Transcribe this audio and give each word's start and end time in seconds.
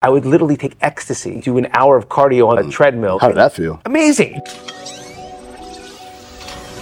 I 0.00 0.10
would 0.10 0.24
literally 0.24 0.56
take 0.56 0.76
ecstasy, 0.80 1.40
do 1.40 1.58
an 1.58 1.66
hour 1.72 1.96
of 1.96 2.08
cardio 2.08 2.46
on 2.46 2.58
a 2.58 2.62
mm. 2.62 2.70
treadmill. 2.70 3.18
How 3.18 3.26
did 3.26 3.36
that 3.36 3.52
feel? 3.52 3.82
Amazing. 3.84 4.40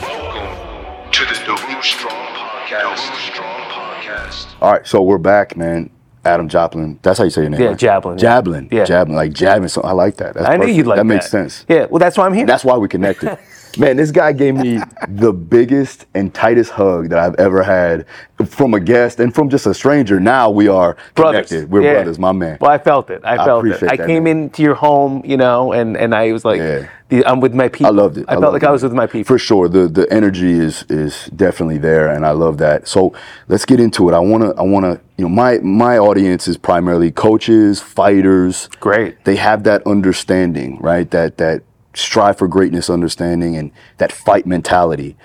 Welcome 0.03 1.12
to 1.12 1.25
the 1.25 1.42
Daru 1.47 1.83
Strong 1.83 2.26
Podcast. 2.34 2.68
Daru 2.68 3.17
Strong 3.17 3.60
Podcast. 3.71 4.47
All 4.60 4.71
right, 4.71 4.87
so 4.87 5.00
we're 5.00 5.17
back, 5.17 5.57
man. 5.57 5.89
Adam 6.26 6.47
Jablin. 6.47 6.99
That's 7.00 7.17
how 7.17 7.25
you 7.25 7.31
say 7.31 7.41
your 7.41 7.50
name. 7.50 7.63
Yeah, 7.63 7.68
right? 7.68 7.79
Jablin, 7.79 8.21
yeah. 8.21 8.43
Jablin. 8.43 8.71
Yeah. 8.71 8.84
Jablin. 8.84 9.14
Like 9.14 9.33
jabbing. 9.33 9.69
So 9.69 9.80
I 9.80 9.93
like 9.93 10.17
that. 10.17 10.35
That's 10.35 10.46
I 10.46 10.53
knew 10.53 10.59
perfect. 10.59 10.77
you'd 10.77 10.87
like 10.87 10.96
that. 10.96 11.05
That 11.05 11.14
makes 11.14 11.30
sense. 11.30 11.64
Yeah, 11.71 11.87
well, 11.87 11.98
that's 11.98 12.19
why 12.19 12.27
I'm 12.27 12.35
here. 12.35 12.45
That's 12.45 12.67
why 12.67 12.77
we 12.77 12.87
connected. 12.87 13.39
Man, 13.79 13.97
this 13.97 14.11
guy 14.11 14.33
gave 14.33 14.55
me 14.55 14.81
the 15.09 15.33
biggest 15.33 16.07
and 16.15 16.33
tightest 16.33 16.71
hug 16.71 17.11
that 17.11 17.19
I've 17.19 17.35
ever 17.35 17.63
had 17.63 18.07
from 18.47 18.75
a 18.75 18.81
guest 18.81 19.21
and 19.21 19.35
from 19.35 19.51
just 19.51 19.67
a 19.67 19.75
stranger. 19.75 20.19
Now 20.19 20.51
we 20.51 20.69
are 20.69 20.97
brothers. 21.15 21.49
connected. 21.49 21.71
We're 21.71 21.83
Yeah. 21.83 21.95
brothers, 21.95 22.19
my 22.19 22.33
man. 22.33 22.59
Well, 22.61 22.71
I 22.71 22.79
felt 22.79 23.11
it. 23.11 23.21
I 23.25 23.37
felt 23.45 23.67
it. 23.67 23.83
I 23.83 23.97
came 23.97 24.25
man. 24.25 24.39
into 24.45 24.62
your 24.62 24.75
home, 24.75 25.23
you 25.25 25.37
know, 25.37 25.73
and 25.73 25.97
and 25.97 26.15
I 26.15 26.33
was 26.33 26.45
like, 26.45 26.59
Yeah. 26.59 26.87
the, 27.09 27.25
I'm 27.27 27.41
with 27.41 27.55
my 27.55 27.69
people. 27.69 27.87
I 27.87 27.91
loved 27.91 28.17
it. 28.19 28.25
I, 28.29 28.37
felt 28.41 28.53
like 28.53 28.62
it. 28.62 28.69
I 28.69 28.73
was 28.73 28.83
with 28.83 28.93
my 28.93 29.07
people. 29.07 29.27
For 29.27 29.39
sure. 29.39 29.69
The 29.69 29.89
the 29.89 30.11
energy 30.12 30.53
is 30.53 30.84
is 30.89 31.27
definitely 31.37 31.79
there 31.79 32.09
and 32.09 32.25
I 32.25 32.31
love 32.31 32.56
that. 32.59 32.89
So 32.89 33.12
let's 33.48 33.65
get 33.67 33.79
into 33.79 34.09
it. 34.09 34.15
I 34.15 34.19
wanna 34.20 34.53
I 34.56 34.62
wanna 34.62 35.01
you 35.19 35.25
know, 35.25 35.29
my 35.29 35.59
my 35.59 35.98
audience 35.98 36.48
is 36.48 36.56
primarily 36.56 37.11
coaches, 37.11 37.81
fighters. 37.81 38.69
Great. 38.81 39.25
They 39.25 39.37
have 39.37 39.65
that 39.65 39.87
understanding, 39.87 40.79
right? 40.81 41.11
That 41.11 41.37
that 41.39 41.62
strive 41.96 42.38
for 42.38 42.46
greatness 42.46 42.91
understanding 42.91 43.56
and 43.56 43.73
that 43.98 44.12
fight 44.12 44.46
mentality. 44.46 45.16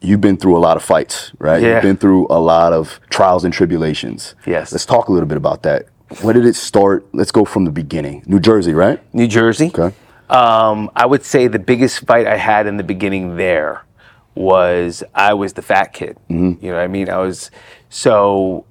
You've 0.00 0.20
been 0.20 0.36
through 0.36 0.56
a 0.56 0.60
lot 0.60 0.76
of 0.76 0.82
fights, 0.82 1.32
right? 1.38 1.60
Yeah. 1.60 1.74
You've 1.74 1.82
been 1.82 1.96
through 1.96 2.26
a 2.30 2.38
lot 2.38 2.72
of 2.72 3.00
trials 3.10 3.44
and 3.44 3.52
tribulations. 3.52 4.34
Yes. 4.46 4.72
Let's 4.72 4.86
talk 4.86 5.08
a 5.08 5.12
little 5.12 5.28
bit 5.28 5.36
about 5.36 5.62
that. 5.64 5.86
When 6.22 6.36
did 6.36 6.46
it 6.46 6.54
start? 6.54 7.06
Let's 7.12 7.32
go 7.32 7.44
from 7.44 7.64
the 7.64 7.72
beginning. 7.72 8.22
New 8.26 8.38
Jersey, 8.38 8.72
right? 8.72 9.02
New 9.12 9.26
Jersey. 9.26 9.72
Okay. 9.74 9.94
Um, 10.30 10.90
I 10.94 11.06
would 11.06 11.24
say 11.24 11.48
the 11.48 11.58
biggest 11.58 12.06
fight 12.06 12.26
I 12.26 12.36
had 12.36 12.66
in 12.66 12.76
the 12.76 12.84
beginning 12.84 13.36
there 13.36 13.82
was 14.34 15.02
I 15.14 15.34
was 15.34 15.54
the 15.54 15.62
fat 15.62 15.92
kid. 15.92 16.16
Mm-hmm. 16.30 16.64
You 16.64 16.70
know 16.70 16.76
what 16.76 16.84
I 16.84 16.88
mean? 16.88 17.08
I 17.08 17.18
was 17.18 17.50
so 17.88 18.66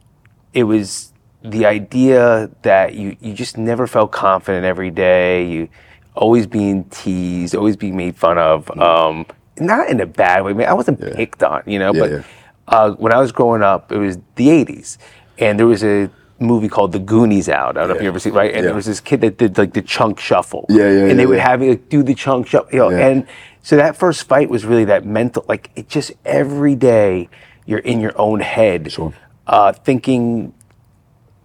it 0.54 0.64
was 0.64 1.12
the 1.44 1.66
idea 1.66 2.50
that 2.62 2.94
you 2.94 3.18
you 3.20 3.34
just 3.34 3.58
never 3.58 3.88
felt 3.88 4.12
confident 4.12 4.66
every 4.66 4.92
day. 4.92 5.46
You 5.46 5.70
always 6.16 6.48
being 6.48 6.84
teased, 6.86 7.56
always 7.56 7.76
being 7.76 7.96
made 7.98 8.16
fun 8.16 8.38
of. 8.38 8.70
Um, 8.80 9.26
not 9.60 9.90
in 9.90 10.00
a 10.02 10.06
bad 10.06 10.44
way. 10.44 10.52
I, 10.52 10.54
mean, 10.54 10.68
I 10.68 10.74
wasn't 10.74 11.00
picked 11.00 11.42
on, 11.44 11.64
you 11.66 11.80
know, 11.80 11.94
Yeah, 11.94 12.00
but 12.02 12.12
yeah. 12.12 12.22
uh, 12.68 12.92
when 12.92 13.14
I 13.14 13.20
was 13.20 13.32
growing 13.32 13.62
up, 13.62 13.92
it 13.92 13.98
was 13.98 14.18
the 14.36 14.48
'80s, 14.50 14.98
and 15.38 15.58
there 15.60 15.68
was 15.68 15.84
a 15.84 16.10
movie 16.40 16.68
called 16.68 16.92
The 16.92 17.00
Goonies 17.00 17.48
out. 17.48 17.78
I 17.78 17.82
don't 17.82 17.90
know 17.90 17.96
if 17.96 18.02
you 18.02 18.10
ever 18.10 18.20
seen, 18.20 18.34
right? 18.34 18.52
And 18.52 18.58
Yeah. 18.58 18.68
there 18.68 18.76
was 18.76 18.86
this 18.86 19.00
kid 19.00 19.22
that 19.22 19.38
did 19.38 19.58
like 19.58 19.74
the 19.74 19.82
chunk 19.82 20.20
shuffle. 20.20 20.66
Yeah, 20.68 20.90
yeah, 20.92 21.06
And 21.06 21.18
they 21.18 21.26
would 21.26 21.38
yeah. 21.38 21.48
have 21.48 21.64
you 21.64 21.70
like, 21.72 21.88
do 21.88 22.04
the 22.04 22.14
chunk 22.14 22.48
shuffle, 22.48 22.70
you 22.74 22.80
know, 22.80 22.90
Yeah. 22.90 23.08
and 23.08 23.28
so 23.62 23.78
that 23.78 23.96
first 23.96 24.24
fight 24.28 24.50
was 24.50 24.66
really 24.66 24.84
that 24.86 25.06
mental, 25.06 25.46
like 25.48 25.72
it 25.78 25.88
just 25.88 26.12
every 26.26 26.76
day 26.76 27.30
you're 27.66 27.80
in 27.80 28.02
your 28.02 28.12
own 28.18 28.42
head, 28.42 28.92
Sure. 28.92 29.14
uh, 29.48 29.72
thinking. 29.72 30.54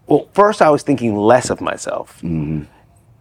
Well, 0.08 0.28
first 0.32 0.60
I 0.60 0.70
was 0.70 0.82
thinking 0.82 1.14
less 1.16 1.50
of 1.50 1.60
myself. 1.60 2.16
Mm-hmm. 2.16 2.62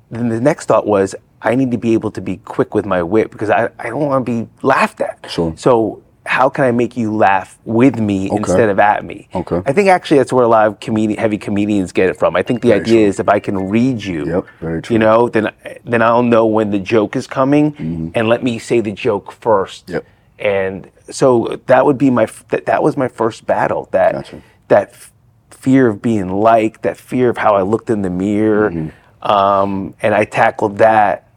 Then 0.10 0.30
the 0.30 0.42
next 0.42 0.66
thought 0.66 0.88
was 0.88 1.14
I 1.42 1.56
need 1.56 1.72
to 1.72 1.78
be 1.78 1.94
able 1.94 2.12
to 2.12 2.22
be 2.22 2.38
quick 2.38 2.74
with 2.76 2.86
my 2.86 3.02
wit 3.04 3.32
because 3.32 3.50
I, 3.50 3.70
I 3.80 3.90
don't 3.90 4.06
want 4.06 4.26
to 4.26 4.32
be 4.44 4.50
laughed 4.62 5.00
at. 5.02 5.26
Sure. 5.30 5.54
So 5.58 6.04
how 6.26 6.50
can 6.50 6.66
I 6.66 6.72
make 6.72 6.96
you 6.98 7.16
laugh 7.16 7.58
with 7.66 7.98
me 8.00 8.30
instead 8.32 8.70
of 8.70 8.78
at 8.80 9.04
me? 9.06 9.30
Okay. 9.34 9.62
I 9.66 9.72
think 9.74 9.88
actually 9.90 10.18
that's 10.18 10.32
where 10.34 10.44
a 10.44 10.48
lot 10.50 10.68
of 10.68 10.80
comedi- 10.80 11.18
heavy 11.18 11.38
comedians 11.38 11.92
get 11.92 12.10
it 12.10 12.18
from. 12.18 12.36
I 12.36 12.44
think 12.44 12.62
the 12.62 12.68
Very 12.70 12.82
idea 12.82 12.94
true. 13.00 13.06
is 13.08 13.20
if 13.20 13.30
I 13.30 13.40
can 13.40 13.70
read 13.70 14.04
you, 14.04 14.26
Yep, 14.28 14.46
very 14.60 14.82
true. 14.82 14.94
you 14.94 15.00
know, 15.00 15.30
then 15.30 15.52
then 15.86 16.02
I'll 16.02 16.22
know 16.24 16.46
when 16.46 16.70
the 16.72 16.80
joke 16.80 17.16
is 17.16 17.26
coming, 17.26 18.12
and 18.16 18.28
let 18.28 18.44
me 18.44 18.60
say 18.60 18.80
the 18.82 18.92
joke 18.92 19.32
first. 19.32 19.86
Mm-hmm. 19.88 19.94
Yep. 19.96 20.06
And 20.40 20.92
so 21.10 21.60
that 21.66 21.86
would 21.86 21.98
be 21.98 22.10
my 22.10 22.24
f- 22.24 22.46
that, 22.50 22.66
that 22.68 22.84
was 22.84 22.96
my 22.96 23.08
first 23.08 23.46
battle. 23.48 23.88
That 23.92 24.14
Gotcha. 24.14 24.42
that 24.68 24.90
f- 24.92 25.12
fear 25.50 25.88
of 25.88 26.02
being 26.02 26.30
liked, 26.30 26.84
that 26.84 26.98
fear 26.98 27.30
of 27.30 27.38
how 27.38 27.56
I 27.56 27.62
looked 27.64 27.90
in 27.90 28.04
the 28.04 28.10
mirror, 28.10 28.70
Mm-hmm. 28.70 29.32
um, 29.32 29.96
and 30.02 30.14
I 30.14 30.26
tackled 30.26 30.78
that 30.78 31.28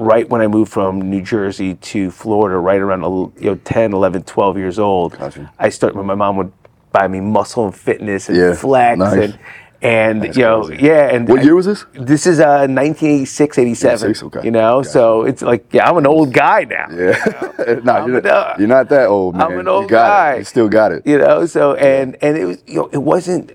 right 0.00 0.28
when 0.28 0.40
I 0.40 0.46
moved 0.46 0.72
from 0.72 1.00
New 1.02 1.22
Jersey 1.22 1.74
to 1.74 2.10
Florida, 2.10 2.56
right 2.58 2.80
around 2.80 3.02
you 3.38 3.50
know 3.50 3.54
10, 3.64 3.92
11, 3.92 4.22
12 4.24 4.56
years 4.58 4.78
old. 4.78 5.18
Gotcha. 5.18 5.52
I 5.58 5.68
started 5.68 5.96
when 5.96 6.06
my 6.06 6.14
mom 6.14 6.36
would 6.36 6.52
buy 6.92 7.06
me 7.08 7.20
muscle 7.20 7.64
and 7.66 7.74
fitness 7.74 8.28
and 8.28 8.36
Yeah, 8.38 8.54
flex 8.54 8.98
nice. 8.98 9.12
and 9.30 9.38
and 9.82 10.22
That's 10.22 10.36
you 10.36 10.42
know 10.42 10.64
crazy. 10.64 10.84
yeah 10.84 11.08
and 11.14 11.26
What 11.28 11.40
I- 11.40 11.42
year 11.44 11.54
was 11.54 11.64
this? 11.64 11.86
this 11.94 12.26
is 12.26 12.38
uh 12.38 12.66
1986 12.68 13.58
87 13.58 14.14
okay. 14.24 14.40
you 14.44 14.50
know 14.50 14.80
Gotcha. 14.80 14.90
so 14.90 15.22
it's 15.24 15.40
like 15.40 15.72
yeah 15.72 15.88
i'm 15.88 15.96
an 15.96 16.06
old 16.06 16.34
guy 16.34 16.64
now 16.64 16.86
Yeah. 16.90 17.80
nah, 17.84 17.94
I'm 18.02 18.08
you're, 18.10 18.18
an, 18.18 18.26
uh, 18.26 18.56
you're 18.58 18.68
not 18.68 18.90
that 18.90 19.06
old, 19.06 19.36
man. 19.36 19.46
I'm 19.46 19.58
an 19.58 19.64
you 19.66 19.72
old 19.72 19.88
got 19.88 20.06
guy. 20.06 20.34
It. 20.34 20.38
You 20.40 20.44
still 20.44 20.68
got 20.68 20.92
it. 20.92 21.06
you 21.06 21.16
know 21.16 21.46
so 21.46 21.74
and 21.76 22.14
and 22.20 22.36
it 22.36 22.44
was 22.44 22.62
you 22.66 22.74
know 22.74 22.90
it 22.92 22.98
wasn't 22.98 23.52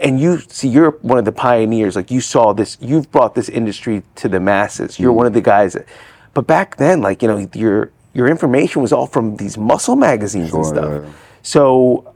and 0.00 0.20
you 0.20 0.38
see 0.38 0.68
you're 0.68 0.92
one 1.02 1.18
of 1.18 1.24
the 1.24 1.32
pioneers. 1.32 1.96
Like 1.96 2.10
you 2.10 2.20
saw 2.20 2.52
this 2.52 2.78
you've 2.80 3.10
brought 3.10 3.34
this 3.34 3.48
industry 3.48 4.02
to 4.16 4.28
the 4.28 4.40
masses. 4.40 4.98
You're 4.98 5.10
mm-hmm. 5.10 5.16
one 5.18 5.26
of 5.26 5.32
the 5.32 5.40
guys 5.40 5.74
that 5.74 5.86
but 6.34 6.46
back 6.46 6.76
then 6.76 7.00
like 7.00 7.22
you 7.22 7.28
know 7.28 7.48
your 7.54 7.90
your 8.14 8.28
information 8.28 8.82
was 8.82 8.92
all 8.92 9.06
from 9.06 9.36
these 9.36 9.56
muscle 9.56 9.96
magazines 9.96 10.52
and 10.52 10.66
stuff. 10.66 10.84
yeah, 10.84 11.00
yeah. 11.00 11.12
so 11.42 12.14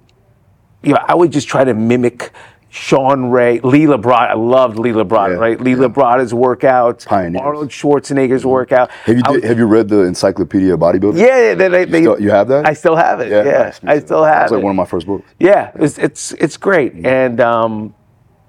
you 0.83 0.93
know 0.93 1.01
i 1.09 1.15
would 1.15 1.33
just 1.33 1.49
try 1.49 1.65
to 1.65 1.75
mimic 1.75 2.33
Shawn 2.77 3.31
Ray, 3.31 3.59
Lee 3.61 3.87
Labrada. 3.87 4.31
I 4.31 4.35
loved 4.35 4.79
Lee 4.79 4.91
Labrada, 4.93 5.31
Yeah, 5.31 5.35
right? 5.37 5.61
Lee 5.61 5.71
yeah. 5.73 5.79
Workouts, 5.79 7.07
Pioneers. 7.07 7.41
Arnold 7.43 7.69
Schwarzenegger's 7.71 8.45
workout. 8.45 8.91
Have 8.91 9.17
you 9.17 9.23
did, 9.23 9.31
would- 9.33 9.45
have 9.45 9.59
you 9.59 9.67
read 9.67 9.89
the 9.89 10.01
Encyclopedia 10.03 10.75
of 10.75 10.81
Bodybuilding? 10.81 11.19
yeah, 11.19 11.27
yeah, 11.49 11.55
they, 11.55 11.69
they, 11.69 11.85
they- 11.87 12.03
still- 12.03 12.21
you 12.21 12.31
have 12.31 12.49
that? 12.49 12.67
I 12.67 12.75
still 12.75 12.95
have 12.95 13.21
it. 13.21 13.31
Yeah, 13.31 13.43
nice, 13.43 13.81
I 13.85 13.99
still 14.01 14.25
have 14.25 14.43
it. 14.43 14.45
It's 14.45 14.53
like 14.53 14.63
one 14.63 14.71
of 14.73 14.77
my 14.77 14.85
first 14.85 15.07
books. 15.07 15.29
Yeah, 15.39 15.71
it's 15.77 15.97
it's 15.99 16.33
it's 16.33 16.57
great, 16.59 16.93
and 17.07 17.41
um, 17.41 17.95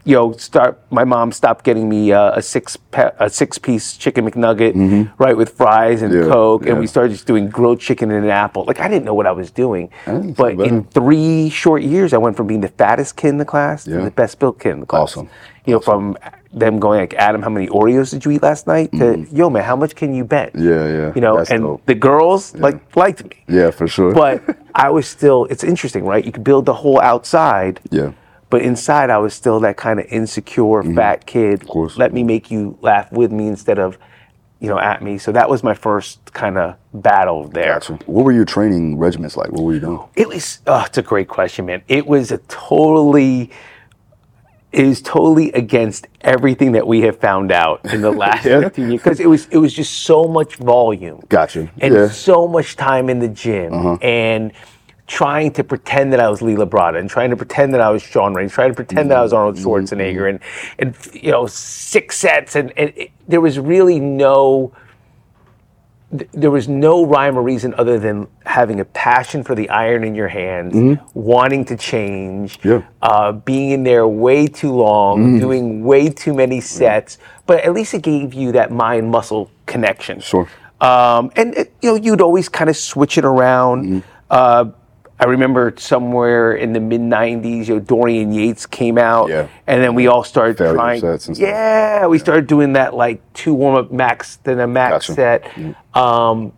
you 0.07 0.15
know, 0.15 0.31
start. 0.37 0.79
My 0.89 1.03
mom 1.03 1.31
stopped 1.33 1.65
getting 1.65 1.87
me 1.89 2.11
uh, 2.13 2.31
a 2.39 2.41
six 2.41 2.77
pa- 2.77 3.11
a 3.19 3.29
six 3.29 3.57
piece 3.59 3.97
chicken 3.97 4.25
McNugget, 4.25 4.73
right, 5.19 5.35
with 5.35 5.49
fries 5.51 6.01
and 6.01 6.11
Mm-hmm. 6.13 6.27
Yeah, 6.27 6.33
Coke, 6.33 6.65
and 6.65 6.79
we 6.79 6.87
started 6.87 7.11
just 7.11 7.27
doing 7.27 7.49
grilled 7.49 7.79
chicken 7.81 8.09
and 8.11 8.23
an 8.23 8.31
apple. 8.31 8.63
Like 8.65 8.79
I 8.79 8.87
didn't 8.87 9.05
know 9.05 9.13
what 9.13 9.27
I 9.27 9.31
was 9.33 9.51
doing, 9.51 9.89
Oh, 10.07 10.21
but 10.41 10.51
in 10.69 10.85
three 10.85 11.49
short 11.49 11.81
years, 11.83 12.13
I 12.13 12.17
went 12.17 12.37
from 12.37 12.47
being 12.47 12.61
the 12.61 12.69
fattest 12.83 13.17
kid 13.17 13.29
in 13.29 13.37
the 13.37 13.45
class 13.53 13.85
Yeah. 13.85 13.97
to 13.97 14.03
the 14.05 14.11
best 14.11 14.39
built 14.39 14.59
kid 14.59 14.71
in 14.71 14.79
the 14.79 14.85
class. 14.85 15.01
Awesome. 15.17 15.29
You 15.65 15.73
know, 15.73 15.79
from 15.81 16.17
them 16.53 16.79
going 16.79 17.01
like, 17.01 17.13
Adam, 17.15 17.41
how 17.41 17.49
many 17.49 17.67
Oreos 17.67 18.09
did 18.11 18.23
you 18.23 18.31
eat 18.31 18.41
last 18.41 18.67
night? 18.67 18.89
To 18.93 19.27
yo, 19.33 19.49
man, 19.49 19.63
how 19.65 19.75
much 19.75 19.93
can 19.95 20.15
you 20.15 20.23
bench? 20.23 20.53
Mm-hmm. 20.53 20.69
Yeah, 20.69 20.87
yeah. 20.99 21.11
You 21.15 21.19
know, 21.19 21.35
That's 21.37 21.51
and 21.51 21.61
dope. 21.63 21.85
the 21.85 21.95
girls 21.95 22.55
like 22.55 22.79
liked 22.95 23.21
me 23.25 23.35
Yeah, 23.49 23.71
for 23.71 23.85
sure. 23.87 24.13
but 24.13 24.41
I 24.73 24.89
was 24.89 25.05
still. 25.07 25.43
It's 25.51 25.65
interesting, 25.65 26.05
right? 26.05 26.23
You 26.23 26.31
could 26.31 26.45
build 26.45 26.65
the 26.65 26.73
whole 26.73 27.01
outside, 27.01 27.81
yeah, 27.91 28.11
but 28.49 28.61
inside 28.61 29.09
I 29.09 29.17
was 29.17 29.33
still 29.33 29.59
that 29.61 29.77
kind 29.77 29.99
of 29.99 30.05
insecure 30.07 30.83
fat 30.95 31.25
kid. 31.25 31.53
Of 31.55 31.59
Mm-hmm. 31.61 31.67
course. 31.69 31.97
Let 31.97 32.13
me 32.13 32.23
make 32.23 32.49
you 32.51 32.77
laugh 32.81 33.11
with 33.11 33.31
me 33.31 33.47
instead 33.47 33.77
of, 33.79 33.97
you 34.59 34.69
know, 34.69 34.79
at 34.79 35.01
me. 35.03 35.17
So 35.17 35.31
that 35.33 35.49
was 35.49 35.63
my 35.63 35.73
first 35.73 36.33
kind 36.33 36.57
of 36.57 36.75
battle 36.93 37.47
there. 37.47 37.73
gotcha. 37.73 37.93
What 38.05 38.23
were 38.25 38.31
your 38.31 38.45
training 38.45 38.97
regimens 38.97 39.35
like? 39.35 39.51
What 39.51 39.63
were 39.63 39.73
you 39.73 39.79
doing? 39.79 39.99
It 40.15 40.27
was. 40.29 40.59
Oh, 40.65 40.83
it's 40.85 40.97
a 40.97 41.01
great 41.03 41.27
question, 41.27 41.65
man. 41.65 41.81
It 41.87 42.07
was 42.07 42.31
a 42.31 42.37
totally. 42.47 43.51
It 44.73 44.85
is 44.85 45.01
totally 45.01 45.51
against 45.53 46.07
everything 46.21 46.73
that 46.73 46.85
we 46.85 47.01
have 47.01 47.17
found 47.19 47.51
out 47.53 47.85
in 47.93 48.01
the 48.01 48.11
last 48.23 48.45
Yeah. 48.45 48.59
15 48.61 48.89
years 48.91 49.01
because 49.01 49.19
it 49.19 49.27
was 49.27 49.47
it 49.49 49.57
was 49.57 49.73
just 49.73 49.93
so 50.03 50.25
much 50.25 50.55
volume 50.57 51.21
Gotcha. 51.29 51.71
and 51.79 51.93
yeah. 51.93 52.09
so 52.09 52.47
much 52.47 52.75
time 52.75 53.09
in 53.09 53.19
the 53.19 53.29
gym 53.29 53.97
and 54.01 54.51
trying 55.07 55.51
to 55.53 55.63
pretend 55.63 56.11
that 56.13 56.19
I 56.19 56.29
was 56.29 56.41
Lee 56.41 56.55
Labrada 56.55 56.99
and 56.99 57.09
trying 57.09 57.29
to 57.29 57.37
pretend 57.37 57.73
that 57.73 57.81
I 57.81 57.89
was 57.89 58.01
Sean 58.01 58.33
Reigns, 58.33 58.51
trying 58.51 58.71
to 58.71 58.75
pretend 58.75 59.09
that 59.09 59.17
I 59.17 59.21
was 59.21 59.31
mm-hmm. 59.31 59.39
Arnold 59.39 59.57
Schwarzenegger 59.57 60.27
mm-hmm. 60.27 60.79
and 60.79 60.95
and 60.95 61.23
you 61.23 61.31
know 61.31 61.47
six 61.47 62.17
sets 62.17 62.55
and, 62.55 62.73
and 62.77 62.93
it, 62.95 63.11
there 63.27 63.41
was 63.41 63.57
really 63.57 63.99
no 63.99 64.73
th- 66.15 66.29
there 66.33 66.51
was 66.51 66.67
no 66.67 67.05
rhyme 67.05 67.37
or 67.37 67.41
reason 67.41 67.73
other 67.77 67.99
than 67.99 68.27
having 68.45 68.79
a 68.79 68.85
passion 68.85 69.43
for 69.43 69.55
the 69.55 69.69
iron 69.69 70.03
in 70.03 70.15
your 70.15 70.27
hands, 70.27 70.73
mm-hmm. 70.73 71.19
wanting 71.19 71.65
to 71.65 71.75
change, 71.75 72.59
Yeah. 72.63 72.81
uh, 73.01 73.31
being 73.33 73.71
in 73.71 73.83
there 73.83 74.07
way 74.07 74.47
too 74.47 74.73
long, 74.73 75.39
doing 75.39 75.83
way 75.83 76.09
too 76.09 76.33
many 76.33 76.61
sets. 76.61 77.17
But 77.45 77.63
at 77.63 77.73
least 77.73 77.93
it 77.93 78.01
gave 78.01 78.33
you 78.33 78.51
that 78.53 78.71
mind 78.71 79.09
muscle 79.09 79.51
connection. 79.65 80.19
Sure. 80.19 80.49
Um, 80.79 81.31
and 81.35 81.55
it, 81.55 81.73
you 81.81 81.89
know, 81.89 81.95
you'd 81.95 82.21
always 82.21 82.49
kind 82.49 82.69
of 82.69 82.77
switch 82.77 83.17
it 83.17 83.25
around. 83.25 84.03
Uh, 84.29 84.65
I 85.19 85.25
remember 85.25 85.73
somewhere 85.77 86.53
in 86.55 86.73
the 86.73 86.79
mid 86.79 87.01
'90s, 87.01 87.67
you 87.67 87.75
know, 87.75 87.79
Dorian 87.79 88.31
Yates 88.31 88.65
came 88.67 88.97
out, 88.99 89.29
Yeah. 89.29 89.47
and 89.65 89.81
then 89.83 89.95
we 89.95 90.07
all 90.07 90.23
started 90.23 90.57
Failure 90.57 90.75
trying. 90.75 91.01
sets 91.01 91.27
and 91.27 91.35
stuff. 91.35 91.47
yeah, 91.49 92.05
we 92.05 92.19
started 92.19 92.45
doing 92.47 92.73
that 92.73 92.93
like 92.93 93.21
two 93.33 93.53
warm 93.53 93.75
up 93.75 93.91
max, 93.91 94.37
then 94.43 94.59
a 94.59 94.67
max 94.67 95.07
Gotcha. 95.07 95.13
set. 95.13 95.51
Um, 95.95 96.53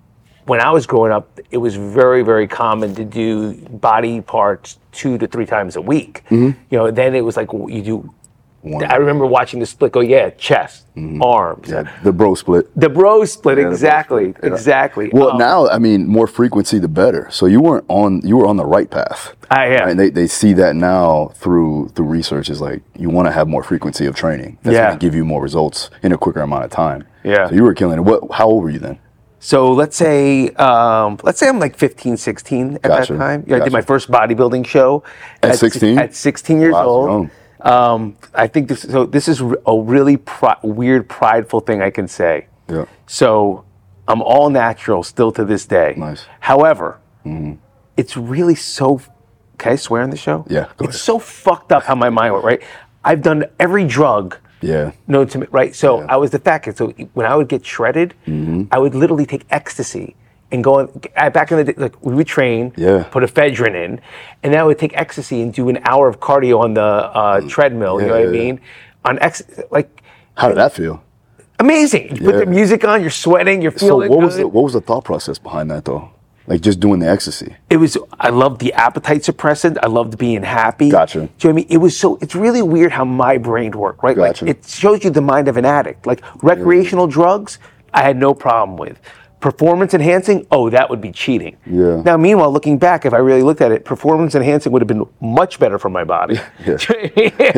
when 0.46 0.60
I 0.62 0.72
was 0.72 0.88
growing 0.88 1.12
up, 1.12 1.40
it 1.52 1.58
was 1.58 1.76
very, 1.76 2.22
very 2.24 2.48
common 2.48 2.96
to 2.96 3.06
do 3.06 3.54
body 3.70 4.20
parts 4.20 4.80
two 4.92 5.18
to 5.20 5.28
three 5.28 5.46
times 5.46 5.76
a 5.76 5.82
week. 5.82 6.24
Mm-hmm. 6.30 6.60
You 6.70 6.78
know, 6.78 6.92
then 6.92 7.16
it 7.16 7.22
was 7.24 7.38
like 7.38 7.54
you 7.54 7.82
do 7.82 8.14
One. 8.62 8.84
I 8.84 8.96
remember 8.98 9.26
watching 9.26 9.62
the 9.62 9.66
split 9.66 9.94
go, 9.94 10.02
yeah, 10.02 10.32
chest, 10.32 10.86
arms. 11.22 11.70
Yeah, 11.70 11.90
the 12.04 12.12
bro 12.12 12.36
split. 12.36 12.68
The 12.78 12.90
bro 12.90 13.24
split, 13.24 13.58
Yeah, 13.58 13.64
the 13.64 13.68
bro 13.68 13.72
exactly, 13.74 14.32
split, 14.34 14.44
yeah. 14.44 14.52
exactly. 14.54 15.10
Well, 15.14 15.32
Um, 15.32 15.38
now 15.38 15.68
I 15.70 15.80
mean, 15.80 16.06
more 16.08 16.28
frequency 16.28 16.78
the 16.78 16.90
better. 16.90 17.28
So 17.32 17.46
you 17.46 17.62
weren't 17.62 17.86
on 17.88 18.22
you 18.26 18.36
were 18.36 18.46
on 18.48 18.58
the 18.58 18.66
right 18.66 18.90
path. 18.90 19.34
I 19.50 19.68
am. 19.68 19.90
And 19.90 20.00
they, 20.00 20.10
they 20.10 20.28
see 20.28 20.52
that 20.54 20.76
now 20.76 21.32
through 21.36 21.90
through 21.96 22.08
research 22.08 22.50
is 22.50 22.60
like 22.60 22.82
you 22.98 23.10
want 23.10 23.28
to 23.28 23.32
have 23.32 23.48
more 23.48 23.64
frequency 23.64 24.06
of 24.06 24.16
training. 24.16 24.58
That's 24.64 24.74
Yeah. 24.74 24.88
going 24.88 25.00
to 25.00 25.06
give 25.06 25.16
you 25.16 25.24
more 25.24 25.42
results 25.42 25.90
in 26.04 26.12
a 26.12 26.18
quicker 26.18 26.42
amount 26.42 26.66
of 26.66 26.72
time. 26.72 27.06
Yeah. 27.24 27.48
So 27.48 27.56
you 27.56 27.64
were 27.64 27.74
killing 27.74 28.00
it. 28.00 28.02
What? 28.02 28.30
How 28.34 28.48
old 28.48 28.64
were 28.64 28.70
you 28.70 28.80
then? 28.80 29.00
So 29.42 29.72
let's 29.72 29.96
say, 29.96 30.50
um, 30.56 31.18
let's 31.24 31.40
say 31.40 31.48
I'm 31.48 31.60
like 31.60 31.78
15, 31.78 32.18
16 32.18 32.76
at 32.76 32.82
Gotcha, 32.82 33.14
that 33.14 33.20
time. 33.20 33.44
Yeah, 33.48 33.56
I 33.56 33.60
did 33.60 33.72
my 33.72 33.80
first 33.82 34.12
bodybuilding 34.12 34.68
show 34.68 35.02
At 35.42 35.56
six- 35.56 35.76
16? 35.76 35.98
At 35.98 36.14
16 36.14 36.60
years 36.60 36.74
Wow, 36.74 36.86
old. 36.86 37.30
Um, 37.62 38.16
I 38.34 38.48
think 38.48 38.68
this. 38.70 38.82
So 38.84 39.06
this 39.06 39.28
is 39.28 39.42
a 39.42 39.76
really 39.78 40.18
pri- 40.18 40.58
weird, 40.64 41.10
prideful 41.10 41.60
thing 41.60 41.82
I 41.82 41.90
can 41.90 42.08
say. 42.08 42.48
Yeah. 42.70 42.86
So 43.08 43.66
I'm 44.08 44.22
all 44.22 44.50
natural 44.50 45.04
still 45.04 45.32
to 45.34 45.44
this 45.46 45.66
day. 45.66 45.94
Nice. 45.98 46.22
Mm-hmm. 46.22 46.32
However, 46.40 47.00
it's 47.98 48.16
really 48.18 48.56
so. 48.56 49.02
Can 49.58 49.74
I 49.74 49.76
swear 49.76 50.02
on 50.04 50.10
the 50.10 50.18
show? 50.18 50.46
Yeah, 50.50 50.68
go 50.78 50.86
It's 50.86 50.96
ahead. 50.96 51.06
so 51.06 51.20
fucked 51.20 51.72
up 51.74 51.84
how 51.84 51.96
my 51.96 52.10
mind 52.10 52.34
went. 52.34 52.46
Right. 52.46 52.62
I've 53.04 53.22
done 53.22 53.44
every 53.60 53.86
drug 53.86 54.38
Yeah. 54.62 54.92
known 55.08 55.28
to 55.28 55.40
me, 55.40 55.48
right? 55.52 55.76
So 55.76 55.96
Yeah. 55.98 56.02
Mm-hmm. 56.04 56.12
I 56.12 56.16
was 56.18 56.32
the 56.32 56.40
fat 56.40 56.60
kid. 56.60 56.78
So 56.78 56.90
when 57.14 57.26
I 57.26 57.36
would 57.36 57.50
get 57.50 57.66
shredded, 57.66 58.14
I 58.72 58.80
would 58.80 58.96
literally 58.96 59.26
take 59.26 59.46
ecstasy 59.50 60.16
and 60.52 60.64
going 60.64 60.88
Back 61.16 61.52
in 61.52 61.58
the 61.58 61.64
day, 61.66 61.74
like 61.78 61.96
we 62.04 62.14
would 62.16 62.28
train, 62.28 62.74
Yeah. 62.76 63.04
put 63.12 63.24
ephedrine 63.24 63.76
in, 63.86 64.02
and 64.44 64.54
then 64.54 64.60
I 64.60 64.64
would 64.64 64.80
take 64.80 64.94
ecstasy 64.98 65.42
and 65.42 65.54
do 65.54 65.70
an 65.70 65.80
hour 65.84 66.08
of 66.08 66.20
cardio 66.20 66.60
on 66.62 66.74
the 66.74 66.82
uh, 66.82 67.42
treadmill. 67.48 68.02
you 68.02 68.08
know 68.08 68.14
Mm. 68.14 68.20
Yeah, 68.20 68.26
what 68.26 68.30
I 68.30 68.38
yeah, 68.38 68.42
yeah. 68.44 68.52
mean? 68.52 68.62
On 69.06 69.20
ex, 69.20 69.44
like 69.72 69.90
How 70.36 70.48
did 70.50 70.58
that 70.58 70.74
feel? 70.74 71.02
amazing. 71.60 72.16
You 72.16 72.22
put 72.32 72.38
the 72.40 72.46
music 72.46 72.84
on, 72.86 73.02
you're 73.02 73.10
sweating, 73.10 73.62
you're 73.62 73.72
feeling. 73.72 74.10
So 74.10 74.16
what 74.16 74.26
was 74.26 74.38
the 74.38 74.48
what 74.48 74.64
was 74.64 74.74
the 74.74 74.82
thought 74.82 75.04
process 75.04 75.38
behind 75.40 75.70
that 75.72 75.86
though? 75.86 76.10
Like 76.48 76.62
just 76.62 76.80
doing 76.80 77.00
the 77.00 77.08
ecstasy. 77.08 77.56
it 77.70 77.78
was 77.78 77.96
I 78.20 78.30
loved 78.30 78.60
the 78.60 78.74
appetite 78.74 79.22
suppressant. 79.22 79.78
I 79.84 79.88
loved 79.88 80.18
being 80.18 80.42
happy. 80.42 80.90
Gotcha. 80.90 81.20
Do 81.20 81.22
you 81.22 81.28
know 81.28 81.34
what 81.42 81.50
I 81.50 81.54
mean? 81.54 81.68
It 81.70 81.78
was 81.78 81.96
so 81.96 82.18
it's 82.22 82.34
really 82.34 82.64
weird 82.64 82.92
how 82.92 83.06
my 83.06 83.38
brain 83.38 83.72
worked, 83.72 84.02
right? 84.04 84.16
Gotcha. 84.16 84.46
Like 84.46 84.58
it 84.58 84.66
shows 84.68 85.04
you 85.04 85.12
the 85.12 85.22
mind 85.22 85.48
of 85.48 85.58
an 85.58 85.66
addict. 85.66 86.08
Like 86.08 86.22
recreational 86.42 87.06
drugs, 87.06 87.60
I 87.94 88.02
had 88.02 88.18
no 88.18 88.34
problem 88.34 88.78
with. 88.78 89.00
Performance 89.40 89.94
enhancing, 89.94 90.46
oh, 90.52 90.70
that 90.70 90.90
would 90.90 91.00
be 91.00 91.12
cheating. 91.12 91.56
Yeah. 91.66 92.02
Now, 92.02 92.18
meanwhile, 92.18 92.52
looking 92.52 92.78
back, 92.78 93.06
if 93.06 93.14
I 93.14 93.18
really 93.20 93.42
looked 93.42 93.62
at 93.62 93.72
it, 93.72 93.86
performance 93.86 94.36
enhancing 94.36 94.74
would 94.74 94.82
have 94.82 94.88
been 94.88 95.06
much 95.22 95.60
better 95.60 95.80
for 95.80 95.90
my 95.90 96.04
body. 96.04 96.40
Yeah. 96.66 96.76
Do 96.76 96.94
you 97.16 97.32
know 97.32 97.32
what 97.38 97.58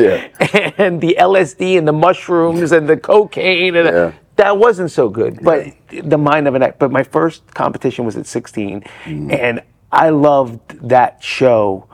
I 0.54 0.54
mean? 0.54 0.74
And 0.78 1.00
the 1.00 1.16
LSD 1.18 1.76
and 1.78 1.88
the 1.88 1.92
mushrooms 1.92 2.70
and 2.70 2.88
the 2.88 2.96
cocaine 2.96 3.74
and 3.74 3.88
Yeah. 3.88 4.12
that 4.36 4.58
wasn't 4.58 4.92
so 4.92 5.08
good. 5.08 5.40
But 5.42 5.72
the 5.90 6.18
mind 6.18 6.46
of 6.46 6.54
an 6.54 6.62
act. 6.62 6.78
But 6.78 6.92
my 6.92 7.02
first 7.02 7.52
competition 7.54 8.04
was 8.04 8.16
at 8.16 8.26
16, 8.26 8.82
Mm. 9.04 9.32
and 9.36 9.62
I 9.90 10.10
loved 10.10 10.60
that 10.88 11.22
show 11.22 11.86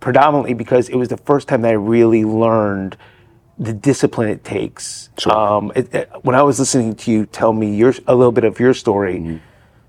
predominantly 0.00 0.52
because 0.54 0.88
it 0.90 0.96
was 0.96 1.08
the 1.08 1.16
first 1.16 1.48
time 1.48 1.62
that 1.62 1.68
I 1.70 1.72
really 1.72 2.24
learned 2.24 2.96
the 3.58 3.72
discipline 3.72 4.28
it 4.28 4.44
takes. 4.44 5.10
Um, 5.26 5.72
it, 5.76 5.94
it- 5.94 6.10
when 6.22 6.34
I 6.34 6.42
was 6.42 6.58
listening 6.58 6.94
to 6.96 7.10
you 7.10 7.26
tell 7.26 7.52
me 7.52 7.74
your 7.74 7.94
a 8.06 8.14
little 8.14 8.32
bit 8.32 8.44
of 8.44 8.58
your 8.60 8.74
story. 8.74 9.16
Mm-hmm. 9.18 9.36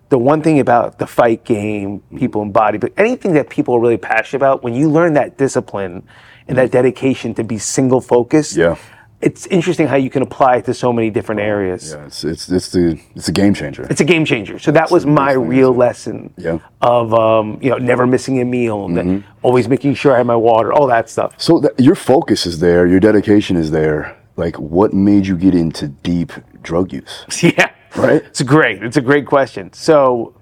The 0.10 0.18
one 0.20 0.44
thing 0.44 0.60
about 0.60 1.00
the 1.00 1.08
fight 1.08 1.44
game, 1.44 2.02
people 2.16 2.44
in 2.44 2.52
body, 2.52 2.78
but 2.78 2.94
anything 2.98 3.34
that 3.34 3.50
people 3.50 3.74
are 3.76 3.80
really 3.80 3.98
passionate 3.98 4.38
about, 4.44 4.62
when 4.62 4.76
you 4.76 4.88
learn 4.88 5.14
that 5.16 5.38
discipline 5.40 6.04
and 6.48 6.56
that 6.58 6.70
dedication 6.72 7.34
to 7.34 7.44
be 7.44 7.58
single 7.58 8.00
focused, 8.00 8.56
Yeah. 8.56 8.76
It's 9.24 9.46
interesting 9.48 9.88
how 9.88 9.96
you 9.96 10.10
can 10.10 10.22
apply 10.22 10.58
it 10.58 10.66
to 10.66 10.74
so 10.74 10.92
many 10.94 11.10
different 11.10 11.42
areas. 11.42 11.92
Yeah, 11.94 12.06
it's 12.06 12.24
it's 12.24 12.50
it's 12.50 12.70
the 12.72 13.00
it's 13.16 13.28
a 13.30 13.32
game 13.32 13.54
changer. 13.54 13.84
It's 13.90 14.02
a 14.02 14.06
game 14.06 14.26
changer. 14.26 14.60
So 14.60 14.72
that 14.72 14.92
was 14.92 15.06
my 15.06 15.34
thing, 15.34 15.48
real 15.48 15.74
lesson 15.74 16.34
Yeah. 16.38 16.60
of 16.82 17.14
um, 17.14 17.58
you 17.62 17.70
know 17.72 17.78
never 17.78 18.06
missing 18.06 18.42
a 18.42 18.46
meal, 18.46 18.86
and 18.86 18.98
Mm-hmm. 18.98 19.20
always 19.42 19.68
making 19.68 19.96
sure 19.96 20.14
I 20.14 20.18
had 20.18 20.28
my 20.28 20.36
water, 20.36 20.74
all 20.74 20.88
that 20.88 21.10
stuff. 21.10 21.34
So 21.38 21.62
th- 21.62 21.74
your 21.80 21.96
focus 21.96 22.46
is 22.46 22.60
there, 22.60 22.86
your 22.88 23.00
dedication 23.00 23.56
is 23.58 23.72
there. 23.72 24.16
Like, 24.36 24.56
what 24.60 24.94
made 24.94 25.28
you 25.28 25.38
get 25.38 25.54
into 25.56 25.88
deep 25.88 26.32
drug 26.62 26.92
use? 26.94 27.26
Yeah, 27.44 27.70
Right. 27.96 28.22
It's 28.26 28.42
great. 28.42 28.84
It's 28.84 28.98
a 28.98 29.02
great 29.02 29.26
question. 29.28 29.72
So 29.74 30.34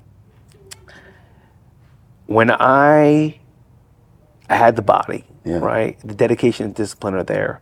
when 2.25 2.49
I 2.51 3.39
I 4.49 4.55
had 4.55 4.75
the 4.75 4.81
body, 4.81 5.23
Yeah. 5.45 5.59
right, 5.59 5.97
the 6.03 6.13
dedication 6.15 6.65
and 6.67 6.75
discipline 6.75 7.13
are 7.15 7.23
there. 7.23 7.61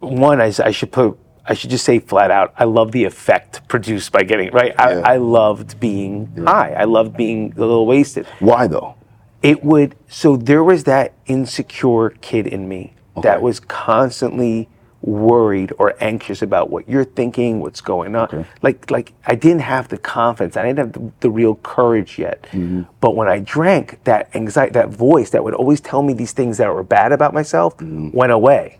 One, 0.00 0.40
I, 0.40 0.52
I 0.64 0.70
should 0.70 0.92
put. 0.92 1.18
I 1.48 1.54
should 1.54 1.70
just 1.70 1.84
say 1.84 2.00
flat 2.00 2.32
out, 2.32 2.52
I 2.58 2.64
love 2.64 2.90
the 2.90 3.04
effect 3.04 3.68
produced 3.68 4.10
by 4.10 4.24
getting 4.24 4.50
right. 4.50 4.74
I, 4.78 4.94
Yeah. 4.94 5.02
I 5.04 5.16
loved 5.16 5.78
being 5.78 6.26
high. 6.44 6.72
I 6.72 6.84
loved 6.84 7.16
being 7.16 7.52
a 7.56 7.60
little 7.60 7.86
wasted. 7.86 8.26
Why 8.40 8.66
though? 8.66 8.94
it 9.42 9.62
would 9.62 9.94
so 10.08 10.34
there 10.36 10.64
was 10.64 10.84
that 10.84 11.12
insecure 11.26 12.10
kid 12.20 12.46
in 12.46 12.66
me 12.68 12.94
Okay. 13.16 13.28
that 13.28 13.42
was 13.42 13.60
constantly 13.60 14.68
worried 15.02 15.72
or 15.78 15.94
anxious 16.00 16.40
about 16.42 16.70
what 16.70 16.88
you're 16.88 17.04
thinking 17.04 17.60
what's 17.60 17.82
going 17.82 18.16
on 18.16 18.46
like 18.62 18.90
like 18.90 19.12
i 19.26 19.34
didn't 19.34 19.60
have 19.60 19.88
the 19.88 19.98
confidence 19.98 20.56
i 20.56 20.62
didn't 20.64 20.78
have 20.78 20.92
the, 20.92 21.12
the 21.20 21.30
real 21.30 21.54
courage 21.56 22.18
yet 22.18 22.42
Mm-hmm. 22.52 22.82
but 23.00 23.14
when 23.14 23.28
i 23.28 23.38
drank 23.38 24.02
that 24.04 24.34
anxiety 24.34 24.72
that 24.72 24.88
voice 24.88 25.30
that 25.30 25.44
would 25.44 25.54
always 25.54 25.80
tell 25.82 26.02
me 26.02 26.12
these 26.14 26.32
things 26.32 26.56
that 26.56 26.72
were 26.74 26.82
bad 26.82 27.12
about 27.12 27.32
myself 27.34 27.76
Mm-hmm. 27.76 28.16
went 28.16 28.32
away 28.32 28.78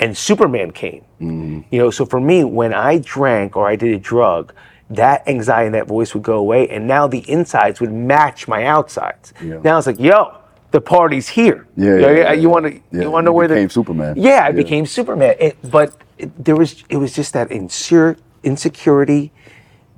and 0.00 0.16
superman 0.16 0.70
came 0.72 1.04
you 1.20 1.78
know 1.78 1.90
so 1.90 2.04
for 2.06 2.20
me 2.20 2.42
when 2.42 2.72
i 2.74 2.98
drank 2.98 3.56
or 3.56 3.68
i 3.68 3.76
did 3.76 3.92
a 3.94 3.98
drug 3.98 4.52
that 4.88 5.22
anxiety 5.28 5.66
and 5.66 5.74
that 5.74 5.86
voice 5.86 6.14
would 6.14 6.22
go 6.24 6.38
away 6.38 6.68
and 6.68 6.86
now 6.88 7.06
the 7.06 7.22
insides 7.30 7.80
would 7.80 7.92
match 7.92 8.48
my 8.48 8.64
outsides 8.64 9.32
Yeah. 9.40 9.60
now 9.62 9.78
it's 9.78 9.86
like 9.86 10.00
yo 10.00 10.36
the 10.72 10.80
party's 10.80 11.28
here 11.28 11.66
Yeah, 11.76 11.94
you, 11.96 12.00
know, 12.00 12.10
yeah, 12.10 12.32
you 12.32 12.48
want 12.48 12.66
to 12.66 12.72
Yeah, 12.90 13.02
you 13.02 13.10
want 13.10 13.24
to 13.24 13.26
know 13.26 13.32
where 13.32 13.48
became 13.48 13.68
the 13.68 13.72
Superman. 13.80 14.14
yeah 14.16 14.42
i 14.44 14.48
Yeah. 14.48 14.52
became 14.62 14.86
superman 14.86 15.34
it, 15.38 15.56
but 15.70 15.88
it, 16.18 16.44
there 16.44 16.56
was 16.56 16.82
it 16.88 16.96
was 16.96 17.12
just 17.14 17.32
that 17.34 17.52
insecure 17.52 18.16
insecurity 18.42 19.32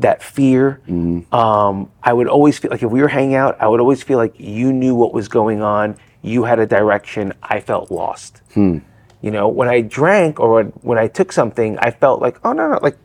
that 0.00 0.22
fear 0.22 0.80
Mm-hmm. 0.88 1.32
um, 1.34 1.90
i 2.02 2.12
would 2.12 2.26
always 2.36 2.58
feel 2.58 2.70
like 2.72 2.82
if 2.82 2.90
we 2.90 3.00
were 3.00 3.08
hanging 3.18 3.36
out 3.36 3.56
i 3.60 3.66
would 3.68 3.80
always 3.80 4.02
feel 4.02 4.18
like 4.18 4.34
you 4.38 4.72
knew 4.72 4.94
what 4.94 5.12
was 5.14 5.28
going 5.28 5.62
on 5.62 5.96
you 6.22 6.44
had 6.44 6.58
a 6.58 6.66
direction 6.66 7.32
i 7.42 7.60
felt 7.60 7.90
lost 7.90 8.42
Hmm. 8.54 8.78
You 9.22 9.30
know 9.30 9.48
when 9.48 9.68
i 9.68 9.80
drank 9.80 10.38
or 10.38 10.64
when, 10.82 10.98
i 10.98 11.06
took 11.08 11.32
something 11.32 11.78
i 11.78 11.90
felt 11.90 12.20
like 12.20 12.38
oh 12.44 12.52
no 12.52 12.68
no 12.68 12.78
like 12.82 12.98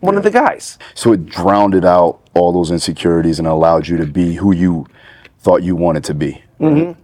one 0.00 0.16
of 0.16 0.22
the 0.22 0.30
guys. 0.30 0.78
So 0.94 1.12
it 1.12 1.26
drowned 1.26 1.84
out 1.84 2.20
all 2.34 2.52
those 2.52 2.70
insecurities 2.70 3.38
and 3.38 3.46
allowed 3.46 3.88
you 3.88 3.96
to 3.98 4.06
be 4.06 4.34
who 4.34 4.52
you 4.52 4.86
thought 5.40 5.62
you 5.62 5.76
wanted 5.76 6.04
to 6.04 6.14
be. 6.14 6.42
Mm-hmm. 6.60 7.00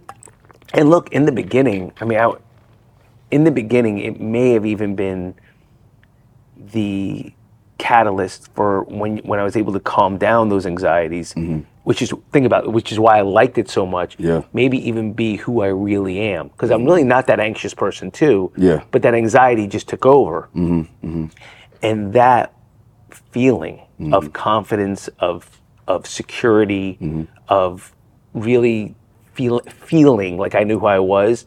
And 0.73 0.89
look, 0.89 1.11
in 1.11 1.25
the 1.25 1.31
beginning, 1.31 1.93
I 1.99 2.05
mean, 2.05 2.19
I, 2.19 2.31
in 3.31 3.43
the 3.43 3.51
beginning, 3.51 3.99
it 3.99 4.19
may 4.19 4.51
have 4.51 4.65
even 4.65 4.95
been 4.95 5.35
the 6.57 7.33
catalyst 7.77 8.53
for 8.53 8.83
when 8.83 9.17
when 9.19 9.39
I 9.39 9.43
was 9.43 9.55
able 9.55 9.73
to 9.73 9.79
calm 9.79 10.17
down 10.17 10.49
those 10.49 10.65
anxieties, 10.65 11.33
mm-hmm. 11.33 11.61
Which 11.83 12.01
is 12.01 12.13
think 12.31 12.45
about 12.45 12.65
it, 12.65 12.71
which 12.71 12.91
is 12.91 12.99
why 12.99 13.17
I 13.17 13.21
liked 13.21 13.57
it 13.57 13.69
so 13.69 13.85
much. 13.85 14.15
Yeah. 14.17 14.43
Maybe 14.53 14.77
even 14.87 15.13
be 15.13 15.35
who 15.37 15.61
I 15.61 15.67
really 15.67 16.19
am, 16.19 16.47
because 16.47 16.71
I'm 16.71 16.79
mm-hmm. 16.79 16.87
really 16.87 17.03
not 17.03 17.27
that 17.27 17.39
anxious 17.39 17.73
person 17.73 18.11
too. 18.11 18.51
Yeah. 18.57 18.83
But 18.91 19.01
that 19.01 19.13
anxiety 19.13 19.67
just 19.67 19.87
took 19.89 20.05
over, 20.05 20.49
Mm-hmm. 20.55 20.81
mm-hmm. 21.05 21.25
and 21.81 22.13
that 22.13 22.53
feeling 23.09 23.77
mm-hmm. 23.99 24.13
of 24.13 24.33
confidence, 24.33 25.09
of 25.19 25.61
of 25.87 26.07
security, 26.07 27.27
of 27.49 27.93
really 28.33 28.95
feel, 29.33 29.59
feeling 29.59 30.37
like 30.37 30.55
I 30.55 30.63
knew 30.63 30.79
who 30.79 30.85
I 30.85 30.99
was. 30.99 31.45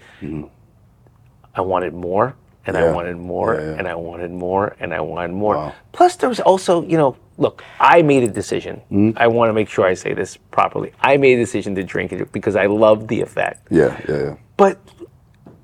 I 1.55 1.63
wanted 1.63 1.95
more, 1.95 2.37
and 2.67 2.77
I 2.77 2.93
wanted 2.93 3.17
more, 3.17 3.55
Yeah, 3.55 3.61
yeah. 3.61 3.79
and 3.79 3.89
I 3.89 3.95
wanted 3.95 4.31
more, 4.31 4.77
and 4.79 4.93
I 4.93 5.01
wanted 5.01 5.33
more. 5.33 5.57
Wow. 5.57 5.75
Plus, 5.93 6.17
there 6.17 6.29
was 6.29 6.41
also, 6.41 6.83
you 6.83 6.99
know, 6.99 7.17
look, 7.39 7.63
I 7.81 8.03
made 8.03 8.25
a 8.25 8.29
decision. 8.29 8.77
Hmm? 8.89 9.11
I 9.17 9.27
want 9.27 9.49
to 9.49 9.53
make 9.53 9.69
sure 9.69 9.87
I 9.87 9.95
say 9.95 10.15
this 10.15 10.37
properly. 10.51 10.93
I 11.01 11.17
made 11.17 11.39
a 11.39 11.43
decision 11.43 11.75
to 11.77 11.83
drink 11.83 12.13
it 12.13 12.33
because 12.33 12.57
I 12.57 12.67
love 12.67 13.09
the 13.09 13.21
effect. 13.21 13.69
Yeah, 13.71 14.01
yeah, 14.09 14.17
yeah. 14.17 14.37
But 14.57 14.79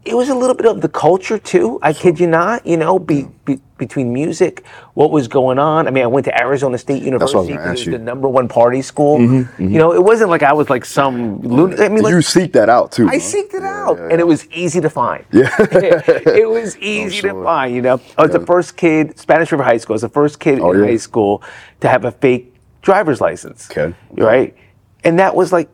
it 0.05 0.17
was 0.17 0.29
a 0.29 0.35
little 0.35 0.57
bit 0.57 0.67
of 0.67 0.81
the 0.81 0.89
culture 0.89 1.39
too. 1.39 1.79
I 1.83 1.93
kid 1.93 2.19
you 2.19 2.27
not. 2.27 2.67
You 2.67 2.77
know, 2.77 2.99
be, 2.99 3.29
be, 3.45 3.61
between 3.79 4.13
music, 4.13 4.65
what 4.95 5.11
was 5.13 5.29
going 5.29 5.59
on. 5.61 5.87
I 5.87 5.91
mean, 5.91 6.03
I 6.03 6.09
went 6.09 6.25
to 6.27 6.37
Arizona 6.41 6.77
State 6.79 7.03
what 7.05 7.23
I 7.23 7.25
was 7.25 7.31
University. 7.47 7.53
gonna 7.55 7.61
because 7.63 7.65
ask 7.65 7.69
It 7.69 7.71
was 7.71 7.87
you. 7.87 7.93
Mm-hmm, 7.93 8.05
the 8.05 8.11
number 8.11 8.29
one 8.29 8.49
party 8.49 8.83
school. 8.83 9.21
You 9.21 9.47
know, 9.59 9.93
it 9.93 10.03
wasn't 10.03 10.31
like 10.31 10.43
I 10.43 10.53
was 10.53 10.69
like 10.71 10.85
some. 10.85 11.41
I 11.45 11.89
mean, 11.89 12.03
like, 12.03 12.11
you 12.13 12.23
seek 12.23 12.53
that 12.55 12.69
out 12.69 12.91
too. 12.93 13.07
I 13.09 13.13
huh? 13.13 13.19
seeked 13.19 13.55
it 13.55 13.63
Yeah, 13.63 13.85
out, 13.87 13.99
yeah, 13.99 14.09
and 14.11 14.21
it 14.21 14.27
was 14.27 14.47
easy 14.51 14.81
to 14.81 14.91
find. 14.91 15.25
Yeah. 15.33 15.49
it 15.59 16.49
was 16.49 16.77
easy 16.95 17.21
to 17.23 17.43
find. 17.43 17.75
You 17.75 17.83
know, 17.83 18.01
I 18.19 18.23
was 18.23 18.33
the 18.33 18.45
first 18.45 18.77
kid, 18.77 19.17
Spanish 19.19 19.53
River 19.53 19.63
High 19.63 19.77
School. 19.79 19.95
I 19.95 19.97
was 19.97 20.03
the 20.03 20.09
first 20.09 20.41
kid 20.41 20.59
Oh, 20.61 20.73
in 20.73 20.81
yeah. 20.81 20.87
high 20.87 20.97
school 20.97 21.43
to 21.81 21.89
have 21.89 22.05
a 22.05 22.11
fake 22.11 22.55
driver's 22.83 23.21
license. 23.21 23.71
Okay. 23.71 23.95
Right, 24.13 24.57
and 25.05 25.19
that 25.21 25.37
was 25.37 25.53
like 25.53 25.69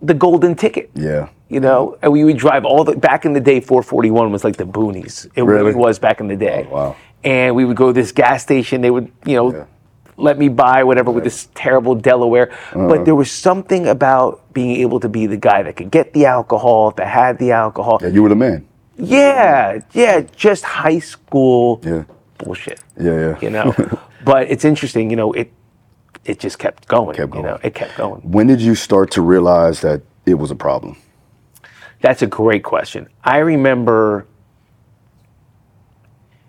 the 0.00 0.14
golden 0.14 0.54
ticket. 0.54 0.90
Yeah. 0.94 1.28
You 1.52 1.60
know, 1.60 1.98
and 2.00 2.10
we 2.10 2.24
would 2.24 2.38
drive 2.38 2.64
all 2.64 2.82
the 2.82 2.96
back 2.96 3.26
in 3.26 3.34
the 3.34 3.40
day. 3.40 3.60
441 3.60 4.32
was 4.32 4.42
like 4.42 4.56
the 4.56 4.64
boonies. 4.64 5.26
It 5.36 5.42
really, 5.42 5.64
Really? 5.66 5.74
was 5.74 5.98
back 5.98 6.18
in 6.20 6.26
the 6.28 6.36
day. 6.36 6.66
Oh, 6.70 6.74
wow. 6.74 6.96
And 7.24 7.54
we 7.54 7.66
would 7.66 7.76
go 7.76 7.88
to 7.88 7.92
this 7.92 8.10
gas 8.10 8.42
station. 8.42 8.80
They 8.80 8.90
would, 8.90 9.12
you 9.26 9.36
know, 9.36 9.52
Yeah. 9.52 9.64
let 10.16 10.38
me 10.38 10.48
buy 10.48 10.82
whatever 10.82 11.10
with 11.10 11.24
this 11.24 11.48
terrible 11.54 11.94
Delaware. 11.94 12.50
Uh-huh. 12.72 12.88
But 12.88 13.04
there 13.04 13.14
was 13.14 13.30
something 13.30 13.86
about 13.86 14.40
being 14.54 14.76
able 14.80 14.98
to 15.00 15.10
be 15.10 15.26
the 15.26 15.36
guy 15.36 15.62
that 15.62 15.76
could 15.76 15.90
get 15.90 16.14
the 16.14 16.24
alcohol, 16.24 16.92
that 16.92 17.06
had 17.06 17.38
the 17.38 17.52
alcohol. 17.52 17.98
Yeah, 18.00 18.08
you 18.08 18.22
were 18.22 18.30
the 18.30 18.34
man. 18.48 18.64
Yeah, 18.96 19.80
yeah, 19.92 20.22
just 20.34 20.64
high 20.64 21.00
school 21.00 21.80
Yeah. 21.84 22.04
bullshit. 22.38 22.80
Yeah, 22.98 23.12
yeah. 23.12 23.36
You 23.42 23.50
know, 23.50 23.74
but 24.24 24.50
it's 24.50 24.64
interesting. 24.64 25.10
You 25.10 25.16
know, 25.16 25.32
it 25.32 25.52
it 26.24 26.38
just 26.40 26.58
kept 26.58 26.88
going. 26.88 27.14
Kept 27.16 27.34
You 27.34 27.42
know, 27.42 27.48
going. 27.56 27.60
it 27.64 27.74
kept 27.74 27.96
going. 27.98 28.20
When 28.22 28.46
did 28.46 28.60
you 28.62 28.74
start 28.74 29.10
to 29.12 29.20
realize 29.22 29.80
that 29.82 30.00
it 30.24 30.38
was 30.38 30.50
a 30.50 30.54
problem? 30.56 30.96
That's 32.02 32.20
a 32.20 32.26
great 32.26 32.64
question. 32.64 33.08
I 33.24 33.38
remember, 33.38 34.26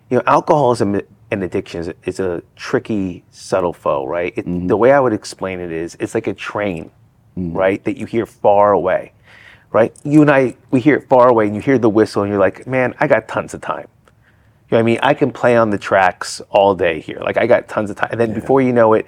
you 0.09 0.17
know, 0.17 0.23
alcoholism 0.25 0.99
and 1.29 1.43
addiction 1.43 1.81
is, 1.81 1.93
is 2.05 2.19
a 2.19 2.41
tricky, 2.55 3.23
subtle 3.29 3.71
foe, 3.71 4.05
right? 4.05 4.33
It, 4.35 4.45
mm-hmm. 4.45 4.67
The 4.67 4.75
way 4.75 4.91
I 4.91 4.99
would 4.99 5.13
explain 5.13 5.59
it 5.59 5.71
is, 5.71 5.95
it's 5.99 6.15
like 6.15 6.27
a 6.27 6.33
train, 6.33 6.91
mm-hmm. 7.37 7.55
right, 7.55 7.83
that 7.85 7.97
you 7.97 8.07
hear 8.07 8.25
far 8.25 8.73
away, 8.73 9.13
right? 9.71 9.95
You 10.03 10.21
and 10.21 10.31
I, 10.31 10.57
we 10.71 10.81
hear 10.81 10.97
it 10.97 11.07
far 11.07 11.29
away, 11.29 11.45
and 11.45 11.55
you 11.55 11.61
hear 11.61 11.77
the 11.77 11.89
whistle, 11.89 12.23
and 12.23 12.31
you're 12.31 12.39
like, 12.39 12.65
man, 12.65 12.95
I 12.99 13.07
got 13.07 13.27
tons 13.27 13.53
of 13.53 13.61
time. 13.61 13.87
You 14.69 14.77
know 14.77 14.77
what 14.77 14.79
I 14.79 14.83
mean? 14.83 14.99
I 15.03 15.13
can 15.13 15.31
play 15.31 15.55
on 15.55 15.69
the 15.69 15.77
tracks 15.77 16.41
all 16.49 16.73
day 16.73 16.99
here. 16.99 17.19
Like 17.19 17.37
I 17.37 17.45
got 17.45 17.67
tons 17.67 17.91
of 17.91 17.95
time. 17.95 18.09
And 18.11 18.19
then 18.19 18.33
before 18.33 18.59
you 18.59 18.73
know 18.73 18.93
it, 18.93 19.05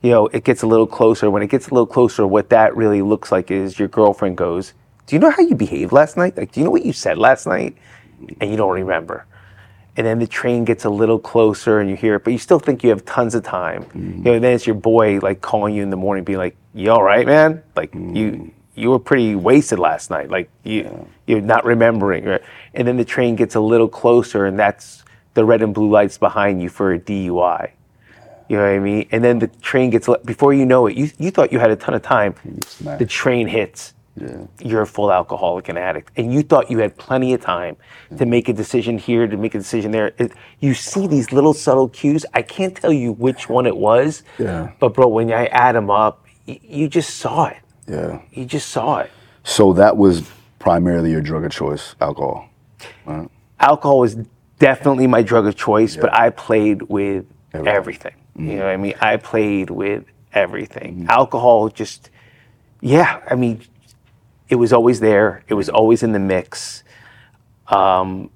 you 0.00 0.10
know, 0.12 0.28
it 0.28 0.44
gets 0.44 0.62
a 0.62 0.66
little 0.66 0.86
closer. 0.86 1.28
When 1.28 1.42
it 1.42 1.50
gets 1.50 1.68
a 1.68 1.74
little 1.74 1.88
closer, 1.88 2.24
what 2.24 2.50
that 2.50 2.76
really 2.76 3.02
looks 3.02 3.32
like 3.32 3.50
is 3.50 3.80
your 3.80 3.88
girlfriend 3.88 4.36
goes, 4.36 4.74
Do 5.08 5.16
you 5.16 5.20
know 5.20 5.30
how 5.30 5.40
you 5.40 5.54
behaved 5.54 5.90
last 5.90 6.18
night? 6.18 6.36
Like, 6.36 6.52
do 6.52 6.60
you 6.60 6.64
know 6.64 6.70
what 6.70 6.84
you 6.84 6.92
said 6.92 7.16
last 7.16 7.46
night? 7.46 7.74
And 8.42 8.50
you 8.50 8.58
don't 8.58 8.74
remember. 8.74 9.24
And 9.96 10.06
then 10.06 10.18
the 10.18 10.26
train 10.26 10.66
gets 10.66 10.84
a 10.84 10.90
little 10.90 11.18
closer 11.18 11.80
and 11.80 11.88
you 11.88 11.96
hear 11.96 12.16
it, 12.16 12.24
but 12.24 12.32
you 12.34 12.38
still 12.38 12.58
think 12.58 12.84
you 12.84 12.90
have 12.90 13.06
tons 13.06 13.34
of 13.34 13.42
time. 13.42 13.84
Mm-hmm. 13.84 14.18
You 14.18 14.24
know, 14.24 14.32
and 14.34 14.44
then 14.44 14.52
it's 14.52 14.66
your 14.66 14.76
boy 14.76 15.18
like 15.20 15.40
calling 15.40 15.74
you 15.74 15.82
in 15.82 15.88
the 15.88 15.96
morning, 15.96 16.24
being 16.24 16.38
like, 16.38 16.56
You 16.74 16.90
all 16.90 17.02
right, 17.02 17.24
man? 17.24 17.62
Like 17.74 17.94
you 17.94 18.00
mm-hmm. 18.00 18.48
you 18.74 18.90
were 18.90 18.98
pretty 18.98 19.34
wasted 19.34 19.78
last 19.78 20.10
night. 20.10 20.28
Like 20.28 20.50
you 20.62 21.08
you're 21.26 21.40
not 21.40 21.64
remembering. 21.64 22.26
Right? 22.26 22.42
And 22.74 22.86
then 22.86 22.98
the 22.98 23.04
train 23.04 23.34
gets 23.34 23.54
a 23.54 23.60
little 23.60 23.88
closer 23.88 24.44
and 24.44 24.58
that's 24.58 25.04
the 25.32 25.44
red 25.44 25.62
and 25.62 25.72
blue 25.72 25.90
lights 25.90 26.18
behind 26.18 26.60
you 26.60 26.68
for 26.68 26.92
a 26.92 26.98
DUI. 26.98 27.70
You 28.50 28.56
know 28.58 28.62
what 28.62 28.68
I 28.68 28.78
mean? 28.78 29.08
And 29.10 29.24
then 29.24 29.38
the 29.38 29.48
train 29.48 29.88
gets 29.88 30.06
before 30.26 30.52
you 30.52 30.66
know 30.66 30.86
it, 30.86 30.98
you 30.98 31.10
you 31.18 31.30
thought 31.30 31.50
you 31.50 31.60
had 31.60 31.70
a 31.70 31.76
ton 31.76 31.94
of 31.94 32.02
time. 32.02 32.34
The 32.98 33.06
train 33.06 33.48
hits. 33.48 33.94
Yeah. 34.20 34.66
You're 34.66 34.82
a 34.82 34.86
full 34.86 35.12
alcoholic 35.12 35.68
and 35.68 35.78
addict, 35.78 36.12
and 36.16 36.32
you 36.32 36.42
thought 36.42 36.70
you 36.70 36.78
had 36.78 36.96
plenty 36.96 37.34
of 37.34 37.40
time 37.40 37.76
to 38.16 38.24
mm. 38.24 38.28
make 38.28 38.48
a 38.48 38.52
decision 38.52 38.98
here, 38.98 39.26
to 39.26 39.36
make 39.36 39.54
a 39.54 39.58
decision 39.58 39.90
there. 39.90 40.12
It- 40.18 40.32
you 40.60 40.74
see 40.74 41.06
these 41.06 41.32
little 41.32 41.54
subtle 41.54 41.88
cues. 41.88 42.24
I 42.34 42.42
can't 42.42 42.74
tell 42.74 42.92
you 42.92 43.12
which 43.12 43.48
one 43.48 43.66
it 43.66 43.76
was. 43.76 44.22
Yeah. 44.38 44.72
But 44.80 44.94
bro, 44.94 45.08
when 45.08 45.32
I 45.32 45.46
add 45.46 45.74
them 45.74 45.90
up, 45.90 46.24
y- 46.46 46.60
you 46.62 46.88
just 46.88 47.16
saw 47.16 47.46
it. 47.46 47.58
Yeah. 47.86 48.20
You 48.32 48.44
just 48.44 48.68
saw 48.68 48.98
it. 48.98 49.10
So 49.44 49.72
that 49.74 49.96
was 49.96 50.28
primarily 50.58 51.10
your 51.10 51.20
drug 51.22 51.44
of 51.44 51.52
choice, 51.52 51.94
alcohol. 52.00 52.48
alcohol 53.60 54.00
was 54.00 54.16
definitely 54.58 55.06
my 55.06 55.22
drug 55.22 55.46
of 55.46 55.56
choice, 55.56 55.96
but 55.96 56.12
I 56.12 56.30
played 56.30 56.82
with 56.82 57.26
Everything. 57.52 57.76
everything. 57.76 58.14
You 58.36 58.44
know 58.44 58.52
mm. 58.52 58.58
what 58.58 58.66
I 58.66 58.76
mean? 58.76 58.94
I 59.00 59.16
played 59.16 59.70
with 59.70 60.04
everything. 60.32 61.00
Mm-hmm. 61.00 61.10
Alcohol 61.10 61.68
just, 61.68 62.10
yeah, 62.80 63.20
I 63.28 63.34
mean, 63.34 63.62
it 64.48 64.56
was 64.56 64.72
always 64.72 65.00
there. 65.00 65.44
It 65.48 65.54
was 65.54 65.68
always 65.68 66.02
in 66.02 66.12
the 66.12 66.18
mix. 66.18 66.84
Um, 67.68 68.30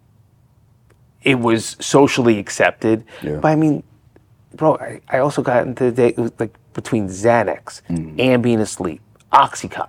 it 1.22 1.38
was 1.38 1.76
socially 1.80 2.38
accepted. 2.38 3.04
Yeah. 3.22 3.36
But 3.36 3.48
I 3.48 3.56
mean, 3.56 3.82
bro, 4.54 4.76
I, 4.76 5.00
I 5.08 5.18
also 5.18 5.42
got 5.42 5.66
into 5.66 5.84
the 5.84 5.92
day, 5.92 6.08
it 6.08 6.18
was 6.18 6.32
like 6.38 6.56
between 6.74 7.08
Xanax, 7.08 7.82
Ambien 7.88 8.60
asleep, 8.60 9.00
Oxycontin, 9.32 9.88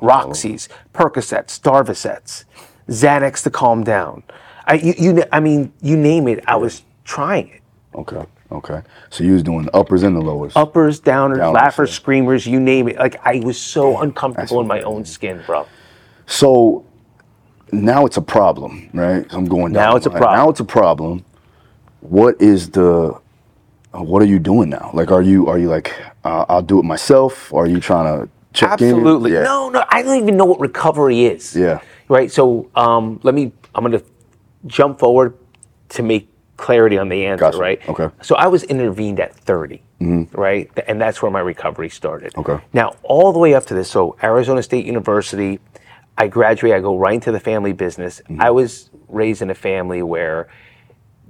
Roxy's, 0.00 0.68
Percocets, 0.92 1.60
Darvocets, 1.60 2.44
Xanax 2.88 3.42
to 3.44 3.50
calm 3.50 3.84
down. 3.84 4.22
I, 4.66 4.74
you, 4.74 4.94
you, 4.96 5.24
I 5.32 5.40
mean, 5.40 5.72
you 5.80 5.96
name 5.96 6.28
it, 6.28 6.44
I 6.46 6.56
was 6.56 6.82
trying 7.04 7.48
it. 7.48 7.62
Okay. 7.94 8.24
Okay. 8.52 8.82
So 9.10 9.24
you 9.24 9.32
was 9.32 9.42
doing 9.42 9.64
the 9.64 9.74
uppers 9.76 10.02
and 10.02 10.14
the 10.14 10.20
lowers. 10.20 10.52
Uppers, 10.56 11.00
downers, 11.00 11.38
Downers, 11.38 11.54
laughers, 11.54 11.90
yeah. 11.90 11.94
screamers, 11.96 12.46
you 12.46 12.60
name 12.60 12.88
it. 12.88 12.96
Like 12.98 13.16
I 13.24 13.40
was 13.40 13.58
so 13.58 14.00
uncomfortable 14.02 14.60
in 14.60 14.66
my 14.66 14.82
own 14.82 15.04
skin, 15.04 15.42
bro. 15.46 15.66
So 16.26 16.84
now 17.72 18.04
it's 18.06 18.18
a 18.18 18.22
problem, 18.22 18.90
right? 18.92 19.26
I'm 19.30 19.46
going 19.46 19.72
down. 19.72 19.90
Now 19.90 19.96
it's 19.96 20.06
a 20.06 20.10
problem. 20.10 20.34
Now 20.34 20.48
it's 20.50 20.60
a 20.60 20.64
problem. 20.64 21.24
What 22.00 22.40
is 22.40 22.70
the? 22.70 23.18
uh, 23.94 24.02
What 24.02 24.22
are 24.22 24.26
you 24.26 24.38
doing 24.38 24.68
now? 24.68 24.90
Like, 24.92 25.10
are 25.10 25.22
you 25.22 25.46
are 25.48 25.58
you 25.58 25.68
like, 25.68 25.94
uh, 26.24 26.44
I'll 26.48 26.62
do 26.62 26.78
it 26.78 26.84
myself? 26.84 27.52
Or 27.52 27.64
are 27.64 27.68
you 27.68 27.80
trying 27.80 28.06
to 28.20 28.28
check 28.52 28.80
in? 28.82 28.88
Absolutely. 28.88 29.32
Yeah. 29.32 29.44
No, 29.44 29.70
no, 29.70 29.84
I 29.88 30.02
don't 30.02 30.20
even 30.22 30.36
know 30.36 30.44
what 30.44 30.60
recovery 30.60 31.24
is. 31.24 31.56
Yeah. 31.56 31.80
Right. 32.08 32.30
So 32.30 32.70
um, 32.74 33.20
let 33.22 33.34
me. 33.34 33.52
I'm 33.74 33.84
going 33.84 33.98
to 33.98 34.04
jump 34.66 34.98
forward 34.98 35.34
to 35.90 36.02
make 36.02 36.28
clarity 36.62 36.96
on 36.96 37.08
the 37.10 37.26
answer. 37.26 37.40
Gotcha. 37.40 37.58
Right. 37.58 37.88
Okay. 37.88 38.08
So 38.22 38.36
I 38.36 38.46
was 38.46 38.62
intervened 38.64 39.20
at 39.20 39.34
30. 39.34 39.82
Right. 40.32 40.70
And 40.88 41.00
that's 41.00 41.20
where 41.20 41.30
my 41.30 41.40
recovery 41.40 41.90
started. 41.90 42.32
Okay. 42.36 42.58
Now 42.72 42.96
all 43.02 43.32
the 43.32 43.38
way 43.38 43.54
up 43.54 43.66
to 43.66 43.74
this. 43.74 43.90
So 43.90 44.16
Arizona 44.22 44.62
State 44.62 44.86
University. 44.86 45.60
I 46.18 46.28
graduate. 46.28 46.74
I 46.74 46.80
go 46.80 46.96
right 46.98 47.14
into 47.14 47.32
the 47.32 47.40
family 47.40 47.72
business. 47.72 48.20
Mm-hmm. 48.20 48.40
I 48.40 48.50
was 48.50 48.90
raised 49.08 49.40
in 49.42 49.50
a 49.50 49.54
family 49.54 50.02
where 50.02 50.48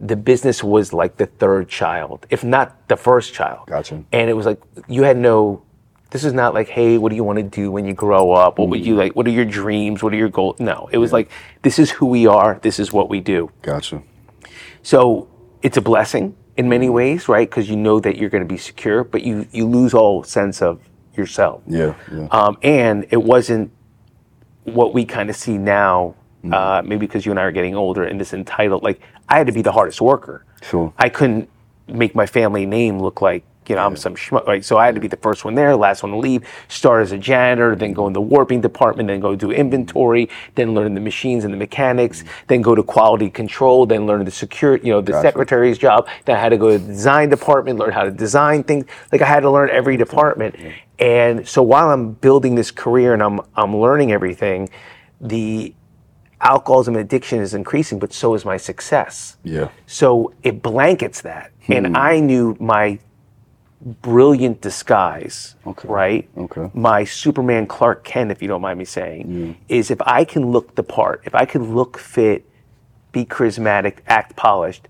the 0.01 0.17
business 0.17 0.65
was 0.65 0.93
like 0.93 1.17
the 1.17 1.27
third 1.27 1.69
child, 1.69 2.27
if 2.31 2.43
not 2.43 2.89
the 2.89 2.97
first 2.97 3.33
child. 3.33 3.69
Gotcha. 3.69 4.03
And 4.11 4.29
it 4.29 4.35
was 4.35 4.47
like 4.47 4.61
you 4.89 5.05
had 5.05 5.17
no. 5.17 5.63
This 6.11 6.25
is 6.25 6.33
not 6.33 6.53
like, 6.53 6.69
hey, 6.69 6.99
what 6.99 7.09
do 7.09 7.17
you 7.17 7.25
want 7.25 7.39
to 7.39 7.43
do 7.43 7.71
when 7.71 7.87
you 7.87 7.95
grow 7.95 8.33
up? 8.33 8.59
What 8.59 8.69
would 8.69 8.85
you 8.85 8.97
like? 8.97 9.15
What 9.17 9.27
are 9.27 9.31
your 9.31 9.47
dreams? 9.47 10.03
What 10.03 10.13
are 10.13 10.17
your 10.17 10.29
goals? 10.29 10.59
No, 10.61 10.89
it 10.93 10.99
was 10.99 11.11
like, 11.11 11.31
this 11.63 11.79
is 11.79 11.91
who 11.91 12.07
we 12.07 12.27
are. 12.27 12.59
This 12.61 12.79
is 12.79 12.93
what 12.93 13.09
we 13.09 13.21
do. 13.21 13.51
Gotcha. 13.63 14.03
So 14.83 15.29
it's 15.63 15.77
a 15.77 15.81
blessing 15.81 16.37
in 16.57 16.69
many 16.69 16.89
ways, 16.89 17.29
right? 17.29 17.49
Because 17.49 17.69
you 17.71 17.77
know 17.77 18.01
that 18.01 18.17
you're 18.17 18.31
going 18.31 18.43
to 18.43 18.49
be 18.49 18.59
secure, 18.59 19.05
but 19.05 19.23
you 19.23 19.47
you 19.53 19.67
lose 19.67 19.95
all 19.95 20.23
sense 20.23 20.61
of 20.61 20.81
yourself. 21.17 21.63
Yeah. 21.67 21.95
Yeah. 22.13 22.27
Um, 22.31 22.59
and 22.63 23.07
it 23.11 23.23
wasn't 23.23 23.71
what 24.65 24.95
we 24.95 25.05
kind 25.05 25.31
of 25.31 25.37
see 25.37 25.59
now, 25.59 26.15
uh, 26.51 26.83
maybe 26.85 27.07
because 27.07 27.27
you 27.27 27.33
and 27.33 27.39
I 27.39 27.45
are 27.45 27.53
getting 27.53 27.75
older 27.75 28.05
and 28.05 28.21
this 28.21 28.33
entitled, 28.33 28.83
like, 28.83 29.01
I 29.29 29.39
had 29.39 29.47
to 29.47 29.53
be 29.53 29.63
the 29.63 29.73
hardest 29.73 30.01
worker. 30.01 30.45
Sure. 30.63 30.93
I 30.97 31.09
couldn't 31.09 31.49
make 31.89 32.15
my 32.15 32.27
family 32.27 32.65
name 32.65 32.99
look 33.01 33.21
like, 33.21 33.45
you 33.69 33.77
know, 33.77 33.85
I'm 33.85 33.97
some 33.97 34.15
schmuck, 34.15 34.47
right? 34.47 34.65
So 34.65 34.77
I 34.77 34.87
had 34.87 34.95
to 34.95 35.01
be 35.01 35.09
the 35.09 35.17
first 35.17 35.45
one 35.45 35.55
there, 35.55 35.75
last 35.77 36.03
one 36.03 36.13
to 36.13 36.19
leave, 36.19 36.47
start 36.69 37.03
as 37.03 37.13
a 37.13 37.19
janitor, 37.19 37.77
then 37.77 37.93
go 37.93 38.07
in 38.07 38.13
the 38.13 38.21
warping 38.21 38.61
department, 38.61 39.09
then 39.09 39.21
go 39.21 39.35
do 39.35 39.51
inventory, 39.51 40.29
then 40.55 40.75
learn 40.75 40.95
the 40.95 41.01
machines 41.01 41.45
and 41.45 41.53
the 41.53 41.59
mechanics, 41.59 42.25
then 42.49 42.63
go 42.63 42.75
to 42.75 42.83
quality 42.83 43.31
control, 43.31 43.87
then 43.87 44.07
learn 44.07 44.25
the 44.25 44.31
security, 44.31 44.87
you 44.87 44.93
know, 44.93 45.01
the 45.01 45.13
Gotcha. 45.13 45.29
secretary's 45.29 45.79
job. 45.79 46.09
Then 46.25 46.37
I 46.37 46.41
had 46.41 46.51
to 46.51 46.59
go 46.59 46.71
to 46.71 46.79
the 46.79 46.87
design 46.87 47.29
department, 47.29 47.79
learn 47.79 47.93
how 47.93 48.05
to 48.05 48.11
design 48.11 48.65
things. 48.65 48.87
Like 49.13 49.23
I 49.23 49.27
had 49.27 49.41
to 49.41 49.51
learn 49.51 49.71
every 49.71 49.97
department. 49.97 50.57
And 50.99 51.47
so 51.47 51.63
while 51.63 51.91
I'm 51.91 52.13
building 52.13 52.55
this 52.55 52.71
career 52.71 53.13
and 53.15 53.23
I'm 53.23 53.41
I'm 53.57 53.77
learning 53.77 54.13
everything, 54.13 54.69
the 55.21 55.75
alcoholism 56.43 56.97
and 56.97 57.05
addiction 57.05 57.41
is 57.41 57.55
increasing, 57.55 57.99
but 57.99 58.13
so 58.13 58.35
is 58.35 58.45
my 58.45 58.57
success. 58.57 59.37
yeah. 59.45 59.69
So 59.87 60.35
it 60.43 60.63
blankets 60.63 61.21
that. 61.23 61.53
And 61.69 61.87
hmm. 61.87 61.97
I 61.97 62.21
knew 62.21 62.57
my 62.61 62.99
brilliant 63.85 64.61
disguise, 64.61 65.57
Okay. 65.67 65.89
right? 65.89 66.29
Okay. 66.37 66.71
My 66.75 67.05
Superman 67.05 67.67
Clark 67.67 68.05
Kent, 68.05 68.31
if 68.31 68.41
you 68.43 68.49
don't 68.49 68.61
mind 68.63 68.79
me 68.79 68.85
saying, 68.85 69.57
is 69.69 69.91
if 69.91 70.01
I 70.03 70.25
can 70.25 70.51
look 70.53 70.75
the 70.77 70.83
part, 70.83 71.23
if 71.25 71.35
I 71.35 71.45
can 71.45 71.75
look 71.75 71.99
fit, 71.99 72.49
be 73.11 73.25
charismatic, 73.25 73.99
act 74.07 74.37
polished, 74.37 74.89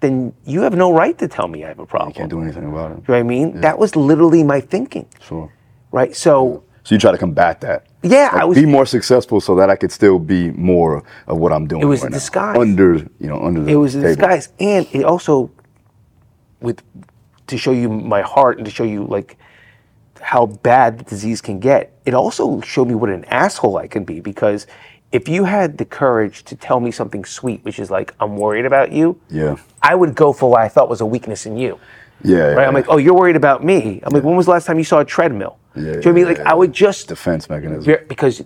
then 0.00 0.32
you 0.46 0.62
have 0.62 0.74
no 0.74 0.92
right 0.92 1.16
to 1.18 1.28
tell 1.28 1.46
me 1.48 1.64
I 1.64 1.68
have 1.68 1.78
a 1.78 1.86
problem. 1.86 2.10
You 2.10 2.14
can't 2.14 2.30
do 2.30 2.40
anything 2.40 2.66
about 2.66 2.92
it. 2.92 2.94
You 2.96 3.04
know 3.08 3.14
what 3.14 3.18
I 3.18 3.22
mean? 3.22 3.60
That 3.60 3.78
was 3.78 3.94
literally 3.94 4.42
my 4.42 4.60
thinking, 4.60 5.06
Sure. 5.20 5.52
right? 5.92 6.16
So, 6.16 6.62
So 6.82 6.94
you 6.94 6.98
try 6.98 7.12
to 7.12 7.18
combat 7.18 7.60
that. 7.60 7.86
yeah, 8.02 8.30
Like, 8.32 8.42
I 8.42 8.44
was. 8.46 8.56
be 8.56 8.64
more 8.64 8.86
successful 8.86 9.40
so 9.42 9.54
that 9.56 9.68
I 9.68 9.76
could 9.76 9.92
still 9.92 10.18
be 10.18 10.50
more 10.52 11.04
of 11.26 11.36
what 11.36 11.52
I'm 11.52 11.66
doing. 11.66 11.82
It 11.82 11.84
was 11.84 12.00
a 12.00 12.04
right 12.04 12.12
now. 12.12 12.16
disguise. 12.16 12.56
Under, 12.56 12.94
you 12.94 13.28
know, 13.28 13.42
under 13.42 13.60
the 13.60 13.70
it 13.72 13.76
was 13.76 13.94
a 13.94 13.98
table. 14.00 14.14
disguise 14.14 14.48
and 14.58 14.86
it 14.92 15.04
also 15.04 15.50
with 16.62 16.82
to 17.50 17.58
show 17.58 17.72
you 17.72 17.88
my 17.88 18.22
heart 18.22 18.56
and 18.58 18.64
to 18.64 18.70
show 18.70 18.84
you 18.84 19.04
like 19.04 19.36
how 20.20 20.46
bad 20.46 20.98
the 20.98 21.04
disease 21.04 21.40
can 21.40 21.58
get 21.60 21.92
it 22.04 22.14
also 22.14 22.60
showed 22.60 22.88
me 22.88 22.94
what 22.94 23.08
an 23.10 23.24
asshole 23.26 23.76
i 23.78 23.86
can 23.86 24.04
be 24.04 24.20
because 24.20 24.66
if 25.12 25.28
you 25.28 25.44
had 25.44 25.78
the 25.78 25.84
courage 25.84 26.44
to 26.44 26.54
tell 26.54 26.78
me 26.78 26.90
something 26.90 27.24
sweet 27.24 27.64
which 27.64 27.78
is 27.78 27.90
like 27.90 28.14
i'm 28.20 28.36
worried 28.36 28.66
about 28.66 28.92
you 28.92 29.18
Yeah. 29.30 29.56
i 29.82 29.94
would 29.94 30.14
go 30.14 30.32
for 30.32 30.50
what 30.50 30.60
i 30.60 30.68
thought 30.68 30.88
was 30.88 31.00
a 31.00 31.06
weakness 31.06 31.46
in 31.46 31.56
you. 31.56 31.78
Yeah. 32.22 32.52
right? 32.52 32.68
I'm 32.68 32.74
like 32.74 32.84
oh 32.88 32.98
you're 32.98 33.14
worried 33.14 33.36
about 33.36 33.64
me. 33.64 34.00
I'm 34.04 34.12
like 34.12 34.22
when 34.22 34.36
was 34.36 34.44
the 34.44 34.52
last 34.52 34.66
time 34.66 34.76
you 34.76 34.84
saw 34.84 34.98
a 35.00 35.04
treadmill? 35.06 35.56
Yeah, 35.74 35.82
do 35.82 35.88
you 35.88 35.92
know 35.92 35.96
what 35.98 36.06
i 36.06 36.12
mean? 36.12 36.24
like 36.26 36.38
yeah, 36.38 36.50
i 36.50 36.54
would 36.54 36.72
just 36.74 37.08
defense 37.08 37.48
mechanism. 37.48 37.96
Because 38.08 38.42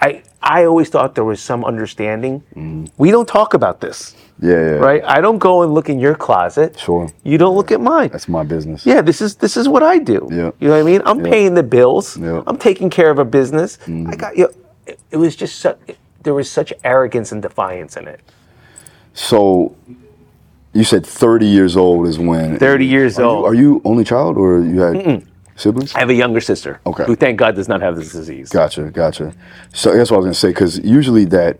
I 0.00 0.22
I 0.42 0.64
always 0.64 0.88
thought 0.88 1.14
there 1.14 1.24
was 1.24 1.40
some 1.40 1.64
understanding. 1.64 2.42
Mm-hmm. 2.54 2.84
We 2.98 3.10
don't 3.10 3.26
talk 3.28 3.54
about 3.54 3.80
this, 3.80 4.14
Yeah, 4.40 4.50
yeah. 4.52 4.56
right? 4.88 5.02
I 5.04 5.20
don't 5.20 5.38
go 5.38 5.62
and 5.62 5.74
look 5.74 5.88
in 5.88 5.98
your 5.98 6.14
closet. 6.14 6.78
Sure. 6.78 7.08
You 7.24 7.38
don't 7.38 7.56
look 7.56 7.72
at 7.72 7.80
mine. 7.80 8.10
That's 8.10 8.28
my 8.28 8.44
business. 8.44 8.84
Yeah, 8.86 9.00
this 9.02 9.20
is 9.20 9.36
this 9.36 9.56
is 9.56 9.68
what 9.68 9.82
I 9.82 9.98
do. 9.98 10.28
Yeah. 10.30 10.50
You 10.60 10.68
know 10.68 10.74
what 10.74 10.80
I 10.80 10.82
mean? 10.82 11.02
I'm 11.04 11.22
paying 11.22 11.54
the 11.54 11.62
bills. 11.62 12.16
Yeah. 12.18 12.42
I'm 12.46 12.58
taking 12.58 12.90
care 12.90 13.10
of 13.10 13.18
a 13.18 13.24
business. 13.24 13.78
Mm-hmm. 13.78 14.10
I 14.10 14.16
got 14.16 14.36
you. 14.36 14.48
It, 14.86 14.98
it 15.10 15.16
was 15.16 15.34
just 15.34 15.56
su- 15.60 15.78
there 16.22 16.34
was 16.34 16.50
such 16.50 16.72
arrogance 16.84 17.32
and 17.32 17.42
defiance 17.42 17.96
in 17.96 18.06
it. 18.06 18.20
So 19.14 19.74
you 20.74 20.84
said 20.84 21.06
30 21.06 21.46
years 21.46 21.76
old 21.76 22.06
is 22.06 22.18
when 22.18 22.58
30 22.58 22.84
years 22.84 23.18
are 23.18 23.22
you- 23.22 23.28
old. 23.28 23.44
are 23.46 23.54
you 23.54 23.80
only 23.84 24.04
child 24.04 24.36
or 24.36 24.60
you 24.60 24.80
had 24.80 25.22
siblings? 25.56 25.94
I 25.94 26.00
have 26.00 26.10
a 26.10 26.14
younger 26.14 26.40
sister. 26.40 26.80
Okay. 26.86 27.04
Who, 27.04 27.16
thank 27.16 27.38
God, 27.38 27.54
does 27.56 27.68
not 27.68 27.80
have 27.80 27.96
this 27.96 28.12
disease. 28.12 28.50
Gotcha, 28.50 28.84
gotcha. 28.90 29.34
So 29.72 29.94
that's 29.96 30.10
what 30.10 30.16
I 30.16 30.18
was 30.18 30.24
gonna 30.26 30.34
say 30.34 30.48
because 30.48 30.78
usually 30.78 31.24
that, 31.26 31.58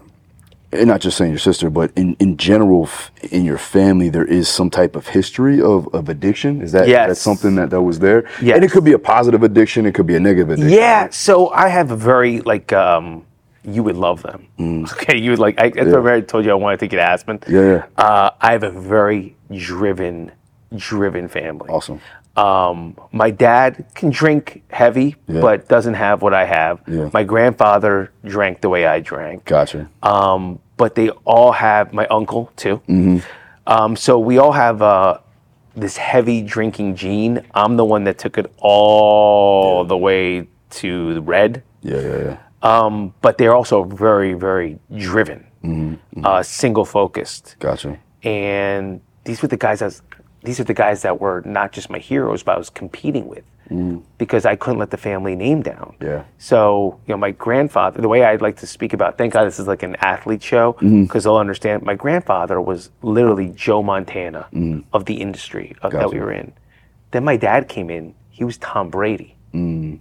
and 0.73 0.88
not 0.88 1.00
just 1.00 1.17
saying 1.17 1.31
your 1.31 1.38
sister, 1.38 1.71
but 1.71 1.91
in 1.97 2.15
in 2.19 2.37
general 2.37 2.85
f- 2.85 3.11
in 3.31 3.45
your 3.45 3.57
family 3.59 4.09
there 4.11 4.25
is 4.25 4.49
some 4.49 4.69
type 4.69 4.97
of 4.97 5.07
history 5.09 5.61
of, 5.61 5.87
of 5.95 6.09
addiction. 6.09 6.61
Is 6.61 6.73
that 6.73 6.88
Yes. 6.88 7.09
that's 7.09 7.21
something 7.21 7.55
that 7.57 7.71
that 7.71 7.83
was 7.83 7.99
there? 8.00 8.29
Yes. 8.43 8.57
And 8.57 8.65
it 8.65 8.71
could 8.73 8.85
be 8.85 8.93
a 8.93 8.99
positive 8.99 9.43
addiction. 9.43 9.87
It 9.87 9.95
could 9.95 10.07
be 10.07 10.17
a 10.17 10.21
negative 10.21 10.50
addiction. 10.50 10.73
Yeah. 10.73 11.09
So 11.11 11.50
I 11.50 11.69
have 11.69 11.91
a 11.93 11.97
very 11.97 12.41
like 12.41 12.73
um, 12.73 13.25
you 13.65 13.83
would 13.85 13.97
love 13.97 14.23
them. 14.23 14.49
Okay, 14.93 15.19
you 15.19 15.31
would 15.31 15.38
like. 15.38 15.59
I, 15.59 15.67
I 15.67 15.83
remember 15.83 16.11
I 16.12 16.21
told 16.21 16.45
you 16.45 16.50
I 16.50 16.55
wanted 16.55 16.81
to 16.81 16.88
get 16.88 16.99
Aspen. 17.00 17.38
Mm. 17.38 17.50
Yeah, 17.53 17.73
yeah. 17.97 18.05
Uh, 18.05 18.31
I 18.41 18.53
have 18.53 18.62
a 18.65 18.71
very 18.71 19.37
driven, 19.53 20.33
driven 20.75 21.29
family. 21.29 21.69
Awesome. 21.71 22.00
Um, 22.37 22.97
my 23.12 23.31
dad 23.31 23.87
can 23.95 24.11
drink 24.11 24.62
heavy, 24.71 25.16
Yeah. 25.26 25.40
but 25.40 25.69
doesn't 25.69 25.95
have 25.95 26.21
what 26.23 26.35
I 26.35 26.45
have. 26.45 26.81
Yeah. 26.87 27.09
My 27.12 27.25
grandfather 27.25 28.12
drank 28.25 28.61
the 28.61 28.69
way 28.69 28.87
I 28.87 29.00
drank. 29.00 29.45
Gotcha. 29.47 29.88
Um, 30.02 30.59
but 30.76 30.95
they 30.95 31.09
all 31.25 31.52
have 31.52 31.93
my 31.93 32.07
uncle 32.09 32.52
too. 32.57 32.83
Mm-hmm. 32.88 33.19
Um, 33.66 33.97
so 33.97 34.19
we 34.19 34.37
all 34.38 34.52
have 34.52 34.83
uh, 34.83 35.19
this 35.75 35.97
heavy 35.97 36.43
drinking 36.43 36.97
gene. 36.97 37.40
I'm 37.55 37.76
the 37.76 37.85
one 37.85 38.05
that 38.05 38.19
took 38.19 38.37
it 38.38 38.52
all 38.59 39.85
the 39.85 39.97
way 39.97 40.47
to 40.71 41.14
the 41.14 41.23
red. 41.23 41.62
yeah, 41.83 42.00
yeah, 42.00 42.19
yeah. 42.25 42.37
Um, 42.62 43.14
but 43.23 43.38
they're 43.38 43.55
also 43.55 43.85
very, 43.85 44.35
very 44.35 44.78
driven, 44.97 45.47
Mm-hmm. 45.64 46.25
uh, 46.25 46.43
single 46.45 46.85
focused 46.85 47.57
Gotcha. 47.59 47.99
and 48.23 49.00
these 49.25 49.43
were 49.43 49.49
the 49.49 49.57
guys 49.57 49.83
I 49.83 49.87
was, 49.87 50.02
these 50.47 50.61
are 50.61 50.65
the 50.65 50.75
guys 50.75 51.03
that 51.03 51.21
were 51.21 51.43
not 51.45 51.73
just 51.73 51.91
my 51.91 51.99
heroes, 51.99 52.43
but 52.43 52.55
I 52.55 52.59
was 52.59 52.71
competing 52.71 53.26
with 53.26 53.45
mm. 53.69 54.03
because 54.17 54.47
I 54.47 54.55
couldn't 54.55 54.79
let 54.79 54.91
the 54.91 54.97
family 54.97 55.35
name 55.35 55.61
down. 55.61 55.97
Yeah. 56.00 56.25
So 56.38 57.00
you 57.07 57.12
know, 57.12 57.19
my 57.19 57.33
grandfather. 57.33 58.00
The 58.00 58.09
way 58.09 58.25
I'd 58.25 58.41
like 58.41 58.57
to 58.59 58.67
speak 58.67 58.93
about. 58.93 59.19
Thank 59.19 59.33
God 59.33 59.45
this 59.45 59.59
is 59.59 59.67
like 59.67 59.83
an 59.83 59.97
athlete 59.97 60.43
show 60.43 60.75
mm-hmm. 60.75 61.03
because 61.03 61.25
they'll 61.25 61.37
understand. 61.37 61.83
My 61.83 61.95
grandfather 61.95 62.61
was 62.61 62.91
literally 63.03 63.49
Joe 63.50 63.83
Montana 63.83 64.47
mm. 64.53 64.85
of 64.93 65.05
the 65.07 65.21
industry 65.21 65.75
of, 65.83 65.93
that 65.93 66.11
we 66.11 66.21
were 66.21 66.33
in. 66.33 66.53
Then 67.11 67.25
my 67.25 67.37
dad 67.37 67.69
came 67.69 67.91
in. 67.91 68.15
He 68.31 68.45
was 68.45 68.59
Tom 68.59 68.88
Brady, 68.88 69.35
mm. 69.53 69.99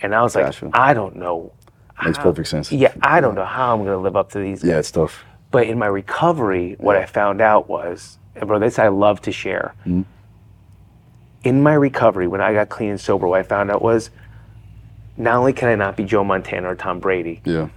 and 0.00 0.14
I 0.14 0.22
was 0.22 0.34
like, 0.34 0.46
Gotcha. 0.46 0.70
I 0.72 0.94
don't 0.94 1.16
know. 1.16 1.52
Makes 2.02 2.16
how- 2.16 2.22
perfect 2.24 2.48
sense. 2.48 2.72
Yeah, 2.72 2.94
I 3.02 3.20
don't 3.20 3.34
know 3.34 3.44
how 3.44 3.74
I'm 3.74 3.84
going 3.84 3.96
to 3.96 3.98
live 3.98 4.16
up 4.16 4.30
to 4.32 4.38
these. 4.38 4.64
Yeah, 4.64 4.78
it's 4.78 4.90
tough. 4.90 5.24
But 5.50 5.66
in 5.66 5.78
my 5.78 5.86
recovery, 5.86 6.76
what 6.78 6.96
I 6.96 7.06
found 7.06 7.40
out 7.40 7.68
was, 7.68 8.19
bro, 8.34 8.58
this 8.58 8.78
I 8.78 8.88
love 8.88 9.20
to 9.22 9.32
share. 9.32 9.74
Mm-hmm. 9.80 10.02
In 11.44 11.62
my 11.62 11.72
recovery, 11.74 12.26
when 12.28 12.40
I 12.40 12.52
got 12.52 12.68
clean 12.68 12.90
and 12.90 13.00
sober, 13.00 13.26
what 13.26 13.40
I 13.40 13.42
found 13.42 13.70
out 13.70 13.80
was, 13.82 14.10
not 15.16 15.36
only 15.36 15.52
can 15.52 15.68
I 15.68 15.74
not 15.74 15.96
be 15.96 16.04
Joe 16.04 16.22
Montana 16.24 16.68
or 16.70 16.74
Tom 16.74 17.00
Brady, 17.00 17.40
Yeah. 17.44 17.68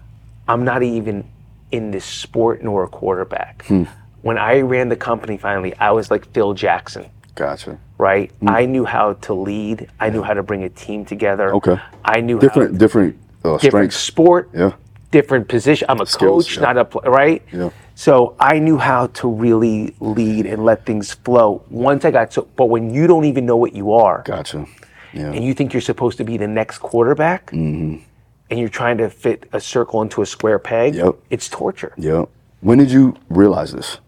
I'm 0.48 0.66
not 0.66 0.84
even 0.84 1.26
in 1.72 1.92
this 1.92 2.04
sport 2.04 2.62
nor 2.62 2.84
a 2.84 2.88
quarterback. 2.88 3.64
Hmm. 3.66 3.84
When 4.22 4.38
I 4.38 4.60
ran 4.62 4.90
the 4.90 4.96
company 4.98 5.38
finally, 5.38 5.74
I 5.78 5.92
was 5.92 6.12
like 6.12 6.26
Phil 6.34 6.54
Jackson, 6.54 7.06
Gotcha. 7.36 7.80
right? 7.98 8.30
Hmm. 8.42 8.50
I 8.50 8.66
knew 8.66 8.84
how 8.86 9.14
to 9.14 9.34
lead. 9.34 9.90
I 10.02 10.10
knew 10.10 10.22
how 10.22 10.34
to 10.34 10.44
bring 10.44 10.64
a 10.64 10.70
team 10.70 11.06
together. 11.06 11.54
Okay. 11.56 11.78
I 12.04 12.20
knew 12.20 12.40
Different, 12.40 12.74
how 12.74 12.78
different, 12.78 13.16
uh, 13.46 13.58
different 13.58 13.94
strengths. 13.94 13.96
sport, 13.98 14.50
Yeah. 14.54 14.72
different 15.12 15.48
position. 15.48 15.86
I'm 15.90 16.02
a 16.02 16.06
Skills, 16.06 16.46
coach, 16.48 16.58
yeah. 16.58 16.74
not 16.74 16.78
a 17.06 17.10
right. 17.10 17.42
Yeah. 17.52 17.70
So 17.96 18.36
I 18.40 18.60
knew 18.60 18.78
how 18.78 19.08
to 19.08 19.30
really 19.30 19.96
lead 20.00 20.46
and 20.48 20.66
let 20.66 20.86
things 20.86 21.14
flow. 21.14 21.64
Once 21.70 22.06
I 22.06 22.12
got 22.12 22.34
so, 22.34 22.48
but 22.56 22.66
when 22.66 22.94
you 22.94 23.06
don't 23.08 23.26
even 23.26 23.46
know 23.46 23.56
what 23.58 23.74
you 23.76 23.94
are, 23.94 24.24
Gotcha. 24.26 24.66
Yeah. 25.14 25.32
and 25.32 25.44
you 25.44 25.54
think 25.54 25.74
you're 25.74 25.82
supposed 25.82 26.18
to 26.18 26.24
be 26.24 26.38
the 26.38 26.48
next 26.48 26.80
quarterback, 26.80 27.48
Mm-hmm. 27.52 28.04
and 28.50 28.60
you're 28.60 28.70
trying 28.70 28.98
to 28.98 29.10
fit 29.10 29.48
a 29.54 29.60
circle 29.62 30.02
into 30.02 30.22
a 30.24 30.26
square 30.26 30.58
peg, 30.60 30.96
Yep. 30.96 31.16
it's 31.30 31.48
torture. 31.50 31.94
yeah. 31.98 32.26
When 32.62 32.78
did 32.78 32.90
you 32.92 33.16
realize 33.30 33.74
this? 33.74 34.00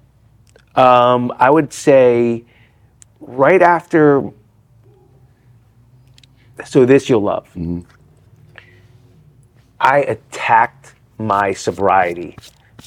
Um, 0.75 1.31
I 1.37 1.49
would 1.49 1.71
say 1.73 2.45
right 3.19 3.61
after. 3.61 4.31
So 6.63 6.85
this 6.85 7.09
you'll 7.09 7.21
love. 7.21 7.47
Mm-hmm. 7.49 7.81
I 9.79 9.99
attacked 9.99 10.95
my 11.17 11.51
sobriety 11.53 12.37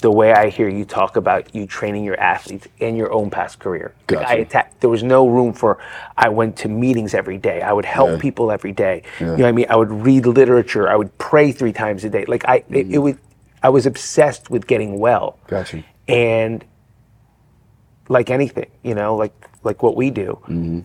the 0.00 0.10
way 0.10 0.32
I 0.32 0.48
hear 0.48 0.68
you 0.68 0.84
talk 0.84 1.16
about 1.16 1.54
you 1.54 1.66
training 1.66 2.04
your 2.04 2.18
athletes 2.20 2.66
in 2.78 2.94
your 2.96 3.12
own 3.12 3.30
past 3.30 3.58
career. 3.58 3.94
Like, 4.10 4.26
I 4.26 4.34
attacked. 4.34 4.80
There 4.80 4.90
was 4.90 5.02
no 5.02 5.28
room 5.28 5.52
for. 5.52 5.78
I 6.16 6.28
went 6.28 6.56
to 6.58 6.68
meetings 6.68 7.14
every 7.14 7.38
day. 7.38 7.62
I 7.62 7.72
would 7.72 7.84
help 7.84 8.10
Yeah. 8.10 8.18
people 8.18 8.50
every 8.52 8.72
day. 8.72 9.02
Yeah. 9.20 9.32
You 9.32 9.36
know 9.38 9.42
what 9.44 9.48
I 9.48 9.52
mean? 9.52 9.66
I 9.70 9.76
would 9.76 9.90
read 9.92 10.26
literature. 10.26 10.88
I 10.88 10.96
would 10.96 11.16
pray 11.18 11.52
three 11.52 11.72
times 11.72 12.04
a 12.04 12.10
day. 12.10 12.24
Like 12.26 12.44
I, 12.48 12.56
it, 12.56 12.64
Mm-hmm. 12.70 12.94
it 12.94 12.98
was. 12.98 13.14
I 13.62 13.70
was 13.70 13.86
obsessed 13.86 14.50
with 14.50 14.68
getting 14.68 15.00
well 15.00 15.36
Gotcha. 15.48 15.82
and 16.06 16.64
like 18.08 18.30
anything 18.30 18.70
you 18.82 18.94
know 18.94 19.16
like 19.16 19.32
like 19.64 19.82
what 19.82 19.96
we 19.96 20.10
do 20.10 20.84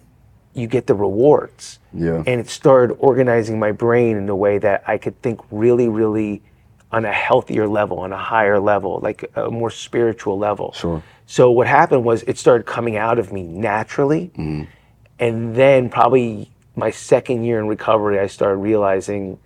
you 0.55 0.67
get 0.67 0.87
the 0.87 0.95
rewards 0.95 1.79
Mm-hmm. 1.95 2.05
Yeah. 2.05 2.23
and 2.25 2.41
it 2.41 2.49
started 2.49 2.95
organizing 2.95 3.59
my 3.59 3.71
brain 3.71 4.17
in 4.17 4.27
a 4.27 4.35
way 4.35 4.57
that 4.57 4.83
i 4.87 4.97
could 4.97 5.21
think 5.21 5.39
really 5.51 5.87
really 5.87 6.41
on 6.93 7.03
a 7.05 7.11
healthier 7.11 7.67
level 7.67 7.97
on 7.99 8.11
a 8.13 8.17
higher 8.17 8.59
level 8.59 8.99
like 9.01 9.19
a 9.35 9.49
more 9.49 9.71
spiritual 9.71 10.37
level 10.37 10.71
Sure. 10.73 11.01
so 11.25 11.49
what 11.51 11.67
happened 11.67 12.03
was 12.05 12.23
it 12.23 12.37
started 12.37 12.65
coming 12.65 12.95
out 12.97 13.17
of 13.19 13.33
me 13.33 13.43
naturally 13.43 14.31
Mm-hmm. 14.37 14.63
and 15.19 15.55
then 15.55 15.89
probably 15.89 16.51
my 16.75 16.91
second 16.91 17.43
year 17.43 17.59
in 17.59 17.67
recovery 17.67 18.19
i 18.19 18.27
started 18.27 18.57
realizing 18.57 19.39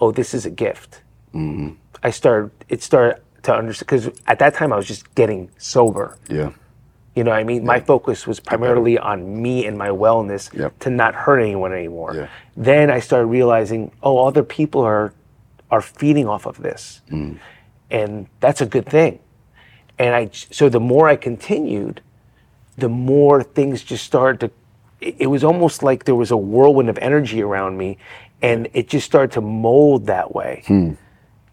oh 0.00 0.10
this 0.12 0.34
is 0.34 0.44
a 0.46 0.50
gift 0.50 1.02
Mm-hmm. 1.34 1.74
I 2.02 2.10
started, 2.10 2.50
it 2.70 2.82
started 2.82 3.20
to 3.42 3.52
understand, 3.54 3.86
because 3.88 4.20
at 4.26 4.38
that 4.38 4.54
time 4.54 4.72
I 4.72 4.76
was 4.76 4.86
just 4.86 5.14
getting 5.14 5.50
sober. 5.58 6.16
Yeah. 6.30 6.50
You 7.14 7.22
know 7.24 7.32
what 7.32 7.40
I 7.40 7.44
mean? 7.44 7.64
My 7.66 7.80
focus 7.80 8.26
was 8.26 8.38
primarily 8.40 8.96
on 8.98 9.42
me 9.42 9.66
and 9.66 9.76
my 9.76 9.88
wellness 9.90 10.42
Yep. 10.56 10.78
to 10.84 10.90
not 10.90 11.14
hurt 11.14 11.40
anyone 11.40 11.72
anymore. 11.74 12.14
Yeah. 12.14 12.28
Then 12.56 12.90
I 12.90 13.00
started 13.00 13.26
realizing, 13.26 13.90
oh, 14.02 14.26
other 14.26 14.42
people 14.42 14.80
are, 14.80 15.12
are 15.70 15.80
feeding 15.80 16.26
off 16.26 16.46
of 16.46 16.58
this. 16.62 17.02
Mm. 17.10 17.38
And 17.90 18.26
that's 18.40 18.60
a 18.60 18.66
good 18.66 18.86
thing. 18.86 19.20
And 19.98 20.14
I, 20.14 20.30
so 20.32 20.68
the 20.68 20.80
more 20.80 21.08
I 21.08 21.16
continued, 21.16 22.00
the 22.76 22.88
more 22.88 23.42
things 23.42 23.82
just 23.82 24.04
started 24.04 24.40
to, 24.40 24.50
it, 25.00 25.26
was 25.26 25.44
almost 25.44 25.82
like 25.82 26.04
there 26.04 26.14
was 26.14 26.30
a 26.30 26.36
whirlwind 26.36 26.88
of 26.88 26.98
energy 26.98 27.42
around 27.42 27.76
me 27.76 27.98
and 28.40 28.68
it 28.72 28.88
just 28.88 29.06
started 29.06 29.32
to 29.32 29.40
mold 29.40 30.06
that 30.06 30.34
way. 30.34 30.62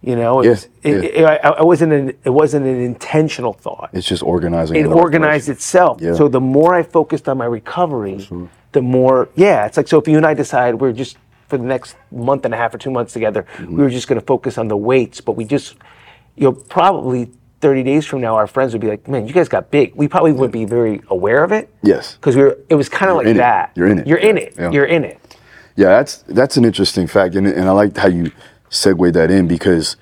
You 0.02 0.16
know, 0.16 0.42
it, 0.42 0.70
Hmm. 0.84 0.88
It, 0.88 1.04
it, 1.04 1.26
I, 1.26 1.36
I 1.38 1.64
wasn't 1.64 1.94
an, 1.94 2.10
it 2.24 2.30
wasn't 2.30 2.68
an 2.68 2.80
intentional 2.80 3.54
thought. 3.54 3.90
It's 3.92 4.06
just 4.06 4.22
organizing. 4.22 4.76
It 4.76 4.82
in 4.82 4.90
the 4.90 4.96
right 4.96 5.02
organized 5.02 5.50
itself. 5.50 6.00
Yeah. 6.00 6.14
So 6.14 6.28
the 6.28 6.42
more 6.42 6.76
I 6.76 6.84
focused 6.84 7.28
on 7.28 7.40
my 7.40 7.46
recovery, 7.46 8.28
the 8.72 8.82
more, 8.84 9.30
yeah, 9.36 9.66
it's 9.66 9.78
like, 9.78 9.88
so 9.88 9.98
if 9.98 10.08
you 10.08 10.18
and 10.18 10.26
I 10.26 10.36
decide 10.36 10.76
we're 10.76 10.94
just, 10.94 11.18
for 11.48 11.58
the 11.58 11.64
next 11.64 11.96
month 12.12 12.46
and 12.46 12.54
a 12.54 12.58
half 12.58 12.74
or 12.74 12.78
two 12.78 12.92
months 12.92 13.14
together, 13.14 13.46
Mm-hmm. 13.58 13.78
we 13.78 13.84
were 13.84 13.90
just 13.90 14.08
going 14.08 14.20
to 14.20 14.26
focus 14.26 14.58
on 14.58 14.68
the 14.68 14.78
weights, 14.78 15.22
but 15.22 15.34
we 15.34 15.46
just, 15.46 15.76
you 16.36 16.44
know, 16.44 16.52
probably 16.54 17.30
30 17.62 17.84
days 17.84 18.06
from 18.06 18.22
now, 18.22 18.36
our 18.36 18.48
friends 18.48 18.74
would 18.74 18.82
be 18.82 18.88
like, 18.88 19.08
man, 19.08 19.28
you 19.28 19.34
guys 19.34 19.48
got 19.50 19.72
big. 19.72 19.96
We 19.96 20.08
probably 20.08 20.34
wouldn't 20.34 20.54
be 20.54 20.66
very 20.66 21.02
aware 21.10 21.44
of 21.44 21.52
it. 21.52 21.74
Yes. 21.84 22.16
Because 22.16 22.36
we 22.36 22.44
were, 22.44 22.58
it 22.70 22.76
was 22.76 22.90
kind 22.90 23.10
of 23.10 23.18
like 23.18 23.28
in 23.28 23.36
it. 23.38 23.40
that. 23.40 23.72
You're 23.76 23.88
in 23.88 24.00
it. 24.00 24.08
You're 24.08 24.18
in 24.20 24.38
it. 24.38 24.54
Yeah. 24.58 24.72
You're 24.72 24.86
in 24.86 25.04
it. 25.04 25.20
Yeah, 25.78 25.90
that's 25.90 26.18
that's 26.28 26.56
an 26.58 26.64
interesting 26.64 27.06
fact, 27.06 27.36
and 27.36 27.46
and 27.46 27.68
I 27.68 27.72
liked 27.72 27.98
how 27.98 28.08
you 28.08 28.32
segued 28.70 29.14
that 29.16 29.30
in 29.30 29.46
because 29.46 29.98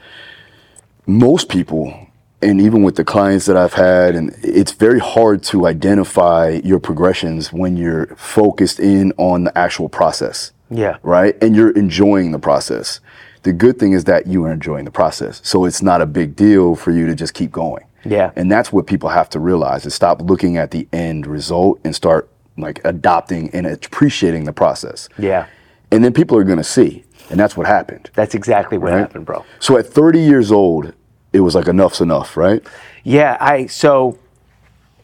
most 1.08 1.50
people, 1.50 2.08
and 2.44 2.62
even 2.62 2.84
with 2.84 2.96
the 2.96 3.04
clients 3.04 3.46
that 3.48 3.58
I've 3.58 3.74
had, 3.74 4.16
and 4.16 4.36
it's 4.44 4.72
very 4.72 5.00
hard 5.00 5.42
to 5.46 5.66
identify 5.66 6.62
your 6.64 6.80
progressions 6.80 7.52
when 7.52 7.76
you're 7.76 8.06
focused 8.18 8.80
in 8.80 9.14
on 9.18 9.46
the 9.46 9.58
actual 9.58 9.90
process. 9.90 10.52
Yeah. 10.74 10.98
Right, 11.04 11.36
and 11.42 11.56
you're 11.56 11.72
enjoying 11.72 12.32
the 12.32 12.40
process. 12.40 13.00
The 13.44 13.54
good 13.54 13.78
thing 13.78 13.92
is 13.94 14.06
that 14.06 14.28
you 14.28 14.44
are 14.46 14.52
enjoying 14.52 14.86
the 14.86 14.92
process, 14.92 15.42
so 15.44 15.66
it's 15.66 15.82
not 15.82 16.02
a 16.02 16.06
big 16.06 16.36
deal 16.36 16.76
for 16.76 16.92
you 16.92 17.06
to 17.08 17.16
just 17.16 17.34
keep 17.34 17.52
going. 17.52 17.84
Yeah. 18.06 18.32
And 18.36 18.52
that's 18.52 18.72
what 18.74 18.88
people 18.88 19.10
have 19.10 19.30
to 19.30 19.40
realize 19.40 19.86
is 19.86 19.94
stop 19.94 20.22
looking 20.22 20.58
at 20.58 20.72
the 20.72 20.88
end 20.92 21.26
result 21.28 21.80
and 21.84 21.96
start 21.96 22.30
like 22.58 22.82
adopting 22.86 23.50
and 23.54 23.66
appreciating 23.66 24.44
the 24.46 24.54
process. 24.54 25.10
Yeah. 25.18 25.48
And 25.92 26.04
then 26.04 26.14
people 26.14 26.38
are 26.38 26.44
going 26.44 26.58
to 26.58 26.64
see. 26.64 27.04
And 27.30 27.40
that's 27.40 27.56
what 27.56 27.66
happened. 27.66 28.10
That's 28.14 28.36
exactly 28.36 28.78
what 28.78 28.92
Right. 28.92 29.00
happened, 29.00 29.26
bro. 29.26 29.46
So 29.60 29.78
at 29.78 29.86
30 29.88 30.20
years 30.20 30.52
old, 30.52 30.94
it 31.32 31.40
was 31.40 31.56
like 31.56 31.68
enough's 31.68 32.02
enough, 32.02 32.36
right? 32.36 32.62
Yeah, 33.04 33.38
I 33.40 33.68
so. 33.68 34.18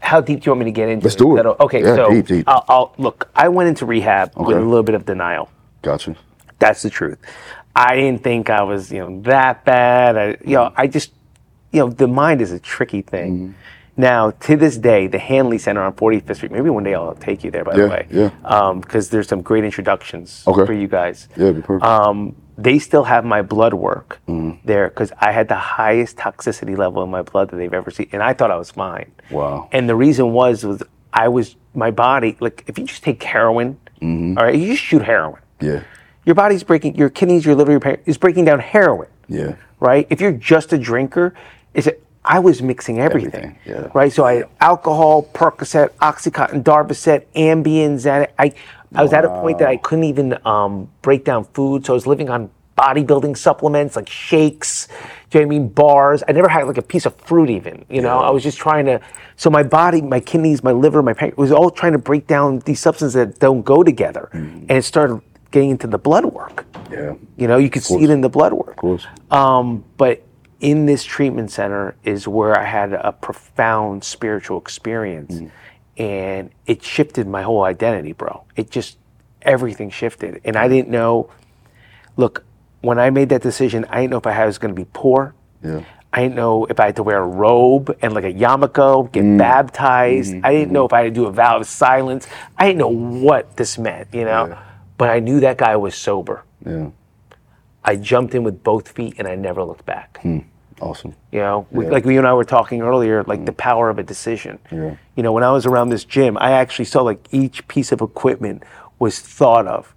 How 0.02 0.22
deep 0.22 0.42
do 0.42 0.46
you 0.46 0.52
want 0.52 0.60
me 0.60 0.66
to 0.66 0.72
get 0.72 0.88
into? 0.90 1.06
Let's 1.06 1.16
do 1.16 1.38
it. 1.38 1.46
Okay, 1.46 1.82
Yeah, 1.84 1.96
so 1.96 2.10
deep, 2.10 2.28
deep. 2.28 2.46
I'll, 2.48 2.66
I'll 2.70 2.94
look. 2.98 3.30
I 3.36 3.50
went 3.50 3.68
into 3.70 3.86
rehab 3.86 4.32
with 4.38 4.56
a 4.58 4.62
little 4.62 4.84
bit 4.84 4.96
of 4.96 5.06
denial. 5.06 5.50
Gotcha. 5.82 6.16
That's 6.60 6.82
the 6.82 6.90
truth. 6.90 7.18
I 7.76 7.96
didn't 7.96 8.24
think 8.24 8.50
I 8.50 8.64
was, 8.64 8.92
you 8.92 9.00
know, 9.00 9.22
that 9.22 9.64
bad. 9.64 10.18
I, 10.18 10.28
you 10.44 10.56
know, 10.56 10.74
I 10.76 10.88
just, 10.88 11.12
you 11.72 11.80
know, 11.80 11.90
the 11.90 12.08
mind 12.08 12.42
is 12.42 12.52
a 12.52 12.60
tricky 12.60 13.02
thing. 13.02 13.34
Mm-hmm. 13.38 13.52
Now, 13.96 14.32
to 14.32 14.56
this 14.56 14.78
day, 14.78 15.08
the 15.08 15.20
Hanley 15.20 15.58
Center 15.58 15.82
on 15.82 15.94
45th 15.94 16.36
Street. 16.38 16.52
Maybe 16.54 16.70
one 16.70 16.84
day 16.84 16.94
I'll 16.96 17.16
take 17.16 17.44
you 17.44 17.52
there. 17.52 17.66
By 17.66 17.76
the 17.76 17.88
way, 17.90 18.08
yeah. 18.10 18.74
Because 18.80 19.10
there's 19.10 19.28
some 19.28 19.42
great 19.42 19.64
introductions 19.66 20.44
Okay. 20.48 20.66
for 20.66 20.72
you 20.74 20.88
guys. 20.88 21.28
Yeah, 21.36 21.52
be 21.52 21.62
perfect. 21.62 21.84
Um, 21.86 22.36
they 22.58 22.80
still 22.80 23.04
have 23.04 23.24
my 23.26 23.42
blood 23.42 23.74
work 23.74 24.20
Mm-hmm. 24.28 24.66
there 24.66 24.88
because 24.90 25.12
I 25.20 25.32
had 25.34 25.48
the 25.50 25.56
highest 25.56 26.16
toxicity 26.18 26.78
level 26.78 27.04
in 27.04 27.10
my 27.12 27.22
blood 27.24 27.50
that 27.52 27.58
they've 27.58 27.74
ever 27.74 27.92
seen, 27.92 28.08
and 28.14 28.24
I 28.24 28.34
thought 28.34 28.52
I 28.52 28.58
was 28.58 28.72
fine. 28.72 29.12
Wow. 29.32 29.68
And 29.74 29.88
the 29.90 29.96
reason 29.96 30.32
was 30.32 30.64
was 30.66 30.82
I 31.14 31.28
was 31.28 31.56
my 31.74 31.92
body 31.92 32.38
like 32.40 32.64
if 32.68 32.78
you 32.80 32.86
just 32.86 33.04
take 33.04 33.22
heroin, 33.24 33.78
Mm-hmm. 34.02 34.38
all 34.38 34.46
right, 34.46 34.56
you 34.56 34.68
just 34.68 34.84
shoot 34.84 35.02
heroin 35.02 35.42
Yeah. 35.62 35.84
your 36.26 36.36
body's 36.36 36.64
breaking 36.64 36.96
your 36.96 37.10
kidneys 37.10 37.46
your 37.46 37.56
liver 37.56 38.00
is 38.06 38.18
breaking 38.18 38.46
down 38.46 38.60
heroin. 38.60 39.10
Yeah. 39.28 39.56
right? 39.80 40.08
If 40.10 40.22
you're 40.22 40.32
just 40.34 40.74
a 40.74 40.78
drinker 40.78 41.34
is 41.74 41.88
it 41.88 42.04
i 42.26 42.38
was 42.40 42.62
mixing 42.62 43.00
everything, 43.00 43.34
Everything, 43.34 43.60
yeah. 43.66 43.92
right? 43.94 44.12
So 44.12 44.26
i 44.26 44.34
had 44.36 44.46
alcohol 44.60 45.24
percocet 45.24 45.90
oxycontin 46.02 46.64
darvocet 46.64 47.26
ambien 47.36 47.94
Xanax. 47.96 48.28
i 48.38 48.54
i 48.96 49.02
was 49.04 49.14
at 49.14 49.24
a 49.26 49.30
point 49.30 49.60
that 49.60 49.68
i 49.70 49.78
couldn't 49.78 50.06
even 50.06 50.38
um, 50.46 50.90
break 51.02 51.24
down 51.24 51.46
food. 51.56 51.86
So 51.86 51.94
i 51.94 51.96
was 51.96 52.08
living 52.08 52.30
on 52.30 52.50
bodybuilding 52.78 53.36
supplements 53.38 53.96
like 53.98 54.10
shakes 54.10 54.88
do 55.30 55.38
you 55.38 55.44
know 55.46 55.48
what 55.48 55.56
i 55.56 55.60
mean? 55.60 55.68
Bars. 55.68 56.24
I 56.28 56.32
never 56.32 56.48
had 56.48 56.64
like 56.66 56.78
a 56.78 56.82
piece 56.82 57.06
of 57.06 57.14
fruit 57.18 57.50
even 57.50 57.86
you 57.90 58.02
know? 58.02 58.20
I 58.20 58.32
was 58.32 58.42
just 58.44 58.58
trying 58.58 58.86
to 58.86 59.00
so 59.36 59.50
my 59.50 59.64
body 59.64 60.02
my 60.02 60.20
kidneys 60.20 60.64
my 60.64 60.72
liver 60.72 61.02
my 61.04 61.14
pancreas 61.14 61.38
was 61.38 61.52
all 61.52 61.70
trying 61.72 61.92
to 61.94 61.98
break 62.00 62.26
down 62.28 62.60
these 62.60 62.80
substances 62.80 63.14
that 63.16 63.40
don't 63.40 63.64
go 63.64 63.84
together. 63.84 64.30
And 64.34 64.72
it 64.72 64.84
started 64.84 65.22
getting 65.52 65.72
into 65.72 65.88
the 65.88 65.98
blood 65.98 66.26
work 66.26 66.66
Yeah. 66.92 67.14
you 67.38 67.48
know, 67.48 67.58
you 67.58 67.70
could 67.70 67.84
see 67.84 68.04
it 68.04 68.10
in 68.10 68.22
the 68.22 68.30
blood 68.30 68.54
work. 68.54 68.70
Of 68.70 68.76
course. 68.78 69.08
Um, 69.32 69.84
but 69.98 70.22
in 70.60 70.86
this 70.86 71.04
treatment 71.04 71.52
center 71.52 71.96
is 72.04 72.28
where 72.28 72.58
I 72.60 72.66
had 72.66 72.94
a 72.94 73.12
profound 73.12 74.04
spiritual 74.04 74.58
experience, 74.60 75.36
Mm. 75.40 75.50
and 75.98 76.50
it 76.66 76.84
shifted 76.84 77.28
my 77.28 77.42
whole 77.44 77.64
identity, 77.64 78.12
bro. 78.14 78.44
It 78.56 78.70
just 78.70 78.98
everything 79.42 79.90
shifted, 79.90 80.42
and 80.44 80.56
I 80.58 80.68
didn't 80.68 80.90
know. 80.90 81.30
Look, 82.18 82.44
when 82.82 83.00
I 83.00 83.10
made 83.10 83.30
that 83.30 83.42
decision, 83.42 83.86
I 83.90 84.02
didn't 84.02 84.12
know 84.12 84.18
if 84.18 84.28
I 84.28 84.46
was 84.46 84.58
going 84.58 84.74
to 84.76 84.80
be 84.80 84.88
poor. 84.94 85.34
Yeah. 85.64 85.82
I 86.12 86.24
didn't 86.24 86.36
know 86.36 86.66
if 86.66 86.80
I 86.80 86.88
had 86.88 86.96
to 86.98 87.04
wear 87.04 87.20
a 87.20 87.28
robe 87.28 87.96
and 88.02 88.14
like 88.14 88.24
a 88.26 88.34
yarmulke, 88.34 89.12
get 89.12 89.24
Mm. 89.24 89.38
baptized. 89.38 90.34
Mm-hmm. 90.34 90.46
I 90.46 90.52
didn't 90.54 90.72
know 90.74 90.86
if 90.86 90.92
I 90.92 90.98
had 91.04 91.04
to 91.06 91.12
do 91.12 91.26
a 91.28 91.32
vow 91.32 91.58
of 91.58 91.68
silence. 91.68 92.28
I 92.58 92.66
didn't 92.68 92.80
know 92.80 92.88
what 93.28 93.56
this 93.58 93.78
meant, 93.78 94.08
you 94.12 94.26
know. 94.26 94.48
Yeah. 94.48 94.58
But 95.00 95.10
I 95.10 95.20
knew 95.20 95.40
that 95.40 95.58
guy 95.58 95.76
was 95.78 95.96
sober. 95.96 96.44
Yeah. 96.64 96.90
I 97.86 97.96
jumped 97.96 98.36
in 98.36 98.44
with 98.44 98.64
both 98.64 98.90
feet 98.90 99.16
and 99.18 99.28
I 99.28 99.36
never 99.36 99.64
looked 99.64 99.86
back. 99.86 100.20
Hmm. 100.22 100.40
Awesome. 100.82 101.16
You 101.32 101.40
know, 101.40 101.68
we, 101.72 101.86
Yeah. 101.86 101.92
like 101.92 102.06
you 102.06 102.18
and 102.18 102.28
I 102.28 102.34
were 102.34 102.44
talking 102.44 102.82
earlier, 102.82 103.24
like 103.24 103.46
the 103.46 103.54
hmm. 103.54 103.58
power 103.70 103.90
of 103.90 103.98
a 103.98 104.04
decision. 104.04 104.60
Yeah. 104.70 104.96
You 105.16 105.24
know, 105.24 105.32
when 105.32 105.44
I 105.44 105.52
was 105.52 105.66
around 105.66 105.90
this 105.90 106.04
gym, 106.04 106.38
I 106.38 106.52
actually 106.52 106.86
saw 106.86 107.02
like 107.02 107.26
each 107.32 107.66
piece 107.70 107.94
of 107.94 108.02
equipment 108.02 108.64
was 109.00 109.20
thought 109.20 109.66
of. 109.68 109.96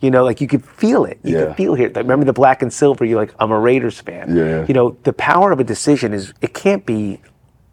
You 0.00 0.10
know, 0.10 0.22
like 0.24 0.40
you 0.42 0.46
could 0.46 0.64
feel 0.64 1.04
it. 1.06 1.18
You 1.24 1.36
Yeah. 1.36 1.44
could 1.46 1.56
feel 1.56 1.74
here. 1.74 1.88
Like, 1.88 2.04
remember 2.04 2.26
the 2.26 2.34
black 2.34 2.62
and 2.62 2.70
silver? 2.72 3.04
You're 3.04 3.18
like, 3.18 3.34
I'm 3.40 3.50
a 3.50 3.58
Raiders 3.58 3.98
fan. 3.98 4.36
Yeah, 4.36 4.44
yeah. 4.44 4.64
You 4.68 4.74
know, 4.74 4.96
the 5.02 5.12
power 5.14 5.52
of 5.52 5.58
a 5.58 5.64
decision 5.64 6.12
is 6.12 6.32
it 6.42 6.52
can't 6.52 6.84
be 6.84 7.20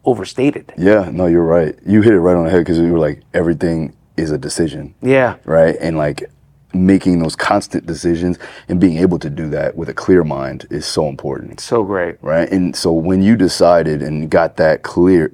overstated. 0.04 0.72
Yeah, 0.76 1.10
no, 1.12 1.26
you're 1.26 1.44
right. 1.44 1.78
You 1.86 2.00
hit 2.02 2.14
it 2.14 2.20
right 2.20 2.34
on 2.34 2.44
the 2.44 2.50
head 2.50 2.60
because 2.60 2.78
you 2.78 2.90
were 2.92 2.98
like, 2.98 3.20
everything 3.34 3.94
is 4.16 4.30
a 4.30 4.38
decision, 4.38 4.94
Yeah. 5.02 5.36
right? 5.44 5.76
And 5.80 5.96
like 5.98 6.30
making 6.74 7.18
those 7.20 7.36
constant 7.36 7.86
decisions 7.86 8.38
and 8.68 8.80
being 8.80 8.98
able 8.98 9.18
to 9.18 9.28
do 9.30 9.48
that 9.50 9.76
with 9.76 9.88
a 9.88 9.94
clear 9.94 10.24
mind 10.24 10.66
is 10.70 10.86
so 10.86 11.08
important, 11.08 11.60
So 11.60 11.82
great. 11.84 12.16
right? 12.22 12.50
And 12.50 12.74
so 12.74 12.92
when 12.92 13.22
you 13.22 13.36
decided 13.36 14.02
and 14.02 14.30
got 14.30 14.56
that 14.56 14.82
clear, 14.82 15.32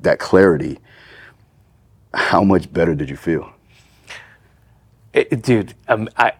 that 0.00 0.18
clarity, 0.18 0.78
how 2.14 2.42
much 2.44 2.72
better 2.72 2.94
did 2.94 3.08
you 3.08 3.16
feel? 3.16 3.50
It- 5.12 5.42
dude, 5.42 5.74
um, 5.88 6.08
I, 6.16 6.32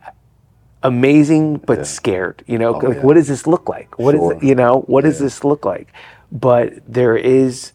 amazing 0.82 1.58
but 1.58 1.86
scared. 1.86 2.42
You 2.46 2.58
know, 2.58 2.74
Oh, 2.74 2.78
like 2.78 2.96
yeah. 2.96 3.02
what 3.02 3.14
does 3.14 3.28
this 3.28 3.46
look 3.46 3.68
like? 3.68 3.98
What 3.98 4.14
is 4.14 4.20
Sure. 4.20 4.32
it, 4.34 4.42
you 4.42 4.54
know? 4.54 4.80
What 4.86 5.04
does 5.04 5.18
this 5.18 5.44
look 5.44 5.64
like? 5.64 5.88
But 6.30 6.74
there 6.88 7.16
is 7.16 7.72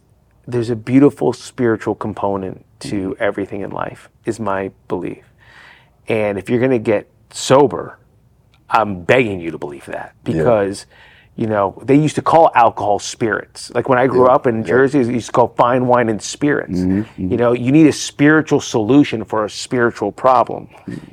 there's 0.49 0.69
a 0.69 0.75
beautiful 0.77 1.33
spiritual 1.33 1.93
component 1.93 2.63
to 2.79 3.09
Mm-hmm. 3.11 3.23
everything 3.23 3.61
in 3.61 3.69
life. 3.69 4.09
Is 4.25 4.39
my 4.39 4.71
belief. 4.87 5.26
And 6.07 6.37
if 6.37 6.49
you're 6.49 6.59
gonna 6.59 6.79
get 6.79 7.09
sober, 7.31 7.97
I'm 8.69 9.03
begging 9.03 9.39
you 9.39 9.51
to 9.51 9.57
believe 9.57 9.85
that 9.85 10.15
because. 10.23 10.85
You 11.39 11.45
know, 11.45 11.79
they 11.85 11.93
used 11.95 12.15
to 12.15 12.23
call 12.23 12.49
alcohol 12.55 12.97
spirits. 12.97 13.69
Like 13.75 13.87
when 13.89 13.99
I 13.99 14.07
grew 14.07 14.25
Yeah, 14.25 14.33
up 14.33 14.47
in 14.47 14.63
Jersey, 14.63 15.01
it 15.01 15.05
used 15.09 15.27
to 15.27 15.31
call 15.33 15.49
fine 15.49 15.85
wine 15.85 16.09
and 16.09 16.19
spirits. 16.19 16.79
Mm-hmm, 16.79 17.29
You 17.29 17.37
know, 17.37 17.53
you 17.53 17.71
need 17.71 17.85
a 17.85 17.91
spiritual 17.91 18.59
solution 18.59 19.23
for 19.23 19.45
a 19.45 19.49
spiritual 19.51 20.11
problem. 20.11 20.67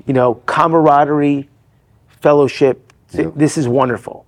You 0.07 0.15
know, 0.15 0.37
camaraderie, 0.47 1.51
fellowship, 2.23 2.91
th- 3.13 3.35
this 3.37 3.59
is 3.59 3.69
wonderful. 3.69 4.25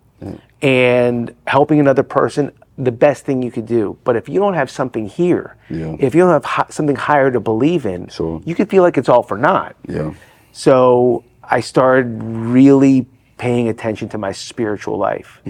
And 0.61 1.35
helping 1.47 1.81
another 1.81 2.03
person, 2.03 2.53
the 2.77 2.93
best 2.93 3.25
thing 3.25 3.43
you 3.43 3.51
could 3.51 3.65
do. 3.65 3.97
But 4.05 4.17
if 4.17 4.29
you 4.29 4.39
don't 4.39 4.53
have 4.53 4.71
something 4.71 5.07
here, 5.07 5.57
Yeah. 5.71 5.97
if 5.99 6.15
you 6.15 6.21
don't 6.21 6.31
have 6.33 6.45
hi- 6.45 6.67
something 6.69 6.97
higher 6.97 7.31
to 7.31 7.41
believe 7.41 7.87
in, 7.87 8.09
Sure. 8.09 8.43
you 8.45 8.55
could 8.55 8.69
feel 8.69 8.83
like 8.83 8.99
it's 8.99 9.09
all 9.09 9.23
for 9.23 9.39
naught. 9.39 9.77
Yeah. 9.89 10.13
So 10.57 11.23
I 11.45 11.61
started 11.61 12.23
really 12.23 13.07
paying 13.37 13.69
attention 13.69 14.09
to 14.09 14.19
my 14.19 14.33
spiritual 14.33 14.97
life. 14.97 15.42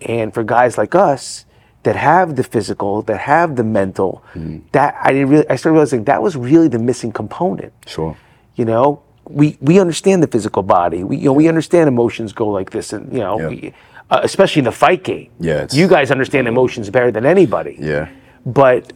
And 0.00 0.32
for 0.32 0.44
guys 0.44 0.78
like 0.78 0.94
us 0.94 1.44
that 1.82 1.96
have 1.96 2.36
the 2.36 2.44
physical, 2.44 3.02
that 3.02 3.18
have 3.18 3.56
the 3.56 3.64
mental, 3.64 4.22
that 4.70 4.94
I 5.02 5.12
didn't 5.12 5.30
really 5.30 5.50
I 5.50 5.56
started 5.56 5.74
realizing 5.74 6.04
that 6.04 6.22
was 6.22 6.36
really 6.36 6.68
the 6.68 6.78
missing 6.78 7.10
component. 7.12 7.72
Sure. 7.88 8.16
You 8.54 8.64
know, 8.64 9.02
we 9.28 9.58
we 9.60 9.80
understand 9.80 10.22
the 10.22 10.28
physical 10.28 10.62
body. 10.62 11.02
We 11.02 11.16
you 11.16 11.24
know 11.24 11.32
we 11.32 11.48
understand 11.48 11.88
emotions 11.88 12.32
go 12.32 12.46
like 12.58 12.70
this, 12.70 12.92
and 12.92 13.12
you 13.12 13.18
know, 13.26 13.40
Yeah. 13.40 13.48
we, 13.48 13.74
uh, 14.10 14.20
especially 14.22 14.60
in 14.60 14.64
the 14.66 14.78
fight 14.84 15.02
game. 15.02 15.30
Yeah, 15.40 15.66
you 15.72 15.88
guys 15.88 16.10
understand 16.12 16.46
emotions 16.46 16.88
better 16.90 17.10
than 17.10 17.24
anybody. 17.26 17.74
Yeah. 17.80 18.08
But 18.46 18.92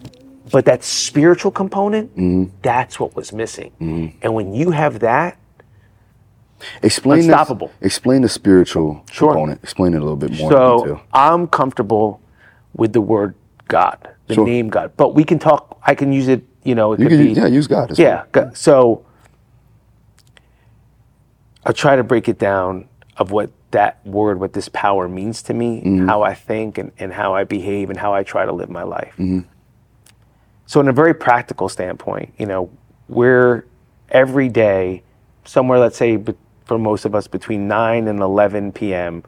but 0.52 0.64
that 0.66 0.84
spiritual 0.84 1.50
component, 1.50 2.06
Mm-hmm. 2.16 2.44
that's 2.62 3.00
what 3.00 3.16
was 3.16 3.32
missing. 3.32 3.70
And 4.22 4.30
when 4.38 4.54
you 4.54 4.70
have 4.70 5.00
that, 5.00 5.38
Explain 6.82 7.18
this- 7.18 7.26
Unstoppable. 7.26 7.70
explain 7.80 8.22
the 8.22 8.28
spiritual 8.28 9.02
Sure. 9.10 9.32
component. 9.32 9.62
Explain 9.62 9.94
it 9.94 9.98
a 9.98 10.00
little 10.00 10.16
bit 10.16 10.38
more 10.38 10.50
so. 10.50 11.00
I'm 11.12 11.46
comfortable 11.46 12.20
with 12.74 12.92
the 12.92 13.00
word 13.00 13.34
God, 13.68 13.98
the 14.26 14.34
Sure. 14.34 14.46
name 14.46 14.68
God. 14.68 14.92
But 14.96 15.14
we 15.14 15.24
can 15.24 15.38
talk. 15.38 15.78
I 15.86 15.94
can 15.94 16.12
use 16.12 16.28
it. 16.28 16.42
You 16.64 16.74
know, 16.74 16.92
it 16.94 17.00
You 17.00 17.08
could 17.08 17.18
be 17.18 17.28
yeah, 17.32 17.46
use 17.46 17.66
God. 17.66 17.90
as 17.92 17.98
Yeah. 17.98 18.22
well. 18.34 18.50
So 18.54 19.02
I'll 21.64 21.72
try 21.72 21.96
to 21.96 22.04
break 22.04 22.28
it 22.28 22.38
down 22.38 22.86
of 23.16 23.30
what 23.32 23.50
that 23.72 23.98
word, 24.06 24.38
what 24.40 24.52
this 24.52 24.68
power 24.68 25.08
means 25.08 25.42
to 25.42 25.54
me, 25.54 25.80
Mm-hmm. 25.80 26.08
how 26.08 26.22
I 26.22 26.34
think 26.34 26.78
and, 26.78 26.92
and 26.98 27.12
how 27.12 27.34
I 27.34 27.44
behave 27.44 27.90
and 27.90 27.98
how 27.98 28.14
I 28.14 28.22
try 28.22 28.44
to 28.46 28.52
live 28.52 28.70
my 28.70 28.82
life. 28.82 29.12
Mm-hmm. 29.18 29.40
So 30.66 30.80
in 30.80 30.88
a 30.88 30.92
very 30.92 31.14
practical 31.14 31.68
standpoint, 31.68 32.32
you 32.38 32.46
know, 32.46 32.70
we're 33.08 33.64
every 34.10 34.48
day, 34.48 35.02
somewhere, 35.44 35.78
let's 35.78 35.96
say 35.96 36.16
for 36.66 36.78
most 36.78 37.04
of 37.04 37.14
us 37.14 37.26
between 37.26 37.66
9 37.66 38.08
and 38.08 38.20
11 38.20 38.72
p.m., 38.72 39.22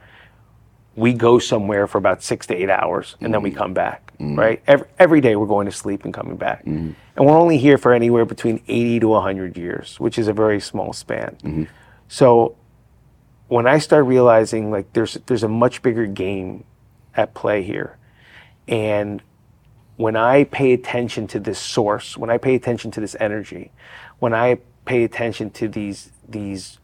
we 0.96 1.12
go 1.12 1.38
somewhere 1.38 1.86
for 1.86 1.98
about 1.98 2.22
six 2.22 2.46
to 2.48 2.54
eight 2.54 2.68
hours 2.68 3.16
and 3.20 3.32
then 3.32 3.40
we 3.40 3.50
mm-hmm. 3.50 3.58
come 3.58 3.72
back, 3.72 4.12
mm-hmm. 4.14 4.36
right? 4.36 4.62
Every, 4.66 4.88
every 4.98 5.20
day 5.20 5.36
we're 5.36 5.46
going 5.46 5.66
to 5.66 5.72
sleep 5.72 6.04
and 6.04 6.12
coming 6.12 6.36
back. 6.36 6.64
Mm-hmm. 6.64 6.90
And 7.16 7.26
we're 7.26 7.38
only 7.38 7.56
here 7.56 7.78
for 7.78 7.92
anywhere 7.92 8.24
between 8.24 8.60
80 8.66 9.00
to 9.00 9.08
100 9.08 9.56
years, 9.56 10.00
which 10.00 10.18
is 10.18 10.26
a 10.26 10.32
very 10.32 10.60
small 10.60 10.92
span. 10.92 11.36
So 12.08 12.56
when 13.46 13.66
I 13.66 13.78
start 13.78 14.06
realizing 14.06 14.70
like 14.70 14.92
there's 14.92 15.14
there's 15.26 15.42
a 15.42 15.48
much 15.48 15.82
bigger 15.82 16.06
game 16.06 16.64
at 17.14 17.34
play 17.34 17.62
here, 17.62 17.96
and 18.66 19.22
when 19.96 20.16
I 20.16 20.44
pay 20.44 20.72
attention 20.72 21.26
to 21.28 21.40
this 21.40 21.58
source, 21.58 22.16
when 22.16 22.30
I 22.30 22.38
pay 22.38 22.54
attention 22.54 22.90
to 22.92 23.00
this 23.00 23.16
energy, 23.18 23.72
when 24.18 24.34
I 24.34 24.58
pay 24.84 25.04
attention 25.04 25.50
to 25.50 25.68
these 25.68 26.12
these 26.28 26.78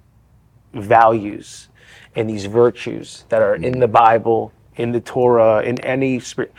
values 0.75 1.69
and 2.15 2.29
these 2.29 2.45
virtues 2.47 3.25
that 3.29 3.43
are 3.43 3.55
in 3.55 3.81
the 3.81 3.89
Bible, 3.89 4.53
in 4.77 4.93
the 4.93 5.01
Torah, 5.01 5.63
in 5.63 5.81
any 5.81 6.21
spirit, 6.21 6.53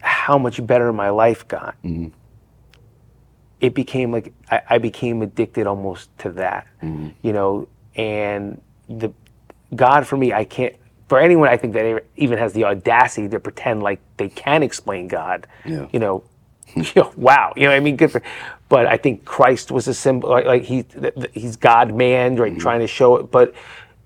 how 0.00 0.38
much 0.38 0.64
better 0.66 0.92
my 0.92 1.10
life 1.10 1.46
got. 1.48 1.76
Mm-hmm. 1.82 2.08
It 3.60 3.74
became 3.74 4.10
like 4.10 4.32
I, 4.50 4.62
I 4.70 4.78
became 4.78 5.22
addicted 5.22 5.66
almost 5.66 6.16
to 6.18 6.30
that, 6.32 6.66
mm-hmm. 6.82 7.10
you 7.22 7.32
know, 7.32 7.68
and 7.94 8.60
the 8.88 9.12
God 9.74 10.06
for 10.06 10.16
me, 10.16 10.32
I 10.32 10.44
can't. 10.44 10.74
For 11.08 11.20
anyone, 11.20 11.48
I 11.48 11.58
think 11.58 11.74
that 11.74 12.04
even 12.16 12.38
has 12.38 12.54
the 12.54 12.64
audacity 12.64 13.28
to 13.28 13.38
pretend 13.38 13.82
like 13.82 14.00
they 14.16 14.30
can 14.30 14.62
explain 14.62 15.08
God, 15.08 15.46
Yeah. 15.64 15.86
you 15.92 15.98
know, 15.98 16.24
you 16.74 16.84
know, 16.96 17.12
wow, 17.16 17.52
you 17.56 17.64
know 17.64 17.70
what 17.70 17.76
I 17.76 17.80
mean? 17.80 17.96
Good 17.96 18.10
for. 18.10 18.22
But 18.72 18.86
I 18.86 18.96
think 18.96 19.26
Christ 19.26 19.70
was 19.70 19.86
a 19.86 19.92
symbol, 19.92 20.30
like, 20.30 20.46
like 20.46 20.62
he, 20.62 20.86
he's 21.34 21.56
God 21.56 21.94
man, 21.94 22.36
right? 22.36 22.52
Mm-hmm. 22.52 22.58
Trying 22.58 22.80
to 22.80 22.86
show 22.86 23.16
it. 23.16 23.30
But 23.30 23.52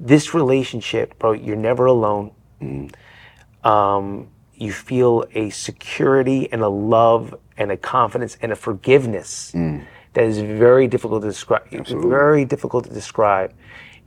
this 0.00 0.34
relationship, 0.34 1.16
bro, 1.20 1.34
you're 1.34 1.54
never 1.54 1.86
alone. 1.86 2.32
Mm-hmm. 2.60 3.68
Um, 3.68 4.26
you 4.56 4.72
feel 4.72 5.24
a 5.34 5.50
security 5.50 6.50
and 6.50 6.62
a 6.62 6.68
love 6.68 7.32
and 7.56 7.70
a 7.70 7.76
confidence 7.76 8.38
and 8.42 8.50
a 8.50 8.56
forgiveness 8.56 9.52
mm. 9.54 9.84
that 10.14 10.24
is 10.24 10.38
very 10.38 10.88
difficult 10.88 11.22
to 11.22 11.28
describe. 11.28 11.70
Very 11.70 12.44
difficult 12.44 12.86
to 12.86 12.90
describe. 12.90 13.54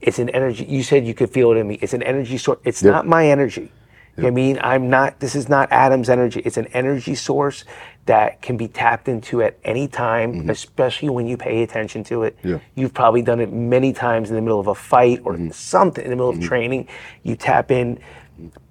It's 0.02 0.20
an 0.20 0.28
energy. 0.32 0.66
You 0.66 0.84
said 0.84 1.08
you 1.08 1.14
could 1.14 1.30
feel 1.30 1.54
it 1.54 1.56
in 1.56 1.70
me. 1.70 1.76
It's 1.82 1.94
an 1.94 2.04
energy 2.04 2.38
source. 2.38 2.60
It's 2.66 2.84
not 2.84 3.08
my 3.08 3.30
energy. 3.30 3.72
What 4.22 4.28
I 4.28 4.32
mean? 4.32 4.60
I'm 4.62 4.90
not, 4.90 5.20
this 5.20 5.36
is 5.36 5.50
not 5.50 5.72
Adam's 5.72 6.10
energy. 6.10 6.42
It's 6.46 6.58
an 6.58 6.68
energy 6.68 7.16
source 7.16 7.66
that 8.06 8.42
can 8.42 8.58
be 8.58 8.68
tapped 8.68 9.08
into 9.08 9.42
at 9.42 9.58
any 9.64 9.88
time, 9.88 10.34
mm-hmm. 10.34 10.50
especially 10.50 11.10
when 11.10 11.28
you 11.28 11.38
pay 11.38 11.62
attention 11.64 12.04
to 12.06 12.24
it. 12.24 12.38
Yeah. 12.44 12.60
You've 12.76 12.94
probably 12.94 13.22
done 13.22 13.40
it 13.40 13.52
many 13.52 13.94
times 13.94 14.30
in 14.30 14.36
the 14.36 14.42
middle 14.42 14.60
of 14.60 14.68
a 14.68 14.76
fight 14.76 15.22
or 15.24 15.34
mm-hmm. 15.34 15.52
something 15.52 16.04
in 16.04 16.10
the 16.10 16.16
middle 16.16 16.30
of 16.30 16.38
mm-hmm. 16.38 16.48
training. 16.48 16.88
You 17.24 17.36
tap 17.36 17.72
in, 17.72 18.00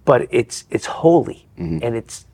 but 0.04 0.26
it's 0.30 0.64
it's 0.70 0.86
holy 0.86 1.46
and 1.56 1.94
it's 1.94 2.26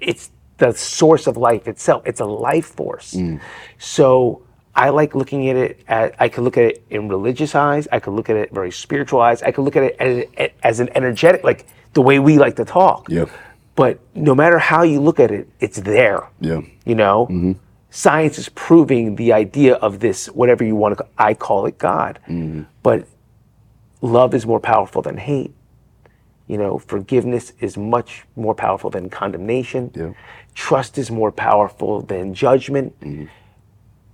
it's 0.00 0.30
the 0.58 0.72
source 0.72 1.26
of 1.26 1.36
life 1.36 1.66
itself. 1.66 2.02
It's 2.06 2.20
a 2.20 2.24
life 2.24 2.66
force. 2.66 3.14
Mm. 3.14 3.40
So 3.78 4.42
I 4.74 4.88
like 4.88 5.14
looking 5.14 5.48
at 5.48 5.56
it. 5.56 5.84
At, 5.86 6.14
I 6.18 6.28
could 6.28 6.44
look 6.44 6.56
at 6.56 6.64
it 6.64 6.84
in 6.90 7.08
religious 7.08 7.54
eyes. 7.54 7.86
I 7.92 8.00
could 8.00 8.12
look 8.12 8.30
at 8.30 8.36
it 8.36 8.52
very 8.52 8.72
spiritual 8.72 9.20
eyes. 9.20 9.42
I 9.42 9.52
could 9.52 9.62
look 9.62 9.76
at 9.76 9.82
it 9.82 9.96
as, 9.98 10.50
as 10.62 10.80
an 10.80 10.88
energetic, 10.94 11.44
like 11.44 11.66
the 11.92 12.02
way 12.02 12.18
we 12.18 12.38
like 12.38 12.56
to 12.56 12.64
talk. 12.64 13.08
Yep. 13.08 13.28
But 13.74 14.00
no 14.14 14.34
matter 14.34 14.58
how 14.58 14.82
you 14.82 15.00
look 15.00 15.20
at 15.20 15.30
it, 15.30 15.48
it's 15.60 15.78
there. 15.78 16.28
Yeah. 16.40 16.60
You 16.84 16.94
know, 16.94 17.26
mm-hmm. 17.26 17.52
science 17.90 18.38
is 18.38 18.48
proving 18.50 19.16
the 19.16 19.32
idea 19.32 19.74
of 19.74 20.00
this, 20.00 20.26
whatever 20.26 20.64
you 20.64 20.74
want 20.74 20.98
to. 20.98 21.06
I 21.18 21.34
call 21.34 21.66
it 21.66 21.78
God, 21.78 22.18
mm-hmm. 22.28 22.62
but 22.82 23.06
love 24.00 24.34
is 24.34 24.46
more 24.46 24.60
powerful 24.60 25.02
than 25.02 25.16
hate. 25.16 25.54
You 26.48 26.58
know, 26.58 26.78
forgiveness 26.78 27.52
is 27.60 27.78
much 27.78 28.24
more 28.36 28.54
powerful 28.54 28.90
than 28.90 29.08
condemnation. 29.08 29.90
Yeah. 29.94 30.12
Trust 30.54 30.98
is 30.98 31.10
more 31.10 31.32
powerful 31.32 32.02
than 32.02 32.34
judgment. 32.34 32.98
Mm-hmm. 33.00 33.26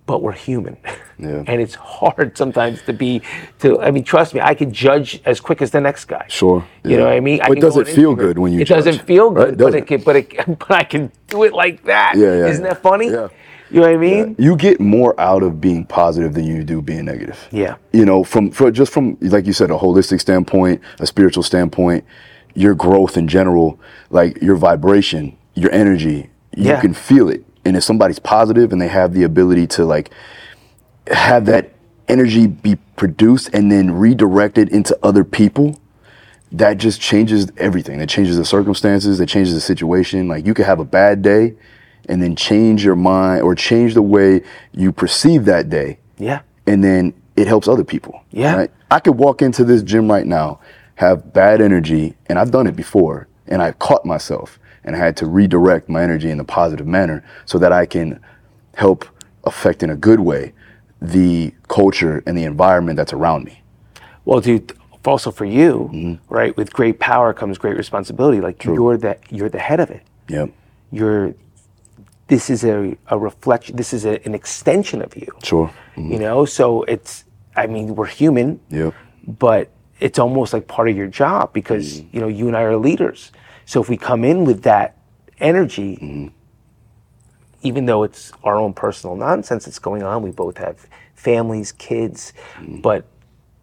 But 0.09 0.23
we're 0.23 0.33
human. 0.33 0.77
Yeah. 1.21 1.43
and 1.49 1.61
it's 1.61 1.75
hard 1.75 2.39
sometimes 2.39 2.81
to 2.83 2.93
be 2.93 3.23
to 3.59 3.81
I 3.81 3.91
mean, 3.91 4.05
trust 4.05 4.35
me, 4.35 4.41
I 4.41 4.55
can 4.55 4.73
judge 4.73 5.21
as 5.25 5.41
quick 5.41 5.61
as 5.61 5.73
the 5.73 5.81
next 5.81 6.05
guy. 6.05 6.25
Sure. 6.29 6.65
You 6.85 6.91
yeah. 6.93 6.97
know 6.99 7.05
what 7.07 7.15
I 7.15 7.19
mean? 7.19 7.41
I 7.41 7.49
But 7.49 7.55
can 7.55 7.63
does 7.63 7.77
it 7.77 7.89
feel 7.89 8.15
Instagram. 8.15 8.19
good 8.19 8.39
when 8.39 8.53
you 8.53 8.61
It 8.61 8.67
judge? 8.67 8.85
doesn't 8.85 9.05
feel 9.05 9.31
good, 9.31 9.59
but 9.59 9.65
Doesn't 9.65 9.81
it 9.81 9.87
can, 9.89 10.01
but 10.03 10.15
it 10.15 10.29
but 10.61 10.71
I 10.71 10.85
can 10.85 11.11
do 11.27 11.43
it 11.43 11.53
like 11.55 11.83
that. 11.87 12.13
Yeah, 12.17 12.37
yeah, 12.39 12.47
Isn't 12.47 12.65
yeah. 12.65 12.75
that 12.75 12.83
funny? 12.83 13.07
Yeah. 13.11 13.29
You 13.73 13.81
know 13.81 13.87
what 13.89 13.95
I 13.97 13.97
mean? 13.97 14.37
You 14.39 14.55
get 14.55 14.79
more 14.79 15.13
out 15.21 15.43
of 15.43 15.61
being 15.61 15.85
positive 15.87 16.35
than 16.35 16.45
you 16.45 16.63
do 16.63 16.81
being 16.81 17.05
negative. 17.07 17.49
Yeah. 17.51 17.75
You 17.93 18.05
know, 18.05 18.23
from 18.23 18.53
for 18.53 18.71
just 18.71 18.93
from 18.93 19.19
like 19.21 19.45
you 19.45 19.53
said, 19.53 19.73
a 19.73 19.77
holistic 19.77 20.21
standpoint, 20.21 20.81
a 21.01 21.07
spiritual 21.07 21.43
standpoint, 21.43 22.05
your 22.55 22.77
growth 22.77 23.17
in 23.17 23.27
general, 23.27 23.77
like 24.11 24.41
your 24.41 24.55
vibration, 24.55 25.37
your 25.55 25.73
energy, 25.73 26.31
you 26.57 26.67
Yeah. 26.71 26.81
can 26.81 26.95
feel 26.95 27.29
it. 27.29 27.43
And 27.69 27.77
if 27.77 27.85
somebody's 27.85 28.19
positive 28.19 28.73
and 28.73 28.81
they 28.81 28.89
have 28.89 29.13
the 29.13 29.23
ability 29.23 29.67
to 29.69 29.85
like 29.85 30.11
have 31.09 31.47
that 31.47 31.73
energy 32.09 32.47
be 32.47 32.77
produced 32.97 33.51
and 33.53 33.71
then 33.71 33.91
redirected 33.93 34.71
into 34.71 34.99
other 35.03 35.25
people, 35.25 35.79
that 36.53 36.79
just 36.79 37.01
changes 37.01 37.51
everything. 37.59 37.99
That 37.99 38.09
changes 38.09 38.37
the 38.37 38.45
circumstances, 38.45 39.19
that 39.19 39.27
changes 39.27 39.55
the 39.55 39.61
situation. 39.61 40.29
Like 40.29 40.47
you 40.47 40.55
could 40.55 40.67
have 40.67 40.81
a 40.81 40.85
bad 40.85 41.23
day 41.23 41.55
and 42.09 42.23
then 42.23 42.35
change 42.35 42.85
your 42.85 42.97
mind 42.97 43.43
or 43.43 43.55
change 43.55 43.95
the 43.95 44.03
way 44.03 44.43
you 44.73 44.91
perceive 44.91 45.45
that 45.45 45.69
day. 45.69 45.99
Yeah. 46.17 46.41
And 46.67 46.83
then 46.83 47.13
it 47.37 47.47
helps 47.47 47.69
other 47.69 47.85
people. 47.85 48.23
Yeah. 48.31 48.67
I 48.91 49.01
could 49.01 49.19
walk 49.19 49.43
into 49.43 49.65
this 49.65 49.83
gym 49.83 50.11
right 50.11 50.27
now, 50.27 50.61
have 50.95 51.33
bad 51.33 51.61
energy, 51.61 52.17
and 52.27 52.39
I've 52.39 52.51
done 52.51 52.67
it 52.67 52.75
before, 52.75 53.29
and 53.47 53.63
i've 53.63 53.79
caught 53.79 54.05
myself 54.05 54.59
and 54.89 54.97
I 54.97 54.99
had 54.99 55.19
to 55.19 55.27
redirect 55.27 55.91
my 55.91 56.03
energy 56.03 56.31
in 56.31 56.41
a 56.41 56.45
positive 56.45 56.87
manner 56.87 57.23
so 57.45 57.59
that 57.59 57.73
I 57.73 57.85
can 57.85 58.19
help 58.75 59.05
affect 59.45 59.83
in 59.83 59.91
a 59.91 59.97
good 59.97 60.21
way 60.21 60.55
the 61.03 61.53
culture 61.69 62.23
and 62.27 62.37
the 62.39 62.45
environment 62.45 62.97
that's 62.97 63.13
around 63.13 63.45
me. 63.45 63.61
Well, 64.25 64.41
dude, 64.41 64.73
also 65.05 65.31
for 65.31 65.45
you, 65.45 65.91
Mm-hmm. 65.93 66.35
right? 66.35 66.57
With 66.57 66.73
great 66.73 66.99
power 66.99 67.33
comes 67.35 67.59
great 67.59 67.77
responsibility. 67.77 68.41
Like 68.41 68.65
you're 68.65 68.97
the 68.97 69.17
you're 69.31 69.49
the 69.51 69.59
head 69.59 69.81
of 69.81 69.91
it. 69.91 70.03
Yep. 70.29 70.51
You're 70.91 71.35
this 72.29 72.51
is 72.51 72.65
a, 72.65 72.97
a 73.09 73.19
reflection 73.19 73.77
this 73.77 73.93
is 73.93 74.05
a, 74.07 74.15
an 74.27 74.35
extension 74.35 75.03
of 75.03 75.15
you. 75.17 75.29
Sure. 75.43 75.71
You 75.97 76.19
know? 76.19 76.45
So 76.47 76.83
it's 76.85 77.25
I 77.57 77.67
mean, 77.67 77.95
we're 77.95 78.07
human, 78.23 78.61
Yep. 78.71 78.95
but 79.27 79.71
it's 80.01 80.19
almost 80.19 80.53
like 80.55 80.67
part 80.67 80.89
of 80.89 80.97
your 80.97 81.09
job 81.09 81.53
because 81.53 81.87
Mm-hmm. 82.01 82.15
you 82.17 82.21
know, 82.23 82.29
you 82.29 82.47
and 82.49 82.57
I 82.57 82.63
are 82.63 82.77
leaders. 82.77 83.33
So 83.69 83.83
if 83.83 83.89
we 83.91 83.99
come 83.99 84.25
in 84.25 84.45
with 84.47 84.63
that 84.63 84.97
energy, 85.41 85.97
Mm-hmm. 86.01 86.29
even 87.63 87.85
though 87.85 88.03
it's 88.03 88.33
our 88.43 88.57
own 88.57 88.73
personal 88.73 89.15
nonsense 89.15 89.67
that's 89.67 89.79
going 89.79 90.03
on, 90.03 90.23
we 90.23 90.31
both 90.31 90.57
have 90.57 90.87
families, 91.15 91.73
kids, 91.73 92.33
Mm-hmm. 92.57 92.81
but 92.81 93.05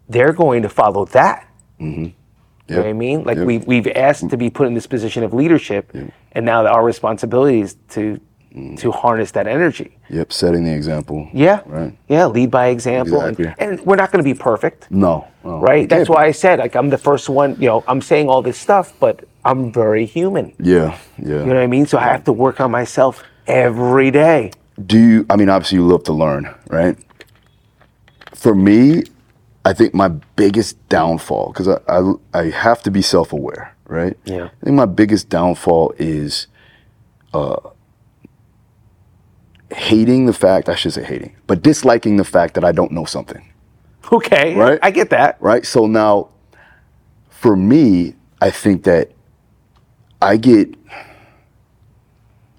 they're 0.08 0.34
going 0.34 0.62
to 0.62 0.70
follow 0.70 1.06
that. 1.06 1.48
You 1.80 2.14
know 2.70 2.78
what 2.82 2.86
I 2.88 2.94
mean? 2.94 3.24
Like 3.24 3.38
Yep. 3.38 3.48
we've 3.48 3.66
we've 3.68 3.88
asked 3.88 4.30
to 4.30 4.38
be 4.38 4.50
put 4.52 4.68
in 4.68 4.76
this 4.76 4.86
position 4.88 5.24
of 5.24 5.34
leadership, 5.34 5.92
and 6.34 6.46
now 6.46 6.66
our 6.68 6.84
responsibility 6.86 7.62
is 7.62 7.76
to 7.90 8.20
Mm. 8.56 8.78
to 8.80 8.90
harness 8.92 9.32
that 9.32 9.48
energy. 9.48 9.98
Yep. 10.10 10.32
Setting 10.32 10.64
the 10.64 10.74
example. 10.74 11.28
Yeah, 11.34 11.60
Right. 11.66 11.94
yeah. 12.08 12.26
Lead 12.28 12.52
by 12.52 12.68
example, 12.68 13.20
and, 13.20 13.38
Exactly. 13.38 13.66
and 13.68 13.82
we're 13.86 13.98
not 13.98 14.12
going 14.14 14.24
to 14.24 14.30
be 14.34 14.38
perfect, 14.52 14.88
No. 14.90 15.26
no. 15.44 15.60
right? 15.60 15.90
That's 15.90 16.08
why 16.10 16.24
I 16.26 16.32
said 16.32 16.60
like 16.60 16.74
I'm 16.80 16.90
the 16.90 16.98
first 17.10 17.28
one. 17.28 17.58
You 17.60 17.68
know, 17.70 17.84
I'm 17.86 18.00
saying 18.02 18.30
all 18.30 18.42
this 18.42 18.58
stuff, 18.58 18.94
but 19.00 19.26
I'm 19.46 19.72
very 19.72 20.06
human. 20.06 20.54
Yeah. 20.60 20.98
Yeah. 21.18 21.26
You 21.40 21.46
know 21.46 21.56
what 21.56 21.64
I 21.64 21.68
mean? 21.68 21.86
So 21.86 21.98
I 21.98 22.04
have 22.04 22.24
to 22.26 22.34
work 22.34 22.60
on 22.60 22.72
myself 22.72 23.24
every 23.48 24.10
day. 24.12 24.52
do 24.94 24.98
you 25.00 25.26
i 25.30 25.36
mean 25.38 25.50
obviously 25.50 25.78
you 25.78 25.86
love 25.88 26.04
to 26.04 26.12
learn 26.12 26.44
right 26.70 26.98
for 28.34 28.54
me 28.56 29.04
i 29.64 29.72
think 29.72 29.94
my 29.94 30.10
biggest 30.36 30.74
downfall 30.90 31.46
because 31.54 31.68
I, 31.70 31.78
I 31.88 32.00
i 32.42 32.44
have 32.50 32.82
to 32.84 32.92
be 32.92 33.02
self-aware 33.02 33.66
right 33.88 34.18
Yeah. 34.26 34.46
i 34.62 34.64
think 34.66 34.76
my 34.84 34.90
biggest 35.02 35.30
downfall 35.30 35.94
is 36.00 36.48
uh 37.34 37.56
hating 39.72 40.26
the 40.26 40.34
fact 40.34 40.70
i 40.70 40.76
should 40.76 40.94
say 40.94 41.04
hating 41.04 41.36
but 41.48 41.62
disliking 41.62 42.18
the 42.18 42.24
fact 42.24 42.54
that 42.56 42.64
i 42.64 42.72
don't 42.72 42.92
know 42.92 43.06
something 43.06 43.44
Okay, 44.12 44.54
Right. 44.56 44.78
I 44.84 44.92
get 44.92 45.10
that. 45.10 45.38
right? 45.40 45.66
So 45.66 45.88
now, 45.88 46.30
for 47.32 47.56
me, 47.56 48.14
I 48.40 48.52
think 48.52 48.84
that 48.84 49.10
I 50.26 50.38
get 50.38 50.74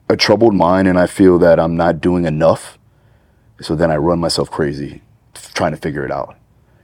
a 0.09 0.17
troubled 0.17 0.55
mind 0.55 0.87
and 0.87 0.97
I 0.97 1.09
feel 1.09 1.37
that 1.41 1.59
I'm 1.59 1.77
not 1.77 2.01
doing 2.01 2.25
enough. 2.25 2.79
So 3.61 3.75
then 3.75 3.91
I 3.91 3.97
run 3.97 4.21
myself 4.21 4.51
crazy 4.51 5.03
trying 5.53 5.73
to 5.73 5.77
figure 5.77 6.05
it 6.05 6.13
out. 6.13 6.37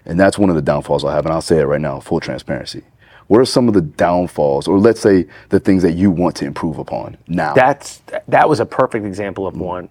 And 0.05 0.19
that's 0.19 0.39
one 0.39 0.51
of 0.51 0.57
the 0.57 0.63
downfalls 0.63 1.05
I 1.05 1.15
have. 1.15 1.25
And 1.25 1.33
I'll 1.33 1.41
say 1.41 1.61
it 1.61 1.65
right 1.67 1.81
now, 1.81 2.01
full 2.01 2.19
transparency. 2.19 2.83
What 3.29 3.41
are 3.41 3.45
some 3.45 3.69
of 3.69 3.75
the 3.75 3.81
downfalls, 3.81 4.67
or 4.67 4.79
let's 4.81 5.01
say 5.01 5.27
the 5.51 5.61
things 5.61 5.85
that 5.85 5.93
you 5.93 6.11
want 6.11 6.35
to 6.37 6.45
improve 6.45 6.79
upon 6.79 7.17
now? 7.29 7.55
That's 7.55 8.03
that 8.27 8.49
was 8.49 8.59
a 8.59 8.67
perfect 8.67 9.07
example 9.07 9.47
of 9.47 9.57
one. 9.57 9.89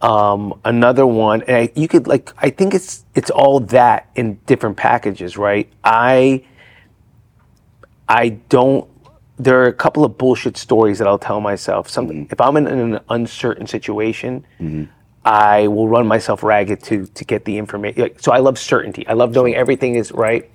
Um, 0.00 0.58
another 0.64 1.06
one, 1.06 1.42
and 1.42 1.56
I, 1.56 1.72
you 1.76 1.86
could 1.86 2.06
like, 2.06 2.32
I 2.38 2.48
think 2.48 2.72
it's 2.72 3.04
it's 3.14 3.30
all 3.30 3.60
that 3.60 4.10
in 4.16 4.40
different 4.46 4.78
packages, 4.78 5.36
right? 5.36 5.70
I 5.84 6.44
I 8.08 8.30
don't. 8.48 8.88
There 9.38 9.60
are 9.62 9.66
a 9.66 9.72
couple 9.72 10.04
of 10.04 10.18
bullshit 10.18 10.56
stories 10.56 10.98
that 10.98 11.08
I'll 11.08 11.18
tell 11.18 11.40
myself. 11.40 11.88
Some, 11.88 12.28
if 12.30 12.40
I'm 12.40 12.56
in 12.56 12.66
an 12.66 13.00
uncertain 13.08 13.66
situation, 13.66 14.44
I 15.24 15.68
will 15.68 15.88
run 15.88 16.06
myself 16.06 16.42
ragged 16.42 16.82
to 16.84 17.06
to 17.06 17.24
get 17.24 17.44
the 17.44 17.58
information. 17.58 18.02
Like, 18.02 18.20
so 18.20 18.32
I 18.32 18.38
love 18.38 18.58
certainty. 18.58 19.06
I 19.06 19.14
love 19.14 19.34
knowing 19.34 19.54
everything 19.54 19.94
is 19.94 20.12
right. 20.12 20.50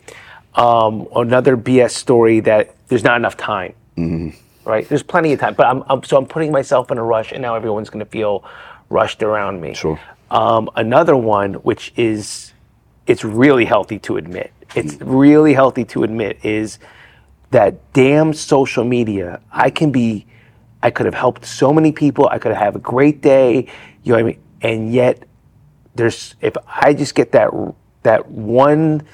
Um, 0.56 1.08
another 1.16 1.58
BS 1.58 1.92
story 1.92 2.40
that 2.42 2.76
there's 2.88 3.04
not 3.04 3.18
enough 3.18 3.38
time 3.38 3.74
right? 4.68 4.88
There's 4.88 5.04
plenty 5.04 5.34
of 5.34 5.40
time, 5.40 5.54
but 5.56 5.66
I'm, 5.66 5.84
I'm 5.88 6.04
so 6.04 6.18
I'm 6.18 6.26
putting 6.26 6.52
myself 6.52 6.92
in 6.92 6.98
a 6.98 7.04
rush, 7.04 7.32
and 7.32 7.42
now 7.42 7.56
everyone's 7.56 7.90
going 7.90 8.04
to 8.06 8.12
feel 8.12 8.44
rushed 8.90 9.24
around 9.24 9.62
me. 9.62 9.74
Sure. 9.74 10.00
Um, 10.30 10.70
another 10.76 11.16
one, 11.16 11.56
which 11.56 11.94
is 11.96 12.54
it's 13.08 13.24
really 13.24 13.66
healthy 13.66 13.98
to 14.00 14.18
admit, 14.18 14.52
it's 14.76 15.00
really 15.02 15.54
healthy 15.54 15.86
to 15.86 16.04
admit, 16.04 16.44
is 16.44 16.80
that 17.52 17.94
damn 17.94 18.34
social 18.34 18.84
media. 18.84 19.42
I 19.52 19.70
can 19.70 19.92
be, 19.92 20.26
I 20.84 20.92
could 20.92 21.06
have 21.06 21.16
helped 21.16 21.46
so 21.46 21.74
many 21.74 21.92
people. 21.92 22.28
I 22.28 22.40
could 22.40 22.54
have 22.54 22.76
a 22.76 22.80
great 22.80 23.22
day. 23.22 23.68
You 24.04 24.12
know 24.12 24.16
what 24.16 24.20
I 24.20 24.24
mean? 24.24 24.40
And 24.62 24.94
yet, 24.94 25.24
there's 25.96 26.36
if 26.42 26.56
I 26.68 26.94
just 26.94 27.16
get 27.16 27.32
that 27.32 27.52
that 28.04 28.30
one 28.30 29.06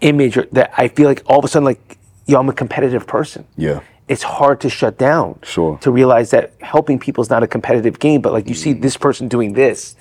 image 0.00 0.36
or 0.36 0.46
that 0.52 0.72
I 0.76 0.88
feel 0.88 1.06
like 1.06 1.22
all 1.26 1.38
of 1.38 1.44
a 1.44 1.48
sudden 1.48 1.64
like 1.64 1.98
yo, 2.26 2.38
I'm 2.38 2.48
a 2.48 2.52
competitive 2.52 3.06
person. 3.06 3.46
Yeah. 3.56 3.80
It's 4.06 4.22
hard 4.22 4.60
to 4.62 4.70
shut 4.70 4.96
down. 4.96 5.38
Sure. 5.42 5.78
To 5.78 5.90
realize 5.90 6.30
that 6.30 6.54
helping 6.60 6.98
people 6.98 7.22
is 7.22 7.28
not 7.28 7.42
a 7.42 7.46
competitive 7.46 7.98
game, 7.98 8.22
but 8.22 8.32
like 8.32 8.48
you 8.48 8.54
see 8.54 8.74
mm. 8.74 8.80
this 8.80 8.96
person 8.96 9.28
doing 9.28 9.52
this, 9.52 9.96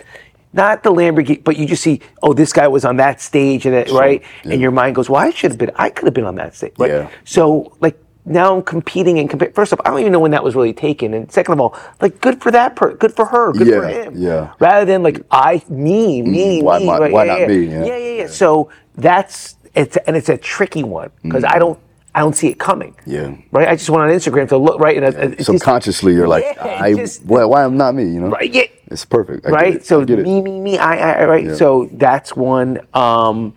not 0.54 0.84
the 0.84 0.92
Lamborghini, 0.92 1.44
but 1.44 1.58
you 1.58 1.66
just 1.66 1.84
see, 1.84 2.02
oh, 2.24 2.34
this 2.34 2.54
guy 2.54 2.68
was 2.68 2.86
on 2.86 2.98
that 2.98 3.22
stage 3.22 3.66
and 3.66 3.76
it, 3.76 3.92
right, 3.92 4.24
Yeah. 4.44 4.54
and 4.54 4.62
your 4.62 4.72
mind 4.72 4.96
goes, 4.96 5.10
well, 5.10 5.22
I 5.22 5.30
should 5.30 5.52
have 5.52 5.58
been, 5.58 5.72
I 5.76 5.90
could 5.90 6.06
have 6.06 6.14
been 6.14 6.26
on 6.26 6.36
that 6.36 6.56
stage, 6.56 6.74
right? 6.78 6.90
Yeah. 6.92 7.10
So 7.26 7.76
like 7.80 7.98
now 8.26 8.56
I'm 8.56 8.62
competing 8.64 9.20
and 9.20 9.30
compare. 9.30 9.52
First 9.52 9.74
off, 9.74 9.80
I 9.86 9.90
don't 9.90 10.00
even 10.00 10.12
know 10.12 10.20
when 10.20 10.32
that 10.32 10.44
was 10.44 10.56
really 10.56 10.74
taken, 10.74 11.14
and 11.14 11.32
second 11.32 11.54
of 11.54 11.60
all, 11.62 11.78
like 12.02 12.20
good 12.20 12.42
for 12.42 12.52
that 12.52 12.76
per, 12.76 12.94
good 12.94 13.16
for 13.16 13.26
her, 13.26 13.54
good 13.54 13.68
for 13.70 13.88
him. 13.88 14.14
yeah. 14.16 14.54
Rather 14.60 14.86
than 14.86 15.02
like 15.02 15.26
I, 15.32 15.64
me, 15.70 16.22
mm, 16.22 16.28
me, 16.28 16.62
why 16.62 16.80
me. 16.80 16.86
my- 16.86 17.00
right? 17.00 17.12
why 17.12 17.26
yeah, 17.26 17.32
not 17.32 17.40
yeah. 17.42 17.48
me, 17.48 17.66
yeah. 17.66 17.86
Yeah, 17.86 17.98
yeah, 17.98 18.22
yeah. 18.24 18.28
So 18.28 18.70
that's 18.96 19.56
it's 19.74 19.96
and 20.08 20.16
it's 20.16 20.30
a 20.30 20.38
tricky 20.38 20.84
one 20.84 21.12
because 21.24 21.44
I 21.44 21.56
mm. 21.56 21.60
don't 21.60 21.80
I 22.18 22.22
don't 22.22 22.36
see 22.36 22.48
it 22.48 22.58
coming. 22.58 22.96
Yeah. 23.06 23.36
Right. 23.52 23.68
I 23.68 23.76
just 23.76 23.92
went 23.92 24.02
on 24.02 24.10
Instagram 24.10 24.50
to 24.50 24.58
look 24.58 24.80
right 24.80 24.98
and 24.98 25.06
it- 25.06 25.16
it's 25.34 25.46
just- 25.46 25.60
Subconsciously, 25.60 26.14
you're 26.16 26.28
like, 26.28 26.46
Yeah, 26.46 26.78
I, 26.82 26.96
just- 26.96 27.24
why, 27.24 27.46
why 27.46 27.64
am 27.64 27.78
not 27.78 27.94
me? 27.94 28.06
You 28.06 28.22
know, 28.22 28.30
right. 28.30 28.52
Yeah. 28.52 28.64
it's 28.88 29.06
perfect. 29.06 29.46
I 29.46 29.50
right. 29.52 29.76
it. 29.76 29.86
So 29.86 30.02
I 30.02 30.06
me, 30.06 30.42
me, 30.42 30.60
me. 30.60 30.78
I, 30.80 31.22
I. 31.22 31.26
Right. 31.26 31.46
Yeah. 31.46 31.54
So 31.56 31.88
that's 31.94 32.36
one. 32.36 32.80
Um, 32.96 33.54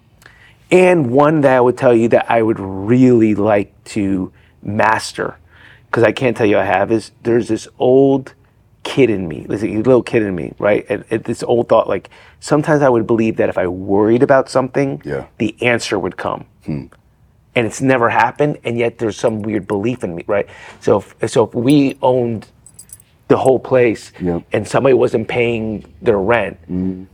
and 0.70 1.11
one 1.11 1.40
that 1.40 1.57
I 1.57 1.61
would 1.62 1.79
tell 1.79 1.94
you 1.94 2.09
that 2.09 2.31
I 2.31 2.42
would 2.42 2.61
really 2.61 3.35
like 3.35 3.73
to 3.96 4.31
master, 4.62 5.38
because 5.87 6.03
I 6.05 6.12
can't 6.12 6.37
tell 6.37 6.46
you 6.46 6.59
I 6.59 6.64
have 6.64 6.92
is 6.92 7.12
there's 7.23 7.49
this 7.49 7.66
old 7.79 8.35
kid 8.83 9.09
in 9.09 9.27
me, 9.27 9.46
a 9.49 9.53
little 9.55 10.03
kid 10.03 10.23
in 10.23 10.35
me, 10.35 10.53
right? 10.59 10.85
And, 10.90 11.03
and 11.11 11.25
this 11.25 11.42
old 11.42 11.70
thought, 11.70 11.88
like 11.88 12.11
sometimes 12.40 12.83
I 12.83 12.90
would 12.90 13.07
believe 13.07 13.37
that 13.38 13.49
if 13.49 13.57
I 13.57 13.66
worried 13.68 14.23
about 14.23 14.51
something, 14.51 15.01
Yeah. 15.03 15.29
the 15.38 15.57
answer 15.62 15.99
would 15.99 16.18
come. 16.18 16.44
And 17.57 17.67
it's 17.67 17.81
never 17.81 18.09
happened, 18.09 18.59
and 18.65 18.79
yet 18.79 18.99
there's 18.99 19.19
some 19.19 19.43
weird 19.43 19.67
belief 19.67 20.05
in 20.05 20.15
me, 20.15 20.23
right? 20.29 20.47
So, 20.81 20.99
if, 20.99 21.31
so 21.31 21.45
if 21.49 21.55
we 21.55 21.99
owned 22.01 22.47
the 23.29 23.37
whole 23.37 23.59
place, 23.59 24.13
Yep. 24.21 24.43
and 24.53 24.67
somebody 24.69 24.95
wasn't 24.95 25.27
paying 25.29 25.85
their 26.01 26.19
rent, 26.19 26.59
mm-hmm. 26.63 27.05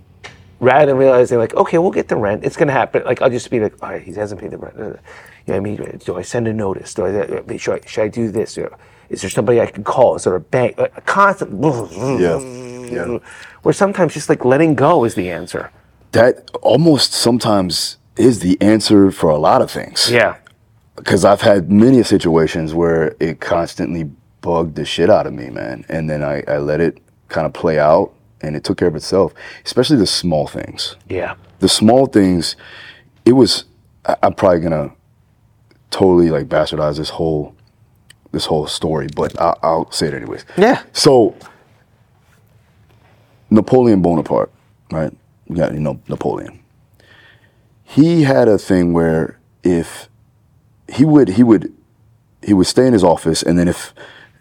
rather 0.60 0.86
than 0.86 0.96
realizing 0.96 1.38
like, 1.38 1.54
okay, 1.54 1.78
we'll 1.78 1.90
get 1.90 2.08
the 2.08 2.16
rent, 2.16 2.44
it's 2.44 2.56
gonna 2.56 2.72
happen. 2.72 3.02
Like 3.04 3.22
I'll 3.22 3.30
just 3.30 3.50
be 3.50 3.60
like, 3.60 3.74
all 3.82 3.90
right, 3.90 4.02
he 4.02 4.12
hasn't 4.12 4.40
paid 4.40 4.50
the 4.50 4.58
rent. 4.58 4.74
You 4.76 4.84
know 4.84 4.98
what 5.46 5.56
I 5.56 5.60
mean? 5.60 6.00
Do 6.04 6.16
I 6.16 6.22
send 6.22 6.48
a 6.48 6.52
notice? 6.52 6.92
Do 6.94 7.06
I 7.06 7.10
uh, 7.14 7.42
uh, 7.48 7.56
should 7.56 7.82
I, 7.82 7.86
should 7.86 8.02
I 8.02 8.08
do 8.08 8.30
this? 8.30 8.58
Is 9.08 9.20
there 9.22 9.30
somebody 9.30 9.60
I 9.60 9.66
can 9.66 9.84
call? 9.84 10.16
Is 10.16 10.24
there 10.24 10.34
a 10.34 10.40
bank? 10.40 10.74
Uh, 10.78 10.88
a 10.96 11.00
constant. 11.02 11.52
Yeah. 12.20 12.40
Yeah. 12.90 13.18
Where 13.62 13.72
sometimes 13.72 14.14
just 14.14 14.28
like 14.28 14.44
letting 14.44 14.74
go 14.74 15.04
is 15.04 15.14
the 15.14 15.30
answer. 15.30 15.70
that 16.12 16.50
almost 16.62 17.12
sometimes 17.12 17.95
is 18.16 18.40
the 18.40 18.60
answer 18.60 19.10
for 19.10 19.30
a 19.30 19.36
lot 19.38 19.62
of 19.62 19.70
things. 19.70 20.10
Yeah. 20.10 20.36
because 20.96 21.24
I've 21.24 21.42
had 21.42 21.70
many 21.70 22.02
situations 22.02 22.72
where 22.74 23.14
it 23.20 23.40
constantly 23.40 24.10
bugged 24.40 24.76
the 24.76 24.84
shit 24.84 25.10
out 25.10 25.26
of 25.26 25.34
me, 25.34 25.50
man. 25.50 25.84
And 25.88 26.08
then 26.08 26.22
I, 26.24 26.42
I 26.48 26.58
let 26.58 26.80
it 26.80 26.98
kind 27.28 27.46
of 27.46 27.52
play 27.52 27.78
out 27.78 28.12
and 28.40 28.56
it 28.56 28.64
took 28.64 28.78
care 28.78 28.88
of 28.88 28.96
itself, 28.96 29.34
especially 29.64 29.96
the 29.98 30.06
small 30.06 30.46
things. 30.46 30.96
Yeah. 31.08 31.34
The 31.58 31.68
small 31.68 32.06
things, 32.06 32.56
it 33.24 33.32
was, 33.32 33.64
I- 34.06 34.16
I'm 34.22 34.34
probably 34.34 34.60
gonna 34.60 34.92
totally 35.90 36.30
like 36.30 36.48
bastardize 36.48 36.96
this 36.96 37.10
whole, 37.10 37.54
this 38.32 38.46
whole 38.46 38.66
story, 38.66 39.08
but 39.14 39.38
I'll, 39.40 39.58
I'll 39.62 39.90
say 39.90 40.06
it 40.08 40.14
anyways. 40.14 40.44
Yeah. 40.56 40.82
So, 40.92 41.34
Napoleon 43.50 44.02
Bonaparte, 44.02 44.52
right? 44.90 45.12
You 45.48 45.56
got, 45.56 45.72
you 45.74 45.80
know, 45.80 46.00
Napoleon. 46.08 46.58
He 47.88 48.24
had 48.24 48.48
a 48.48 48.58
thing 48.58 48.92
where 48.92 49.38
if 49.62 50.08
he 50.92 51.04
would 51.04 51.28
he 51.28 51.42
would 51.42 51.72
he 52.42 52.52
would 52.52 52.66
stay 52.66 52.86
in 52.86 52.92
his 52.92 53.04
office 53.04 53.42
and 53.42 53.58
then 53.58 53.68
if 53.68 53.94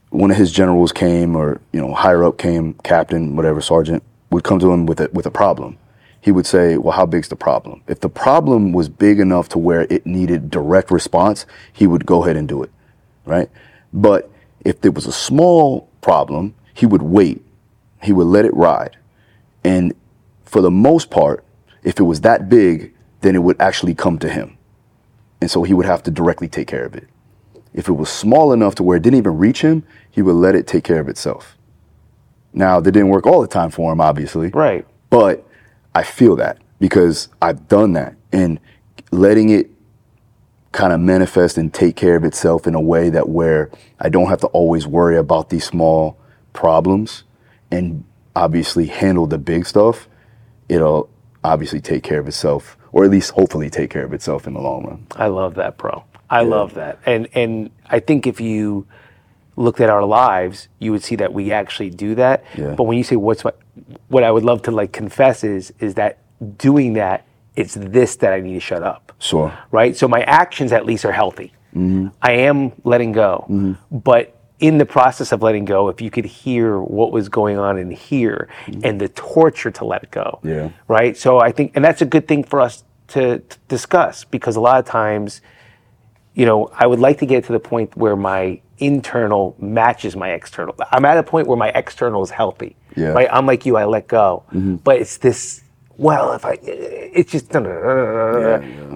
one 0.09 0.31
of 0.31 0.37
his 0.37 0.51
generals 0.51 0.91
came 0.91 1.35
or 1.35 1.61
you 1.71 1.79
know 1.79 1.93
higher 1.93 2.23
up 2.23 2.37
came 2.37 2.73
captain 2.83 3.35
whatever 3.35 3.61
sergeant 3.61 4.03
would 4.31 4.43
come 4.43 4.59
to 4.59 4.71
him 4.73 4.87
with 4.87 4.99
a 4.99 5.09
with 5.13 5.27
a 5.27 5.31
problem. 5.31 5.77
He 6.19 6.31
would 6.31 6.47
say 6.47 6.77
well 6.77 6.97
how 6.97 7.05
big's 7.05 7.29
the 7.29 7.35
problem? 7.35 7.83
If 7.87 7.99
the 7.99 8.09
problem 8.09 8.73
was 8.73 8.89
big 8.89 9.19
enough 9.19 9.47
to 9.49 9.59
where 9.59 9.87
it 9.91 10.05
needed 10.07 10.49
direct 10.49 10.89
response 10.89 11.45
he 11.71 11.85
would 11.85 12.05
go 12.05 12.23
ahead 12.23 12.35
and 12.35 12.47
do 12.47 12.63
it 12.63 12.71
right? 13.25 13.49
But 13.93 14.29
if 14.65 14.81
there 14.81 14.91
was 14.91 15.05
a 15.05 15.13
small 15.13 15.87
problem 16.01 16.55
he 16.73 16.87
would 16.87 17.03
wait. 17.03 17.41
He 18.01 18.11
would 18.11 18.27
let 18.27 18.43
it 18.43 18.53
ride. 18.53 18.97
And 19.63 19.93
for 20.45 20.61
the 20.61 20.71
most 20.71 21.11
part 21.11 21.43
if 21.83 21.99
it 21.99 22.03
was 22.03 22.21
that 22.21 22.49
big 22.49 22.94
then 23.25 23.35
it 23.35 23.39
would 23.39 23.59
actually 23.59 23.95
come 23.95 24.19
to 24.19 24.29
him 24.29 24.57
and 25.41 25.51
so 25.51 25.63
he 25.63 25.73
would 25.73 25.85
have 25.85 26.03
to 26.03 26.11
directly 26.11 26.47
take 26.47 26.67
care 26.67 26.85
of 26.85 26.95
it. 26.95 27.07
If 27.73 27.87
it 27.87 27.93
was 27.93 28.09
small 28.09 28.53
enough 28.53 28.75
to 28.75 28.83
where 28.83 28.97
it 28.97 29.03
didn't 29.03 29.19
even 29.19 29.37
reach 29.37 29.61
him, 29.61 29.83
he 30.09 30.21
would 30.21 30.33
let 30.33 30.55
it 30.55 30.65
take 30.65 30.83
care 30.83 30.99
of 30.99 31.09
itself. 31.09 31.57
Now, 32.53 32.79
that 32.79 32.91
didn't 32.91 33.09
work 33.09 33.27
all 33.27 33.41
the 33.41 33.47
time 33.47 33.69
for 33.69 33.91
him, 33.91 33.99
obviously. 33.99 34.47
Right. 34.47 34.87
But 35.09 35.45
I 35.93 36.03
feel 36.03 36.37
that 36.37 36.57
because 36.79 37.27
I've 37.41 37.67
done 37.67 37.93
that 37.93 38.15
and 38.31 38.59
letting 39.11 39.49
it 39.49 39.69
kind 40.71 40.93
of 40.93 40.99
manifest 40.99 41.57
and 41.57 41.73
take 41.73 41.95
care 41.95 42.15
of 42.15 42.23
itself 42.23 42.65
in 42.65 42.75
a 42.75 42.81
way 42.81 43.09
that 43.09 43.29
where 43.29 43.69
I 43.99 44.09
don't 44.09 44.29
have 44.29 44.39
to 44.41 44.47
always 44.47 44.87
worry 44.87 45.17
about 45.17 45.49
these 45.49 45.65
small 45.65 46.17
problems 46.53 47.23
and 47.71 48.03
obviously 48.35 48.87
handle 48.87 49.27
the 49.27 49.37
big 49.37 49.65
stuff, 49.65 50.07
it'll 50.69 51.09
obviously 51.43 51.81
take 51.81 52.03
care 52.03 52.19
of 52.19 52.27
itself 52.27 52.77
or 52.95 53.03
at 53.03 53.11
least 53.11 53.31
hopefully 53.31 53.69
take 53.69 53.89
care 53.89 54.05
of 54.05 54.13
itself 54.13 54.47
in 54.47 54.53
the 54.53 54.61
long 54.61 54.85
run. 54.85 55.05
I 55.17 55.27
love 55.27 55.55
that, 55.55 55.77
bro. 55.77 56.05
I 56.29 56.41
love 56.41 56.73
that. 56.75 56.97
And 57.05 57.27
and 57.33 57.69
I 57.87 57.99
think 57.99 58.25
if 58.25 58.39
you 58.39 58.87
looked 59.57 59.81
at 59.81 59.89
our 59.89 60.05
lives, 60.05 60.69
you 60.79 60.93
would 60.93 61.03
see 61.03 61.17
that 61.17 61.33
we 61.33 61.51
actually 61.51 61.89
do 61.89 62.15
that. 62.15 62.45
Yeah. 62.57 62.73
But 62.73 62.83
when 62.83 62.97
you 62.97 63.03
say 63.03 63.17
what's 63.17 63.43
my, 63.43 63.51
what 64.07 64.23
I 64.23 64.31
would 64.31 64.43
love 64.43 64.61
to 64.63 64.71
like 64.71 64.93
confess 64.93 65.43
is 65.43 65.73
is 65.79 65.95
that 65.95 66.19
doing 66.57 66.93
that, 66.93 67.25
it's 67.57 67.75
this 67.75 68.15
that 68.17 68.31
I 68.31 68.39
need 68.39 68.53
to 68.53 68.59
shut 68.61 68.81
up. 68.81 69.11
Sure. 69.19 69.53
Right? 69.71 69.95
So 69.95 70.07
my 70.07 70.21
actions 70.21 70.71
at 70.71 70.85
least 70.85 71.03
are 71.03 71.11
healthy. 71.11 71.51
Mm-hmm. 71.75 72.07
I 72.21 72.31
am 72.31 72.71
letting 72.85 73.11
go. 73.11 73.45
Mm-hmm. 73.49 73.97
But 73.97 74.34
in 74.59 74.77
the 74.77 74.85
process 74.85 75.31
of 75.31 75.41
letting 75.41 75.65
go, 75.65 75.89
if 75.89 76.01
you 76.01 76.09
could 76.09 76.25
hear 76.25 76.79
what 76.79 77.11
was 77.11 77.27
going 77.29 77.57
on 77.57 77.77
in 77.77 77.91
here 77.91 78.47
mm-hmm. 78.65 78.81
and 78.83 79.01
the 79.01 79.09
torture 79.09 79.71
to 79.71 79.85
let 79.85 80.09
go. 80.11 80.39
Yeah. 80.43 80.69
Right? 80.87 81.17
So 81.17 81.39
I 81.39 81.51
think 81.51 81.73
and 81.75 81.83
that's 81.83 82.01
a 82.01 82.05
good 82.05 82.27
thing 82.27 82.43
for 82.43 82.61
us 82.61 82.83
to, 83.09 83.39
to 83.39 83.57
discuss 83.67 84.23
because 84.23 84.55
a 84.55 84.61
lot 84.61 84.79
of 84.79 84.85
times 84.85 85.41
you 86.35 86.45
know, 86.45 86.69
I 86.73 86.85
would 86.85 86.99
like 86.99 87.19
to 87.19 87.25
get 87.25 87.45
to 87.45 87.53
the 87.53 87.59
point 87.59 87.95
where 87.95 88.15
my 88.15 88.61
internal 88.77 89.55
matches 89.57 90.15
my 90.15 90.31
external. 90.31 90.75
I'm 90.91 91.05
at 91.05 91.17
a 91.17 91.23
point 91.23 91.47
where 91.47 91.57
my 91.57 91.69
external 91.69 92.21
is 92.21 92.29
healthy. 92.29 92.75
Yeah. 92.95 93.07
Right? 93.07 93.29
I'm 93.31 93.45
like 93.45 93.65
you, 93.65 93.77
I 93.77 93.85
let 93.85 94.07
go. 94.07 94.43
Mm-hmm. 94.49 94.75
But 94.75 94.97
it's 94.97 95.17
this, 95.17 95.63
well, 95.97 96.33
if 96.33 96.45
I, 96.45 96.57
it's 96.61 97.31
just, 97.31 97.53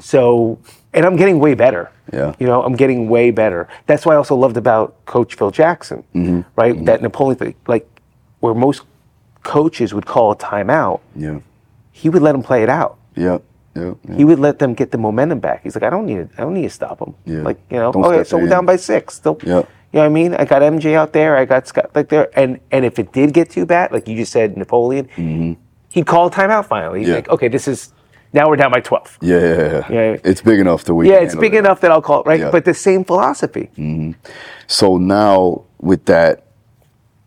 so, 0.06 0.60
and 0.94 1.06
I'm 1.06 1.16
getting 1.16 1.40
way 1.40 1.54
better. 1.54 1.92
Yeah. 2.12 2.34
You 2.40 2.48
know, 2.48 2.64
I'm 2.64 2.76
getting 2.76 3.10
way 3.10 3.32
better. 3.32 3.68
That's 3.86 4.06
why 4.06 4.14
I 4.14 4.18
also 4.18 4.36
loved 4.36 4.58
about 4.58 5.06
Coach 5.06 5.36
Phil 5.36 5.52
Jackson, 5.52 6.04
Mm-hmm. 6.16 6.42
right? 6.56 6.86
That 6.86 7.02
Napoleon, 7.02 7.54
like, 7.68 7.88
where 8.40 8.54
most 8.54 8.82
coaches 9.44 9.94
would 9.94 10.06
call 10.06 10.32
a 10.32 10.36
timeout, 10.36 11.02
Yeah. 11.16 11.40
he 11.92 12.10
would 12.10 12.22
let 12.22 12.32
them 12.34 12.44
play 12.44 12.64
it 12.64 12.70
out 12.70 12.98
Yep. 13.16 13.44
Yep. 13.76 13.98
yep. 14.08 14.18
he 14.18 14.24
would 14.26 14.40
let 14.40 14.60
them 14.60 14.74
get 14.74 14.92
the 14.92 14.98
momentum 14.98 15.40
back. 15.40 15.62
He's 15.64 15.76
like, 15.76 15.84
I 15.84 15.90
don't 15.90 16.06
need 16.06 16.30
to, 16.30 16.30
I 16.38 16.42
don't 16.42 16.54
need 16.54 16.64
to 16.64 16.70
stop 16.70 17.00
them. 17.00 17.16
Yeah. 17.26 17.42
Like, 17.44 17.60
you 17.70 17.78
know, 17.78 17.92
Don't 17.92 18.04
oh 18.06 18.24
so 18.24 18.38
we're 18.38 18.48
down 18.50 18.66
by 18.66 18.76
six. 18.78 19.16
Still, 19.16 19.38
Yeah. 19.44 19.64
You 19.92 19.98
know 19.98 20.02
what 20.02 20.06
I 20.06 20.10
mean? 20.10 20.36
I 20.36 20.46
got 20.46 20.62
MJ 20.62 20.94
out 20.94 21.14
there. 21.14 21.36
I 21.36 21.46
got 21.46 21.66
Scott 21.68 21.90
like 21.96 22.10
there. 22.10 22.30
And 22.38 22.60
and 22.70 22.86
if 22.86 23.00
it 23.00 23.12
did 23.12 23.34
get 23.34 23.50
too 23.50 23.66
bad, 23.66 23.92
like 23.92 24.08
you 24.08 24.16
just 24.16 24.32
said, 24.32 24.56
Napoleon, 24.56 25.10
he'd 25.90 26.06
call 26.06 26.28
a 26.28 26.32
timeout 26.32 26.66
finally. 26.68 27.00
He's 27.00 27.08
Mm-hmm. 27.08 27.12
Yeah. 27.12 27.16
like, 27.16 27.30
okay, 27.30 27.48
this 27.48 27.68
is 27.68 27.92
now 28.34 28.48
we're 28.48 28.56
down 28.58 28.72
by 28.72 28.80
twelve. 28.80 29.18
Yeah, 29.22 29.40
yeah, 29.40 29.58
yeah. 29.58 29.92
Yeah. 29.92 30.18
It's 30.24 30.42
big 30.42 30.60
enough 30.60 30.84
to 30.86 30.96
we 30.96 31.10
Yeah, 31.10 31.20
it's 31.20 31.36
big 31.36 31.56
enough 31.56 31.82
that 31.82 31.92
I'll 31.92 32.02
call 32.02 32.22
it 32.22 32.28
right. 32.28 32.40
Yeah. 32.40 32.52
But 32.52 32.66
the 32.66 32.74
same 32.74 33.04
philosophy. 33.04 33.70
Mm-hmm. 33.78 34.12
So 34.68 34.98
now 34.98 35.64
with 35.80 36.06
that, 36.06 36.46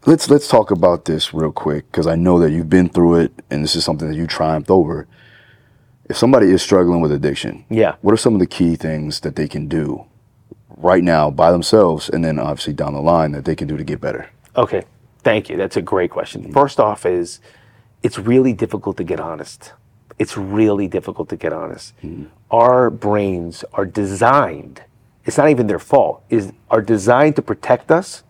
let's 0.06 0.30
let's 0.30 0.48
talk 0.48 0.70
about 0.70 1.04
this 1.04 1.34
real 1.34 1.52
quick 1.52 1.90
because 1.90 2.06
I 2.06 2.14
know 2.14 2.38
that 2.38 2.50
you've 2.50 2.70
been 2.70 2.88
through 2.88 3.16
it 3.16 3.32
and 3.50 3.64
this 3.64 3.74
is 3.74 3.84
something 3.84 4.08
that 4.08 4.16
you 4.16 4.26
triumphed 4.26 4.70
over. 4.70 5.06
If 6.08 6.16
somebody 6.16 6.50
is 6.50 6.62
struggling 6.62 7.00
with 7.00 7.12
addiction, 7.12 7.64
Yeah. 7.70 7.94
what 8.02 8.12
are 8.12 8.18
some 8.18 8.34
of 8.34 8.40
the 8.40 8.46
key 8.46 8.76
things 8.76 9.20
that 9.20 9.34
they 9.36 9.48
can 9.48 9.66
do 9.66 10.04
right 10.76 11.02
now 11.02 11.30
by 11.30 11.50
themselves 11.50 12.08
and 12.08 12.24
then 12.24 12.38
obviously 12.38 12.72
down 12.74 12.92
the 12.92 13.00
line 13.00 13.32
that 13.32 13.44
they 13.44 13.54
can 13.54 13.66
do 13.66 13.76
to 13.76 13.84
get 13.84 14.00
better? 14.00 14.28
Okay, 14.56 14.82
thank 15.22 15.48
you. 15.48 15.56
That's 15.56 15.76
a 15.76 15.82
great 15.82 16.10
question. 16.10 16.42
Mm-hmm. 16.42 16.52
First 16.52 16.78
off, 16.80 17.06
is 17.06 17.40
it's 18.02 18.18
really 18.18 18.52
difficult 18.52 18.96
to 18.98 19.04
get 19.04 19.20
honest. 19.20 19.72
It's 20.22 20.36
really 20.36 20.88
difficult 20.96 21.26
to 21.32 21.36
get 21.44 21.52
honest. 21.52 21.86
Mm-hmm. 22.02 22.24
Our 22.62 22.90
brains 23.06 23.56
are 23.78 23.86
designed. 24.02 24.76
It's 25.26 25.38
not 25.40 25.48
even 25.54 25.66
their 25.66 25.78
fault. 25.92 26.16
Is 26.36 26.44
are 26.74 26.82
designed 26.96 27.34
to 27.36 27.42
protect 27.42 27.90
us, 27.90 28.22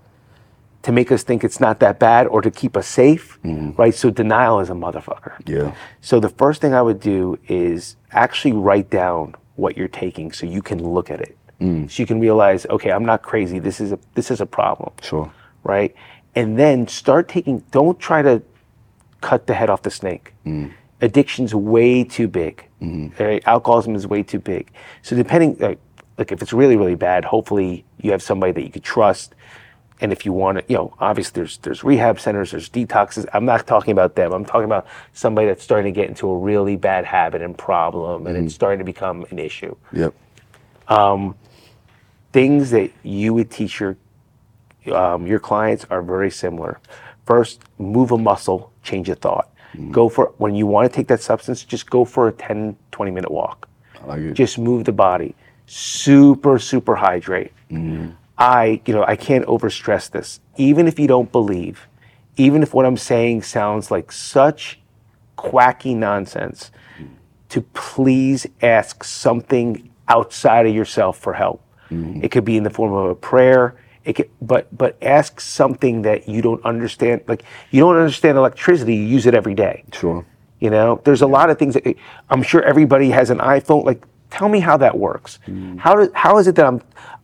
to 0.87 0.91
make 0.99 1.09
us 1.15 1.23
think 1.29 1.39
it's 1.49 1.61
not 1.67 1.77
that 1.85 1.99
bad, 1.99 2.27
or 2.33 2.41
to 2.47 2.51
keep 2.51 2.77
us 2.81 2.87
safe. 2.87 3.25
Mm-hmm. 3.45 3.71
Right. 3.83 3.95
So 4.03 4.07
denial 4.23 4.61
is 4.65 4.71
a 4.71 4.79
motherfucker. 4.87 5.35
Yeah. 5.47 5.69
So 6.01 6.15
the 6.27 6.33
first 6.43 6.61
thing 6.63 6.73
I 6.75 6.83
would 6.89 7.01
do 7.15 7.39
is 7.49 7.97
actually 8.25 8.55
write 8.67 8.89
down 8.91 9.35
what 9.57 9.77
you're 9.77 9.95
taking 10.05 10.33
so 10.33 10.47
you 10.47 10.63
can 10.63 10.79
look 10.97 11.11
at 11.11 11.21
it. 11.29 11.37
Mm. 11.61 11.91
So 11.91 11.97
you 12.03 12.07
can 12.07 12.21
realize, 12.21 12.67
okay, 12.77 12.91
I'm 12.91 13.05
not 13.13 13.21
crazy. 13.23 13.59
This 13.69 13.79
is 13.85 13.93
a 13.93 13.99
this 14.15 14.31
is 14.31 14.41
a 14.41 14.47
problem 14.47 14.93
Sure. 15.03 15.31
right? 15.63 15.95
And 16.35 16.59
then 16.59 16.89
start 16.89 17.29
taking, 17.29 17.59
don't 17.71 17.99
try 18.01 18.21
to 18.23 18.43
cut 19.21 19.47
the 19.47 19.55
head 19.55 19.69
off 19.71 19.83
the 19.83 19.91
snake. 19.91 20.27
Mm. 20.47 20.73
Addiction's 21.03 21.55
way 21.55 22.05
too 22.05 22.29
big. 22.29 22.65
Mm-hmm. 22.81 23.23
Right? 23.23 23.43
Alcoholism 23.47 23.95
is 23.95 24.07
way 24.07 24.23
too 24.23 24.39
big. 24.39 24.71
So 25.03 25.15
depending, 25.15 25.57
like, 25.59 25.79
like 26.17 26.33
if 26.33 26.41
it's 26.41 26.53
really, 26.53 26.77
really 26.77 26.95
bad, 26.95 27.25
hopefully 27.25 27.85
you 28.01 28.13
have 28.13 28.23
somebody 28.23 28.53
that 28.53 28.63
you 28.63 28.71
could 28.71 28.85
trust. 28.85 29.35
And 30.01 30.13
if 30.13 30.25
you 30.27 30.33
want 30.33 30.59
to, 30.59 30.65
you 30.69 30.77
know, 30.77 30.95
obviously 30.99 31.41
there's 31.41 31.59
there's 31.59 31.85
rehab 31.85 32.19
centers, 32.19 32.51
there's 32.51 32.69
detoxes. 32.69 33.25
I'm 33.33 33.45
not 33.45 33.67
talking 33.67 33.93
about 33.93 34.17
them. 34.17 34.33
I'm 34.33 34.45
talking 34.45 34.65
about 34.65 34.87
somebody 35.13 35.47
that's 35.47 35.63
starting 35.63 35.93
to 35.93 36.01
get 36.01 36.09
into 36.09 36.29
a 36.29 36.37
really 36.37 36.75
bad 36.75 37.05
habit 37.05 37.41
and 37.41 37.57
problem, 37.57 38.27
and 38.27 38.37
it's 38.37 38.45
mm-hmm. 38.45 38.49
starting 38.49 38.79
to 38.79 38.85
become 38.85 39.25
an 39.31 39.39
issue 39.39 39.77
Yep. 39.93 40.15
Um, 40.89 41.37
things 42.33 42.71
that 42.71 42.91
you 43.03 43.33
would 43.35 43.51
teach 43.51 43.79
your 43.79 43.97
um, 44.93 45.27
your 45.27 45.39
clients 45.39 45.87
are 45.91 46.03
very 46.03 46.31
similar. 46.31 46.81
First, 47.25 47.63
move 47.79 48.11
a 48.11 48.19
muscle, 48.19 48.73
change 48.83 49.09
a 49.09 49.15
thought. 49.15 49.52
Mm-hmm. 49.75 49.93
Go 49.93 50.09
for 50.09 50.33
when 50.39 50.55
you 50.55 50.67
want 50.67 50.91
to 50.91 50.95
take 50.95 51.09
that 51.09 51.21
substance, 51.21 51.65
just 51.65 51.89
go 51.91 52.05
for 52.05 52.29
a 52.29 52.33
10, 52.33 52.77
20 52.91 53.11
minute 53.11 53.31
walk. 53.31 53.69
I 54.03 54.07
like 54.07 54.21
it. 54.21 54.35
Just 54.35 54.59
move 54.59 54.85
the 54.85 54.93
body. 54.93 55.35
Super, 55.67 56.59
super 56.59 56.97
hydrate. 56.97 57.53
Mm-hmm. 57.71 58.11
I, 58.39 58.81
you 58.87 58.95
know, 58.95 59.05
I 59.05 59.17
can't 59.17 59.47
overstress 59.47 60.11
this. 60.11 60.41
Even 60.57 60.89
if 60.89 60.99
you 60.99 61.07
don't 61.07 61.31
believe, 61.31 61.87
even 62.37 62.63
if 62.63 62.75
what 62.75 62.87
I'm 62.87 62.97
saying 62.97 63.43
sounds 63.43 63.91
like 63.91 64.11
such 64.11 64.81
quacky 65.37 65.95
nonsense, 65.95 66.71
mm-hmm. 66.99 67.15
to 67.51 67.61
please 67.61 68.47
ask 68.61 69.05
something 69.05 69.91
outside 70.09 70.67
of 70.67 70.75
yourself 70.75 71.19
for 71.19 71.33
help. 71.33 71.63
It 72.25 72.31
could 72.31 72.45
be 72.45 72.57
in 72.57 72.63
the 72.63 72.71
form 72.71 72.93
of 72.93 73.11
a 73.11 73.15
prayer. 73.15 73.77
It 74.05 74.15
could, 74.15 74.31
but 74.41 74.67
but 74.77 74.97
ask 75.03 75.41
something 75.41 76.03
that 76.03 76.29
you 76.29 76.43
don't 76.43 76.65
understand. 76.65 77.23
Like 77.29 77.45
you 77.71 77.81
don't 77.81 77.97
understand 77.97 78.37
electricity, 78.39 78.95
you 78.95 79.05
use 79.05 79.27
it 79.27 79.35
every 79.35 79.55
day. 79.55 79.85
Sure. 79.93 80.25
You 80.61 80.71
know, 80.71 81.01
there's 81.05 81.23
a 81.23 81.27
lot 81.27 81.51
of 81.51 81.59
things 81.59 81.75
that 81.75 81.97
I'm 82.31 82.43
sure 82.43 82.63
everybody 82.63 83.11
has 83.11 83.31
an 83.31 83.39
iPhone. 83.39 83.85
Like, 83.85 84.05
tell 84.31 84.49
me 84.49 84.61
how 84.61 84.77
that 84.77 84.97
works. 84.97 85.41
How 85.79 85.97
do, 85.97 86.11
how 86.15 86.39
is 86.39 86.47
it 86.47 86.55
that 86.55 86.67
I'm 86.67 86.81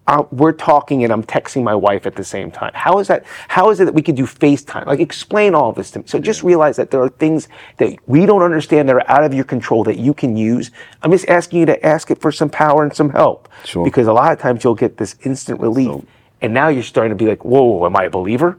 uh, 0.09 0.25
we're 0.31 0.53
talking 0.53 1.05
and 1.05 1.13
I'm 1.13 1.23
texting 1.23 1.63
my 1.63 1.75
wife 1.75 2.07
at 2.07 2.17
the 2.17 2.25
same 2.25 2.51
time? 2.51 2.73
How 2.75 2.99
is 2.99 3.09
that? 3.09 3.25
How 3.49 3.71
is 3.71 3.79
it 3.79 3.85
that 3.85 3.95
we 3.95 4.01
can 4.01 4.15
do 4.15 4.25
FaceTime? 4.25 4.87
Like, 4.87 5.01
explain 5.01 5.55
all 5.55 5.71
this 5.71 5.91
to 5.93 5.99
me. 5.99 6.07
So 6.09 6.19
just 6.19 6.43
realize 6.43 6.77
that 6.77 6.91
there 6.91 7.03
are 7.03 7.11
things 7.11 7.49
that 7.77 7.95
we 8.07 8.25
don't 8.25 8.43
understand 8.43 8.89
that 8.89 8.97
are 8.97 9.11
out 9.11 9.23
of 9.23 9.35
your 9.35 9.45
control 9.45 9.85
that 9.85 9.99
you 9.99 10.15
can 10.15 10.35
use. 10.35 10.71
I'm 11.03 11.11
just 11.11 11.29
asking 11.29 11.61
you 11.61 11.67
to 11.67 11.87
ask 11.87 12.11
it 12.11 12.23
for 12.23 12.33
some 12.33 12.49
power 12.49 12.83
and 12.83 12.95
some 12.95 13.11
help. 13.11 13.51
Sure. 13.65 13.85
Because 13.85 14.07
a 14.07 14.13
lot 14.13 14.33
of 14.33 14.39
times 14.39 14.65
you'll 14.65 14.75
get 14.75 14.97
this 14.97 15.15
instant 15.25 15.61
relief, 15.61 16.03
and 16.41 16.55
now 16.55 16.69
you're 16.69 16.83
starting 16.83 17.11
to 17.11 17.23
be 17.25 17.29
like, 17.29 17.45
"Whoa, 17.45 17.85
am 17.87 17.97
I 17.97 18.05
a 18.05 18.11
believer? 18.11 18.59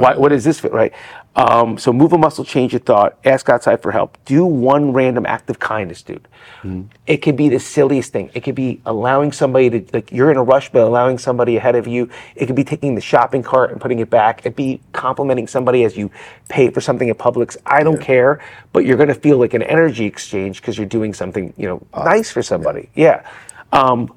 Why, 0.00 0.16
what 0.16 0.32
is 0.32 0.44
this 0.44 0.60
fit, 0.60 0.72
right? 0.72 0.92
Um, 1.34 1.78
so 1.78 1.94
move 1.94 2.12
a 2.12 2.18
muscle, 2.18 2.44
change 2.44 2.74
your 2.74 2.80
thought, 2.80 3.16
ask 3.24 3.48
outside 3.48 3.80
for 3.80 3.90
help. 3.90 4.18
Do 4.26 4.44
one 4.44 4.92
random 4.92 5.24
act 5.24 5.48
of 5.48 5.58
kindness, 5.58 6.02
dude. 6.02 6.28
It 7.06 7.18
could 7.18 7.36
be 7.36 7.48
the 7.48 7.58
silliest 7.58 8.12
thing. 8.12 8.30
It 8.34 8.40
could 8.40 8.54
be 8.54 8.82
allowing 8.84 9.32
somebody 9.32 9.70
to, 9.70 9.84
like, 9.94 10.12
you're 10.12 10.30
in 10.30 10.36
a 10.36 10.42
rush, 10.42 10.70
but 10.70 10.82
allowing 10.82 11.16
somebody 11.16 11.56
ahead 11.56 11.74
of 11.74 11.86
you. 11.86 12.10
It 12.36 12.46
could 12.46 12.54
be 12.54 12.64
taking 12.64 12.94
the 12.96 13.00
shopping 13.00 13.42
cart 13.42 13.70
and 13.70 13.80
putting 13.80 13.98
it 13.98 14.10
back. 14.10 14.40
It'd 14.40 14.54
be 14.54 14.82
complimenting 14.92 15.46
somebody 15.46 15.84
as 15.84 15.96
you 15.96 16.10
pay 16.50 16.68
for 16.68 16.82
something 16.82 17.08
at 17.08 17.16
Publix. 17.16 17.56
I 17.64 17.82
don't 17.82 18.00
care, 18.00 18.40
but 18.74 18.84
you're 18.84 18.98
going 18.98 19.08
to 19.08 19.14
feel 19.14 19.38
like 19.38 19.54
an 19.54 19.62
energy 19.62 20.04
exchange 20.04 20.60
because 20.60 20.76
you're 20.76 20.86
doing 20.86 21.14
something, 21.14 21.54
you 21.56 21.66
know, 21.66 21.82
nice 21.96 22.30
for 22.30 22.42
somebody. 22.42 22.90
Yeah. 22.94 23.26
Um, 23.72 24.12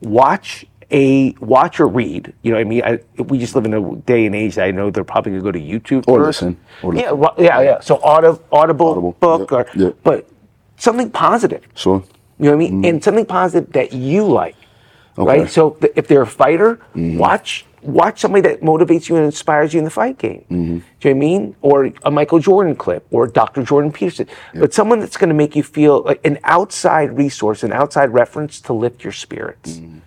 watch 0.00 0.66
a 0.90 1.32
watch 1.40 1.80
or 1.80 1.86
read. 1.88 2.32
You 2.42 2.52
know, 2.52 2.56
what 2.56 2.60
I 2.60 2.64
mean, 2.64 2.82
I, 2.84 3.00
we 3.22 3.38
just 3.38 3.54
live 3.54 3.64
in 3.66 3.74
a 3.74 3.96
day 3.96 4.26
and 4.26 4.34
age 4.34 4.54
that 4.54 4.64
I 4.64 4.70
know 4.70 4.90
they're 4.90 5.04
probably 5.04 5.32
gonna 5.32 5.42
go 5.42 5.52
to 5.52 5.60
YouTube 5.60 6.04
Or 6.08 6.18
first. 6.24 6.42
listen. 6.42 6.56
Or 6.82 6.94
yeah, 6.94 7.10
listen. 7.10 7.34
ri- 7.38 7.44
yeah, 7.44 7.60
yeah. 7.60 7.80
So 7.80 8.00
audible, 8.02 8.42
audible, 8.50 8.88
Audible, 8.88 9.12
book, 9.20 9.52
or 9.52 9.66
but 10.02 10.28
something 10.76 11.10
positive. 11.10 11.66
Sure. 11.74 12.02
You 12.38 12.44
know 12.46 12.56
what 12.56 12.64
I 12.66 12.70
mean? 12.70 12.84
And 12.84 13.02
something 13.02 13.26
positive 13.26 13.72
that 13.72 13.92
you 13.92 14.24
like. 14.24 14.56
Okay. 15.18 15.40
Right? 15.40 15.50
So 15.50 15.70
th- 15.70 15.92
if 15.96 16.06
they're 16.06 16.22
a 16.22 16.26
fighter, 16.26 16.78
watch 16.94 17.66
watch 17.82 18.20
somebody 18.20 18.42
that 18.48 18.60
motivates 18.60 19.08
you 19.08 19.16
and 19.16 19.24
inspires 19.24 19.72
you 19.74 19.78
in 19.78 19.84
the 19.84 19.90
fight 19.90 20.18
game. 20.18 20.44
Mm-hmm. 20.50 20.56
Do 20.56 20.62
you 20.64 20.74
know 20.74 20.82
what 21.00 21.10
I 21.10 21.12
mean? 21.14 21.56
Or 21.62 21.90
a 22.04 22.10
Michael 22.10 22.38
Jordan 22.38 22.74
clip, 22.76 23.06
or 23.10 23.26
Dr. 23.26 23.62
Jordan 23.62 23.92
Peterson. 23.92 24.26
But 24.54 24.72
someone 24.74 25.00
that's 25.00 25.16
going 25.16 25.28
to 25.28 25.34
make 25.34 25.54
you 25.56 25.62
feel 25.62 26.02
like 26.02 26.20
an 26.24 26.38
outside 26.44 27.16
resource, 27.16 27.62
an 27.62 27.72
outside 27.72 28.12
reference 28.12 28.60
to 28.62 28.72
lift 28.72 29.02
your 29.04 29.12
spirits. 29.12 29.74
Mm-hmm. 29.78 29.98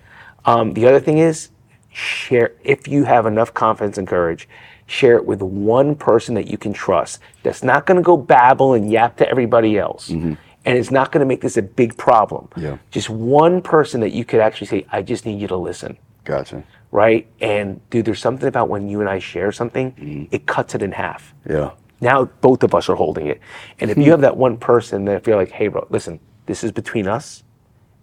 Um, 0.45 0.73
the 0.73 0.87
other 0.87 0.99
thing 0.99 1.17
is 1.17 1.49
share 1.91 2.53
if 2.63 2.87
you 2.87 3.03
have 3.03 3.25
enough 3.25 3.53
confidence 3.53 3.97
and 3.97 4.07
courage 4.07 4.47
share 4.91 5.15
it 5.15 5.25
with 5.25 5.41
one 5.41 5.95
person 5.95 6.35
that 6.35 6.47
you 6.47 6.57
can 6.57 6.73
trust 6.73 7.19
that's 7.43 7.63
not 7.63 7.85
going 7.85 7.95
to 7.95 8.03
go 8.03 8.17
babble 8.17 8.73
and 8.73 8.91
yap 8.91 9.15
to 9.17 9.27
everybody 9.27 9.77
else. 9.77 10.09
Mm-hmm. 10.09 10.33
And 10.63 10.77
it's 10.77 10.91
not 10.91 11.11
going 11.11 11.21
to 11.21 11.25
make 11.25 11.41
this 11.41 11.57
a 11.57 11.61
big 11.61 11.97
problem. 11.97 12.49
Yeah. 12.55 12.77
just 12.91 13.09
one 13.09 13.61
person 13.61 14.01
that 14.01 14.11
you 14.11 14.25
could 14.25 14.41
actually 14.41 14.67
say 14.67 14.85
i 14.91 15.01
just 15.01 15.25
need 15.25 15.39
you 15.41 15.47
to 15.47 15.55
listen. 15.55 15.97
Gotcha. 16.23 16.63
right? 16.91 17.25
And 17.39 17.81
dude 17.89 18.05
there's 18.05 18.19
something 18.19 18.47
about 18.47 18.69
when 18.69 18.89
you 18.89 18.99
and 18.99 19.09
i 19.09 19.19
share 19.19 19.51
something 19.51 19.93
mm-hmm. 19.93 20.35
it 20.35 20.45
cuts 20.45 20.75
it 20.75 20.81
in 20.81 20.91
half. 20.91 21.33
Yeah. 21.49 21.71
now 22.01 22.25
both 22.25 22.63
of 22.63 22.75
us 22.75 22.89
are 22.89 22.95
holding 22.95 23.27
it. 23.27 23.39
And 23.79 23.89
if 23.89 23.97
you 23.97 24.03
hmm. 24.03 24.11
have 24.11 24.21
that 24.21 24.37
one 24.37 24.57
person 24.57 25.05
that 25.05 25.25
you're 25.25 25.37
like 25.37 25.51
hey 25.51 25.67
bro 25.69 25.87
listen 25.89 26.19
this 26.47 26.63
is 26.63 26.71
between 26.71 27.07
us 27.07 27.43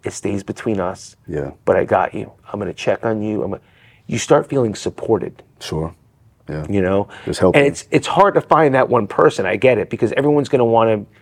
it 0.03 0.13
stays 0.13 0.43
between 0.43 0.79
us 0.79 1.15
Yeah. 1.27 1.51
but 1.65 1.75
I 1.75 1.83
got 1.85 2.13
you. 2.13 2.31
I'm 2.51 2.59
going 2.59 2.71
to 2.71 2.77
check 2.77 3.03
on 3.05 3.21
you. 3.21 3.43
I'm 3.43 3.51
gonna, 3.51 3.61
you 4.07 4.17
start 4.17 4.47
feeling 4.49 4.75
supported, 4.75 5.43
Sure. 5.59 5.93
Yeah. 6.49 6.65
you 6.69 6.81
know? 6.81 7.07
Just 7.25 7.39
helping. 7.41 7.59
And 7.59 7.67
it's 7.67 7.85
it's 7.91 8.07
hard 8.07 8.33
to 8.35 8.41
find 8.41 8.73
that 8.75 8.89
one 8.89 9.07
person. 9.07 9.45
I 9.45 9.55
get 9.57 9.77
it 9.77 9.89
because 9.89 10.11
everyone's 10.13 10.49
going 10.49 10.59
to 10.59 10.65
want 10.65 10.89
to 11.07 11.15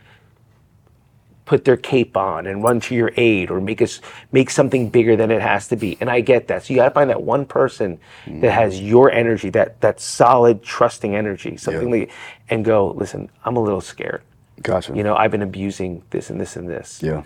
put 1.46 1.64
their 1.64 1.78
cape 1.78 2.18
on 2.18 2.46
and 2.46 2.62
run 2.62 2.80
to 2.82 2.94
your 2.94 3.12
aid 3.16 3.50
or 3.50 3.62
make 3.62 3.82
us 3.82 4.02
make 4.34 4.50
something 4.50 4.90
bigger 4.90 5.16
than 5.16 5.32
it 5.32 5.42
has 5.42 5.70
to 5.70 5.76
be. 5.78 5.98
And 6.02 6.10
I 6.10 6.20
get 6.20 6.48
that. 6.50 6.66
So 6.66 6.74
you 6.74 6.80
got 6.80 6.90
to 6.90 6.94
find 6.94 7.10
that 7.10 7.22
one 7.24 7.46
person 7.46 8.00
Mm-hmm. 8.26 8.42
that 8.42 8.52
has 8.52 8.82
your 8.82 9.10
energy, 9.12 9.50
that 9.52 9.80
that 9.82 10.00
solid 10.02 10.62
trusting 10.62 11.16
energy, 11.16 11.56
something 11.58 11.88
Yeah. 11.94 12.00
like 12.02 12.12
and 12.50 12.66
go, 12.66 12.92
"Listen, 12.92 13.30
I'm 13.46 13.56
a 13.56 13.62
little 13.62 13.80
scared. 13.82 14.22
Gotcha. 14.62 14.94
You 14.96 15.04
know, 15.04 15.16
I've 15.16 15.32
been 15.32 15.42
abusing 15.42 16.04
this 16.10 16.30
and 16.30 16.40
this 16.42 16.56
and 16.58 16.68
this." 16.70 17.02
Yeah. 17.02 17.24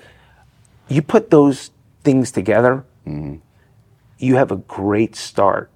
You 0.92 1.02
put 1.02 1.30
those 1.30 1.72
things 2.04 2.32
together, 2.32 2.84
Mm-hmm. 3.08 3.38
you 4.20 4.36
have 4.36 4.52
a 4.52 4.58
great 4.58 5.16
start 5.16 5.72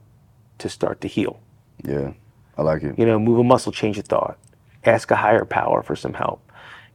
to 0.59 0.69
start 0.69 1.01
to 1.01 1.07
heal. 1.07 1.39
Yeah. 1.83 2.13
I 2.57 2.61
like 2.61 2.83
it. 2.83 2.99
You 2.99 3.05
know, 3.07 3.17
move 3.19 3.39
a 3.39 3.43
muscle, 3.43 3.71
change 3.71 3.97
a 3.97 4.03
thought, 4.03 4.37
ask 4.85 5.09
a 5.09 5.15
higher 5.15 5.43
power 5.43 5.81
for 5.81 5.95
some 5.95 6.13
help. 6.13 6.39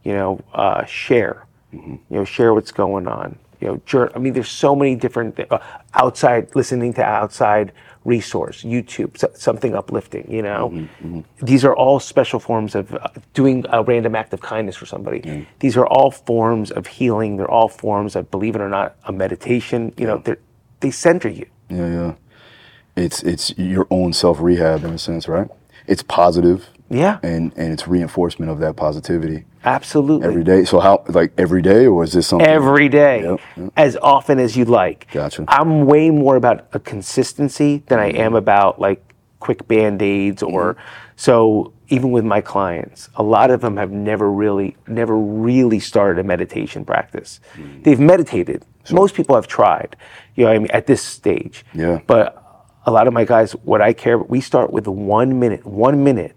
You 0.05 0.13
know, 0.13 0.39
uh, 0.53 0.85
share. 0.85 1.45
Mm-hmm. 1.73 1.95
You 2.09 2.17
know, 2.17 2.23
share 2.25 2.53
what's 2.53 2.71
going 2.71 3.07
on. 3.07 3.37
You 3.59 3.67
know, 3.67 3.81
jour- 3.85 4.11
I 4.15 4.19
mean, 4.19 4.33
there's 4.33 4.49
so 4.49 4.73
many 4.75 4.95
different 4.95 5.37
uh, 5.51 5.59
outside 5.93 6.55
listening 6.55 6.93
to 6.93 7.03
outside 7.03 7.73
resource, 8.05 8.63
YouTube, 8.63 9.17
so- 9.17 9.31
something 9.35 9.75
uplifting. 9.75 10.25
You 10.31 10.41
know, 10.41 10.69
Mm-hmm, 10.73 11.21
these 11.41 11.63
are 11.65 11.75
all 11.75 11.99
special 11.99 12.39
forms 12.39 12.75
of 12.75 12.93
uh, 12.95 13.07
doing 13.33 13.65
a 13.69 13.83
random 13.83 14.15
act 14.15 14.33
of 14.33 14.41
kindness 14.41 14.75
for 14.75 14.85
somebody. 14.85 15.47
These 15.59 15.77
are 15.77 15.85
all 15.85 16.11
forms 16.11 16.71
of 16.71 16.87
healing. 16.87 17.37
They're 17.37 17.49
all 17.51 17.67
forms 17.69 18.15
of, 18.15 18.31
believe 18.31 18.55
it 18.55 18.61
or 18.61 18.69
not, 18.69 18.95
a 19.05 19.11
meditation. 19.11 19.93
You 19.97 20.07
know, 20.07 20.17
they 20.17 20.35
they 20.79 20.91
center 20.91 21.29
you. 21.29 21.45
Yeah, 21.69 21.87
yeah. 21.87 22.13
It's 22.95 23.23
it's 23.23 23.53
your 23.57 23.87
own 23.89 24.13
self 24.13 24.39
rehab 24.41 24.83
in 24.83 24.91
a 24.91 24.97
sense, 24.97 25.27
right? 25.27 25.47
It's 25.87 26.03
positive 26.03 26.67
Yeah, 26.91 27.19
and 27.23 27.53
and 27.55 27.71
it's 27.71 27.87
reinforcement 27.87 28.51
of 28.51 28.59
that 28.59 28.75
positivity 28.75 29.45
absolutely. 29.63 30.27
every 30.27 30.43
day. 30.43 30.65
So 30.65 30.79
how 30.81 31.03
like 31.07 31.31
every 31.37 31.61
day 31.61 31.87
or 31.87 32.03
is 32.03 32.11
this 32.11 32.27
something 32.27 32.47
every 32.47 32.89
day, 32.89 33.23
Yep, 33.23 33.39
yep. 33.55 33.73
as 33.77 33.97
often 34.01 34.39
as 34.39 34.57
you 34.57 34.65
like. 34.65 35.09
Gotcha. 35.11 35.45
I'm 35.47 35.85
way 35.85 36.09
more 36.09 36.35
about 36.35 36.67
a 36.73 36.79
consistency 36.79 37.83
than 37.87 37.99
I 37.99 38.07
am 38.07 38.35
about 38.35 38.79
like 38.79 39.01
quick 39.39 39.67
band 39.67 40.01
aids 40.01 40.43
or 40.43 40.73
mm-hmm. 40.75 40.81
so. 41.15 41.73
Even 41.87 42.11
with 42.11 42.23
my 42.23 42.39
clients, 42.39 43.09
a 43.15 43.23
lot 43.23 43.51
of 43.51 43.59
them 43.59 43.75
have 43.75 43.91
never 43.91 44.31
really, 44.31 44.77
never 44.87 45.17
really 45.17 45.81
started 45.81 46.21
a 46.21 46.23
meditation 46.23 46.85
practice. 46.85 47.41
Mm. 47.55 47.83
They've 47.83 47.99
meditated. 47.99 48.63
Most 48.91 49.13
people 49.13 49.35
have 49.35 49.45
tried, 49.45 49.97
you 50.35 50.45
know, 50.45 50.51
what 50.51 50.55
I 50.55 50.59
mean, 50.59 50.71
at 50.71 50.87
this 50.87 51.01
stage. 51.01 51.65
Yeah. 51.73 51.99
But 52.07 52.41
a 52.85 52.91
lot 52.91 53.07
of 53.07 53.13
my 53.13 53.25
guys, 53.25 53.51
what 53.51 53.81
I 53.81 53.91
care, 53.91 54.17
we 54.17 54.39
start 54.39 54.71
with 54.71 54.87
one 54.87 55.37
minute, 55.37 55.65
one 55.65 56.01
minute 56.01 56.33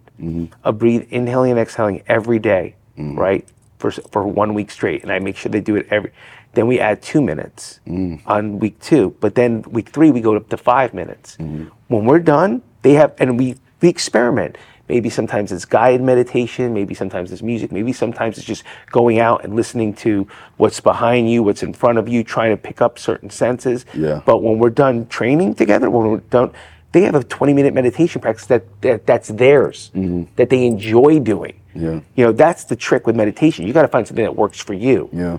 of 0.65 0.79
breathe, 0.79 1.07
inhaling 1.11 1.53
and 1.53 1.61
exhaling 1.61 2.03
every 2.07 2.39
day, 2.39 2.77
mm-hmm. 2.99 3.19
right? 3.19 3.47
For, 3.79 3.91
for 3.91 4.27
one 4.27 4.55
week 4.55 4.71
straight. 4.71 5.03
And 5.03 5.12
I 5.12 5.19
make 5.19 5.37
sure 5.37 5.51
they 5.51 5.61
do 5.61 5.77
it 5.77 5.87
every, 5.91 6.11
then 6.55 6.67
we 6.67 6.81
add 6.81 7.03
two 7.03 7.21
minutes 7.21 7.81
mm. 7.87 8.23
on 8.27 8.59
week 8.59 8.81
two. 8.81 9.15
But 9.21 9.35
then 9.35 9.62
week 9.62 9.91
three, 9.91 10.11
we 10.11 10.23
go 10.23 10.35
up 10.37 10.49
to 10.49 10.57
five 10.57 10.95
minutes. 10.95 11.37
Mm-hmm. 11.37 11.65
When 11.89 12.07
we're 12.07 12.21
done, 12.21 12.62
they 12.81 12.95
have, 12.95 13.12
and 13.19 13.39
we, 13.39 13.57
we 13.83 13.89
experiment. 13.89 14.57
Maybe 14.89 15.11
sometimes 15.11 15.51
it's 15.51 15.65
guided 15.65 16.03
meditation. 16.03 16.73
Maybe 16.73 16.95
sometimes 16.95 17.33
it's 17.33 17.43
music. 17.43 17.73
Maybe 17.73 17.93
sometimes 17.93 18.39
it's 18.39 18.47
just 18.47 18.65
going 18.91 19.19
out 19.19 19.45
and 19.45 19.57
listening 19.57 19.95
to 19.95 20.27
what's 20.57 20.81
behind 20.81 21.31
you, 21.31 21.43
what's 21.43 21.62
in 21.62 21.73
front 21.73 21.99
of 21.99 22.09
you, 22.09 22.23
trying 22.23 22.51
to 22.51 22.57
pick 22.57 22.81
up 22.81 22.99
certain 22.99 23.31
senses. 23.31 23.85
Yeah. 23.95 24.23
But 24.25 24.43
when 24.43 24.59
we're 24.59 24.71
done 24.71 25.07
training 25.09 25.55
together, 25.55 25.91
when 25.91 26.11
we're 26.11 26.19
done, 26.19 26.53
they 26.95 27.03
have 27.03 27.14
a 27.14 27.24
20 27.24 27.53
minute 27.53 27.74
meditation 27.74 28.20
practice 28.20 28.47
that, 28.47 28.64
that 28.80 29.07
that's 29.07 29.28
theirs, 29.28 29.90
mm-hmm. 29.95 30.24
that 30.36 30.49
they 30.49 30.64
enjoy 30.64 31.20
doing. 31.20 31.61
Yeah. 31.74 32.01
You 32.14 32.24
know, 32.24 32.32
that's 32.32 32.64
the 32.64 32.76
trick 32.76 33.07
with 33.07 33.16
meditation. 33.16 33.66
You 33.66 33.72
got 33.72 33.82
to 33.82 33.88
find 33.88 34.07
something 34.07 34.24
that 34.24 34.36
works 34.36 34.61
for 34.61 34.74
you. 34.74 35.11
Yeah. 35.12 35.38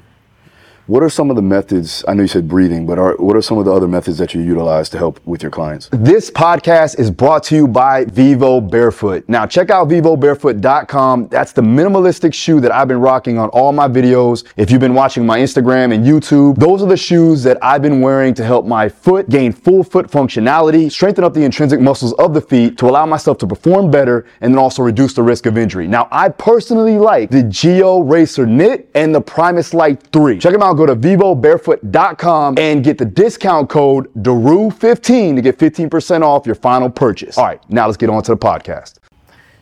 What 0.88 1.02
are 1.02 1.10
some 1.10 1.32
of 1.32 1.36
the 1.36 1.42
methods? 1.42 2.06
I 2.08 2.14
know 2.14 2.22
you 2.22 2.28
said 2.28 2.48
breathing, 2.48 2.86
but 2.86 3.00
are, 3.00 3.16
what 3.16 3.36
are 3.36 3.42
some 3.42 3.58
of 3.58 3.66
the 3.66 3.74
other 3.74 3.88
methods 3.88 4.20
that 4.20 4.36
you 4.36 4.42
utilize 4.42 4.88
to 4.90 5.00
help 5.00 5.20
with 5.26 5.42
your 5.42 5.50
clients? 5.50 5.90
This 5.92 6.30
podcast 6.30 7.00
is 7.00 7.10
brought 7.10 7.42
to 7.46 7.56
you 7.56 7.68
by 7.68 8.06
Vivo 8.06 8.62
Barefoot. 8.62 9.28
Now, 9.28 9.48
check 9.48 9.72
out 9.72 9.88
vivobarefoot.com. 9.88 11.30
That's 11.30 11.54
the 11.54 11.64
minimalistic 11.64 12.36
shoe 12.36 12.60
that 12.60 12.72
I've 12.72 12.88
been 12.88 13.02
rocking 13.02 13.40
on 13.40 13.50
all 13.50 13.72
my 13.72 13.88
videos. 13.88 14.44
If 14.58 14.70
you've 14.70 14.80
been 14.80 14.94
watching 14.94 15.26
my 15.26 15.40
Instagram 15.40 15.92
and 15.92 16.06
YouTube, 16.06 16.58
those 16.58 16.84
are 16.84 16.88
the 16.88 16.96
shoes 16.96 17.42
that 17.42 17.58
I've 17.64 17.82
been 17.82 18.00
wearing 18.00 18.36
to 18.36 18.44
help 18.44 18.68
my 18.68 18.88
foot 18.88 19.28
gain 19.28 19.54
full 19.54 19.84
foot 19.84 20.12
functionality, 20.12 20.92
strengthen 20.92 21.24
up 21.24 21.34
the 21.34 21.44
intrinsic 21.44 21.80
muscles 21.80 22.14
of 22.14 22.36
the 22.36 22.42
feet 22.42 22.78
to 22.78 22.86
allow 22.86 23.08
myself 23.08 23.40
to 23.40 23.48
perform 23.48 23.90
better, 23.90 24.28
and 24.42 24.54
then 24.54 24.60
also 24.60 24.84
reduce 24.84 25.16
the 25.16 25.24
risk 25.24 25.48
of 25.48 25.58
injury. 25.58 25.88
Now, 25.88 26.08
I 26.12 26.30
personally 26.30 27.00
like 27.00 27.32
the 27.32 27.42
Geo 27.42 28.02
Racer 28.02 28.46
Knit 28.46 28.88
and 28.94 29.16
the 29.16 29.22
Primus 29.22 29.74
Light 29.74 30.04
3. 30.14 30.38
Check 30.38 30.54
them 30.54 30.62
out 30.62 30.75
go 30.76 30.86
to 30.86 30.96
vivobarefoot.com 30.96 32.58
and 32.58 32.84
get 32.84 32.98
the 32.98 33.06
discount 33.06 33.70
code 33.70 34.14
DARU15 34.16 35.36
to 35.36 35.42
get 35.42 35.58
15% 35.58 36.22
off 36.22 36.46
your 36.46 36.56
final 36.56 36.90
purchase. 36.90 37.38
All 37.38 37.46
right, 37.46 37.70
now 37.70 37.86
let's 37.86 37.98
get 37.98 38.10
on 38.10 38.24
to 38.24 38.32
the 38.32 38.38
podcast. 38.38 38.96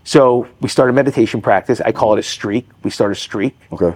So 0.03 0.47
we 0.59 0.67
started 0.69 0.93
meditation 0.93 1.41
practice. 1.41 1.79
I 1.81 1.91
call 1.91 2.13
it 2.13 2.19
a 2.19 2.23
streak. 2.23 2.67
We 2.83 2.89
start 2.91 3.11
a 3.11 3.15
streak. 3.15 3.55
Okay. 3.71 3.95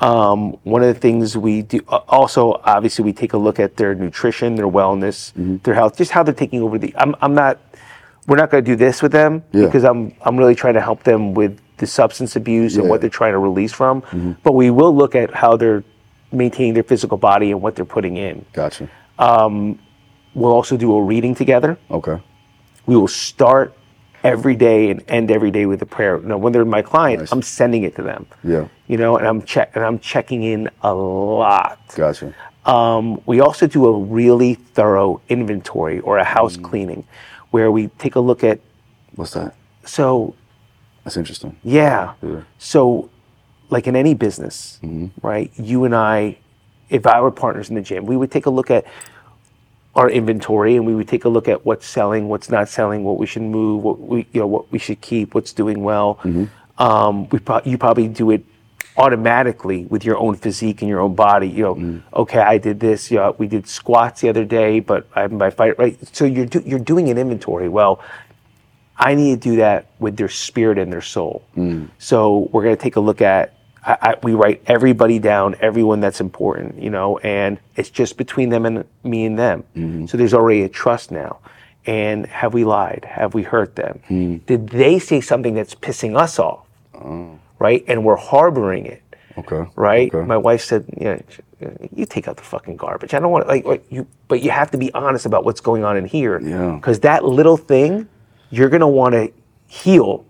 Um, 0.00 0.52
one 0.62 0.82
of 0.82 0.88
the 0.94 0.98
things 0.98 1.36
we 1.36 1.62
do 1.62 1.80
uh, 1.88 1.98
also, 2.08 2.60
obviously, 2.64 3.04
we 3.04 3.12
take 3.12 3.32
a 3.34 3.36
look 3.36 3.60
at 3.60 3.76
their 3.76 3.94
nutrition, 3.94 4.54
their 4.54 4.68
wellness, 4.68 5.32
their 5.62 5.74
health, 5.74 5.96
just 5.98 6.10
how 6.12 6.22
they're 6.22 6.32
taking 6.32 6.62
over 6.62 6.78
the. 6.78 6.94
I'm, 6.96 7.14
I'm 7.20 7.34
not. 7.34 7.58
We're 8.26 8.36
not 8.36 8.50
going 8.50 8.64
to 8.64 8.70
do 8.70 8.76
this 8.76 9.02
with 9.02 9.12
them 9.12 9.42
Yeah. 9.52 9.66
because 9.66 9.82
I'm 9.84 10.14
I'm 10.22 10.36
really 10.38 10.54
trying 10.54 10.74
to 10.74 10.80
help 10.80 11.02
them 11.02 11.34
with 11.34 11.58
the 11.78 11.86
substance 11.86 12.36
abuse 12.36 12.76
and 12.76 12.88
what 12.88 13.00
they're 13.00 13.10
trying 13.10 13.32
to 13.32 13.38
release 13.38 13.72
from. 13.72 14.36
But 14.42 14.52
we 14.52 14.70
will 14.70 14.94
look 14.94 15.14
at 15.14 15.34
how 15.34 15.56
they're 15.56 15.82
maintaining 16.32 16.74
their 16.74 16.82
physical 16.82 17.18
body 17.18 17.50
and 17.50 17.60
what 17.62 17.74
they're 17.76 17.84
putting 17.84 18.16
in. 18.16 18.44
Gotcha. 18.52 18.88
We'll 20.34 20.52
also 20.52 20.76
do 20.76 20.94
a 20.94 21.02
reading 21.02 21.34
together. 21.34 21.76
Okay. 21.90 22.18
we 22.86 22.96
will 22.96 23.08
start 23.08 23.76
every 24.22 24.54
day 24.54 24.90
and 24.90 25.02
end 25.08 25.30
every 25.30 25.50
day 25.50 25.66
with 25.66 25.80
a 25.82 25.86
prayer. 25.86 26.18
Now, 26.18 26.38
when 26.38 26.52
they're 26.52 26.64
my 26.64 26.82
client, 26.82 27.20
Nice. 27.20 27.32
I'm 27.32 27.42
sending 27.42 27.82
it 27.84 27.96
to 27.96 28.02
them. 28.02 28.26
Yeah. 28.44 28.68
You 28.86 28.96
know, 28.96 29.16
and 29.16 29.26
I'm 29.26 29.42
check 29.42 29.72
and 29.74 29.84
I'm 29.84 29.98
checking 29.98 30.42
in 30.44 30.68
a 30.82 30.92
lot. 30.94 31.78
Gotcha. 31.96 32.32
Um, 32.66 33.20
we 33.26 33.40
also 33.40 33.66
do 33.66 33.86
a 33.86 33.92
really 33.98 34.54
thorough 34.54 35.20
inventory 35.28 36.00
or 36.00 36.18
a 36.18 36.24
house 36.24 36.56
Mm. 36.56 36.64
cleaning, 36.64 37.04
where 37.50 37.70
we 37.72 37.88
take 37.98 38.14
a 38.16 38.20
look 38.20 38.44
at. 38.44 38.60
What's 39.16 39.32
that? 39.32 39.54
So 39.84 40.34
That's 41.04 41.16
interesting. 41.16 41.56
yeah. 41.64 42.12
Yeah. 42.22 42.42
So, 42.58 43.09
like 43.70 43.86
in 43.86 43.96
any 43.96 44.14
business, 44.14 44.78
Mm-hmm. 44.82 45.26
right? 45.26 45.50
You 45.56 45.84
and 45.84 45.94
I, 45.94 46.36
if 46.88 47.06
I 47.06 47.20
were 47.20 47.30
partners 47.30 47.68
in 47.70 47.76
the 47.76 47.82
gym, 47.82 48.06
we 48.06 48.16
would 48.16 48.30
take 48.30 48.46
a 48.46 48.50
look 48.50 48.70
at 48.70 48.84
our 49.94 50.08
inventory 50.10 50.76
and 50.76 50.86
we 50.86 50.94
would 50.94 51.08
take 51.08 51.24
a 51.24 51.28
look 51.28 51.48
at 51.48 51.64
what's 51.66 51.86
selling, 51.86 52.28
what's 52.28 52.48
not 52.50 52.68
selling, 52.68 53.02
what 53.04 53.16
we 53.18 53.26
should 53.26 53.42
move, 53.42 53.82
what 53.82 53.98
we 54.00 54.26
you 54.32 54.40
know 54.40 54.46
what 54.46 54.70
we 54.70 54.78
should 54.78 55.00
keep, 55.00 55.34
what's 55.34 55.52
doing 55.52 55.82
well. 55.82 56.18
Mm-hmm. 56.22 56.44
Um, 56.82 57.28
we 57.30 57.38
pro- 57.40 57.60
you 57.64 57.76
probably 57.76 58.08
do 58.08 58.30
it 58.30 58.44
automatically 58.96 59.86
with 59.86 60.04
your 60.04 60.16
own 60.18 60.34
physique 60.36 60.82
and 60.82 60.88
your 60.88 61.00
own 61.00 61.14
body. 61.14 61.48
You 61.48 61.62
know, 61.64 61.74
Mm. 61.74 62.02
okay, 62.14 62.38
I 62.38 62.58
did 62.58 62.80
this. 62.80 63.10
Yeah, 63.10 63.32
we 63.38 63.46
did 63.46 63.66
squats 63.68 64.20
the 64.20 64.28
other 64.28 64.44
day, 64.44 64.80
but 64.80 65.06
I'm 65.14 65.38
by 65.38 65.50
fight 65.50 65.78
right. 65.78 65.96
So 66.14 66.24
you're 66.24 66.46
do, 66.46 66.62
you're 66.64 66.78
doing 66.92 67.08
an 67.10 67.18
inventory. 67.18 67.68
Well, 67.68 68.00
I 68.96 69.14
need 69.14 69.42
to 69.42 69.48
do 69.50 69.56
that 69.56 69.86
with 69.98 70.16
their 70.16 70.28
spirit 70.28 70.78
and 70.78 70.92
their 70.92 71.00
soul. 71.02 71.42
So 71.98 72.48
we're 72.52 72.62
going 72.64 72.76
to 72.76 72.82
take 72.82 72.96
a 72.96 73.00
look 73.00 73.20
at. 73.22 73.54
I, 73.86 73.96
I, 74.02 74.14
we 74.22 74.34
write 74.34 74.62
everybody 74.66 75.18
down, 75.18 75.56
everyone 75.60 76.00
that's 76.00 76.20
important, 76.20 76.80
you 76.80 76.90
know, 76.90 77.18
and 77.18 77.58
it's 77.76 77.90
just 77.90 78.16
between 78.16 78.50
them 78.50 78.66
and 78.66 78.84
me 79.04 79.24
and 79.24 79.38
them. 79.38 79.64
Mm-hmm. 79.76 80.06
So 80.06 80.16
there's 80.18 80.34
already 80.34 80.62
a 80.62 80.68
trust 80.68 81.10
now. 81.10 81.38
And 81.86 82.26
have 82.26 82.52
we 82.52 82.64
lied? 82.64 83.06
Have 83.08 83.32
we 83.32 83.42
hurt 83.42 83.76
them? 83.76 84.00
Mm-hmm. 84.10 84.36
Did 84.46 84.68
they 84.68 84.98
say 84.98 85.20
something 85.22 85.54
that's 85.54 85.74
pissing 85.74 86.14
us 86.16 86.38
off? 86.38 86.66
Oh. 86.94 87.38
Right, 87.58 87.84
and 87.88 88.04
we're 88.04 88.16
harboring 88.16 88.86
it 88.86 89.02
Okay. 89.36 89.64
right? 89.76 90.12
Okay. 90.14 90.26
My 90.26 90.36
wife 90.36 90.62
said, 90.62 90.84
"Yeah, 90.96 91.20
you 91.94 92.06
take 92.06 92.26
out 92.28 92.36
the 92.36 92.42
fucking 92.42 92.76
garbage. 92.76 93.14
I 93.14 93.18
don't 93.20 93.30
want 93.30 93.44
to 93.44 93.48
like, 93.48 93.64
like 93.64 93.84
you, 93.90 94.06
but 94.28 94.42
you 94.42 94.50
have 94.50 94.70
to 94.72 94.78
be 94.78 94.92
honest 94.94 95.26
about 95.26 95.44
what's 95.44 95.60
going 95.60 95.84
on 95.84 95.96
in 95.96 96.04
here. 96.04 96.40
Yeah. 96.40 96.76
Because 96.76 97.00
that 97.00 97.24
little 97.24 97.56
thing, 97.56 98.08
you're 98.50 98.68
gonna 98.68 98.88
want 98.88 99.12
to 99.14 99.32
heal 99.66 100.24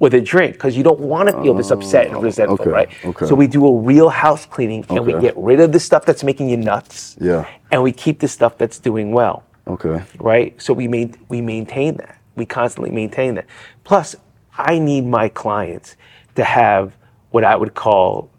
with 0.00 0.14
a 0.14 0.20
drink 0.20 0.54
because 0.54 0.76
you 0.76 0.82
don't 0.82 0.98
want 0.98 1.28
to 1.28 1.42
feel 1.42 1.54
this 1.54 1.70
upset 1.70 2.06
and 2.06 2.16
oh, 2.16 2.22
resentful, 2.22 2.56
Oh, 2.58 2.62
okay, 2.62 2.70
right? 2.70 2.88
okay. 3.04 3.26
So 3.26 3.34
we 3.34 3.46
do 3.46 3.66
a 3.66 3.78
real 3.80 4.08
house 4.08 4.46
cleaning 4.46 4.84
and 4.88 5.06
we 5.06 5.12
get 5.20 5.36
rid 5.36 5.60
of 5.60 5.72
the 5.72 5.78
stuff 5.78 6.04
that's 6.06 6.24
making 6.24 6.48
you 6.48 6.56
nuts. 6.56 7.16
Yeah. 7.20 7.46
And 7.70 7.82
we 7.82 7.92
keep 7.92 8.18
the 8.18 8.26
stuff 8.26 8.58
that's 8.58 8.78
doing 8.78 9.12
well 9.12 9.44
Okay. 9.68 10.02
right? 10.18 10.60
So 10.60 10.72
we 10.72 10.88
main, 10.88 11.14
we 11.28 11.40
maintain 11.42 11.96
that. 11.98 12.18
We 12.34 12.46
constantly 12.46 12.90
maintain 12.90 13.34
that. 13.34 13.46
Plus, 13.84 14.16
I 14.56 14.78
need 14.78 15.04
my 15.06 15.28
clients 15.28 15.96
to 16.34 16.44
have 16.44 16.96
what 17.30 17.44
I 17.44 17.54
would 17.54 17.74
call 17.74 18.30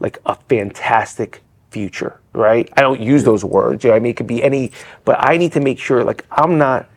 like 0.00 0.18
a 0.26 0.34
fantastic 0.48 1.42
future, 1.70 2.20
right? 2.34 2.70
I 2.76 2.82
don't 2.82 3.00
use 3.00 3.24
those 3.24 3.44
words. 3.44 3.84
You 3.84 3.90
know, 3.90 3.96
I 3.96 4.00
mean, 4.00 4.10
it 4.10 4.16
could 4.16 4.26
be 4.26 4.42
any, 4.42 4.72
but 5.06 5.16
I 5.18 5.38
need 5.38 5.52
to 5.52 5.60
make 5.60 5.78
sure 5.78 6.04
like 6.04 6.26
I'm 6.30 6.58
not 6.58 6.90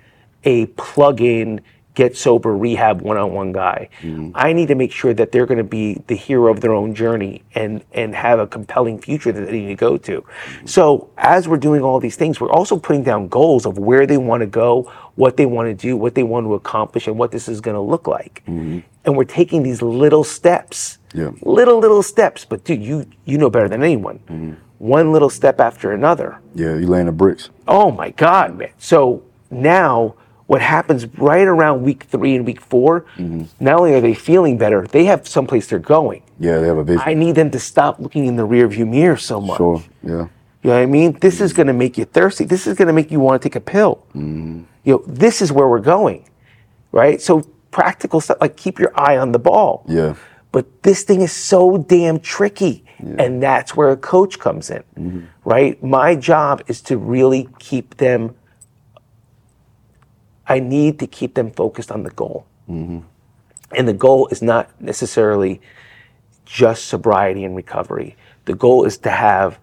a 0.43 0.65
plug-in 0.67 1.61
get 1.95 2.17
sober 2.17 2.55
rehab 2.57 3.01
one-on-one 3.01 3.51
guy. 3.51 3.87
Mm-hmm. 4.01 4.31
I 4.35 4.53
need 4.53 4.67
to 4.69 4.75
make 4.75 4.91
sure 4.91 5.13
that 5.13 5.31
they're 5.31 5.45
going 5.45 5.59
to 5.59 5.63
be 5.63 6.01
the 6.07 6.15
hero 6.15 6.51
of 6.51 6.61
their 6.61 6.73
own 6.73 6.95
journey 6.95 7.43
and 7.55 7.83
and 7.93 8.15
have 8.15 8.39
a 8.39 8.47
compelling 8.47 8.99
future 8.99 9.31
that 9.31 9.45
they 9.45 9.51
need 9.61 9.67
to 9.67 9.75
go 9.75 9.97
to. 9.97 10.21
Mm-hmm. 10.21 10.65
So 10.65 11.09
as 11.17 11.47
we're 11.47 11.57
doing 11.57 11.81
all 11.81 11.99
these 11.99 12.15
things, 12.15 12.41
we're 12.41 12.51
also 12.51 12.77
putting 12.77 13.03
down 13.03 13.27
goals 13.27 13.65
of 13.65 13.77
where 13.77 14.05
they 14.07 14.17
want 14.17 14.41
to 14.41 14.47
go, 14.47 14.91
what 15.15 15.37
they 15.37 15.45
want 15.45 15.67
to 15.67 15.73
do, 15.73 15.95
what 15.95 16.15
they 16.15 16.23
want 16.23 16.45
to 16.47 16.53
accomplish, 16.55 17.07
and 17.07 17.17
what 17.17 17.31
this 17.31 17.47
is 17.47 17.61
going 17.61 17.75
to 17.75 17.81
look 17.81 18.07
like. 18.07 18.41
Mm-hmm. 18.47 18.79
And 19.05 19.17
we're 19.17 19.25
taking 19.25 19.63
these 19.63 19.81
little 19.81 20.23
steps, 20.23 20.97
Yeah. 21.13 21.31
little 21.41 21.77
little 21.79 22.01
steps. 22.03 22.45
But 22.45 22.63
dude, 22.63 22.81
you 22.81 23.05
you 23.25 23.37
know 23.37 23.49
better 23.49 23.69
than 23.69 23.83
anyone. 23.83 24.57
One 24.79 25.13
little 25.13 25.29
step 25.29 25.59
after 25.61 25.91
another. 25.93 26.39
Yeah, 26.55 26.75
you're 26.75 26.89
laying 26.89 27.05
the 27.05 27.11
bricks. 27.13 27.49
Oh 27.67 27.91
my 27.91 28.09
God, 28.09 28.57
man. 28.57 28.71
So 28.77 29.23
now 29.49 30.15
what 30.47 30.61
happens 30.61 31.05
right 31.17 31.47
around 31.47 31.83
week 31.83 32.03
three 32.03 32.35
and 32.35 32.45
week 32.45 32.59
4 32.59 33.01
mm-hmm. 33.01 33.43
not 33.59 33.79
only 33.79 33.93
are 33.93 34.01
they 34.01 34.13
feeling 34.13 34.57
better, 34.57 34.85
they 34.87 35.05
have 35.05 35.27
someplace 35.27 35.67
they're 35.67 35.79
going. 35.79 36.23
Yeah, 36.39 36.59
they 36.59 36.67
have 36.67 36.77
a 36.77 36.83
vision. 36.83 37.01
I 37.05 37.13
need 37.13 37.35
them 37.35 37.51
to 37.51 37.59
stop 37.59 37.99
looking 37.99 38.25
in 38.25 38.35
the 38.35 38.47
rearview 38.47 38.87
mirror 38.87 39.17
so 39.17 39.39
much. 39.39 39.57
sure. 39.57 39.83
Yeah. 40.03 40.27
You 40.63 40.69
know 40.69 40.77
what 40.77 40.83
I 40.83 40.85
mean? 40.85 41.17
This 41.19 41.41
is 41.41 41.51
going 41.51 41.67
to 41.67 41.73
make 41.73 41.97
you 41.97 42.05
thirsty. 42.05 42.45
This 42.45 42.67
is 42.67 42.77
going 42.77 42.87
to 42.87 42.93
make 42.93 43.11
you 43.11 43.19
want 43.19 43.41
to 43.41 43.49
take 43.49 43.55
a 43.57 43.61
pill. 43.61 44.05
Mm-hmm. 44.09 44.63
You 44.85 44.93
know, 44.93 45.03
this 45.05 45.41
is 45.41 45.51
where 45.51 45.67
we're 45.67 45.79
going, 45.79 46.29
right? 46.91 47.21
So 47.21 47.41
practical 47.71 48.21
stuff 48.21 48.37
like 48.39 48.55
keep 48.55 48.79
your 48.79 48.91
eye 48.95 49.17
on 49.17 49.33
the 49.33 49.39
ball. 49.39 49.83
Yeah. 49.87 50.15
But 50.53 50.83
this 50.83 51.03
thing 51.03 51.21
is 51.21 51.33
so 51.33 51.77
damn 51.77 52.19
tricky. 52.19 52.85
And 53.17 53.43
that's 53.43 53.75
where 53.75 53.89
a 53.89 53.97
coach 53.97 54.39
comes 54.39 54.69
in, 54.69 54.83
mm-hmm. 54.97 55.25
right? 55.43 55.81
My 55.83 56.15
job 56.15 56.63
is 56.67 56.81
to 56.83 56.97
really 56.97 57.49
keep 57.59 57.97
them, 57.97 58.35
I 60.53 60.59
need 60.59 60.99
to 60.99 61.07
keep 61.07 61.33
them 61.33 61.49
focused 61.49 61.91
on 61.91 62.03
the 62.03 62.11
goal. 62.11 62.45
Mm-hmm. 62.69 62.99
And 63.75 63.87
the 63.87 63.93
goal 63.93 64.27
is 64.27 64.43
not 64.43 64.69
necessarily 64.79 65.61
just 66.45 66.85
sobriety 66.85 67.43
and 67.43 67.55
recovery. 67.55 68.15
The 68.45 68.53
goal 68.53 68.85
is 68.85 68.99
to 68.99 69.09
have 69.09 69.57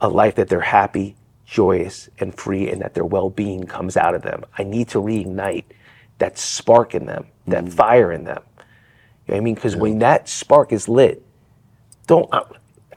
a 0.00 0.08
life 0.08 0.36
that 0.36 0.48
they're 0.48 0.60
happy, 0.60 1.16
joyous, 1.46 2.08
and 2.20 2.32
free, 2.32 2.70
and 2.70 2.80
that 2.80 2.94
their 2.94 3.04
well 3.04 3.28
being 3.28 3.64
comes 3.64 3.96
out 3.96 4.14
of 4.14 4.22
them. 4.22 4.44
I 4.56 4.62
need 4.62 4.86
to 4.90 4.98
reignite 4.98 5.64
that 6.18 6.38
spark 6.38 6.94
in 6.94 7.06
them, 7.06 7.26
that 7.48 7.64
mm-hmm. 7.64 7.74
fire 7.74 8.12
in 8.12 8.22
them. 8.22 8.42
You 9.26 9.32
know 9.32 9.34
what 9.34 9.36
I 9.36 9.40
mean? 9.40 9.54
Because 9.56 9.74
when 9.74 9.98
that 9.98 10.28
spark 10.28 10.72
is 10.72 10.88
lit, 10.88 11.24
don't 12.06 12.32
uh, 12.32 12.44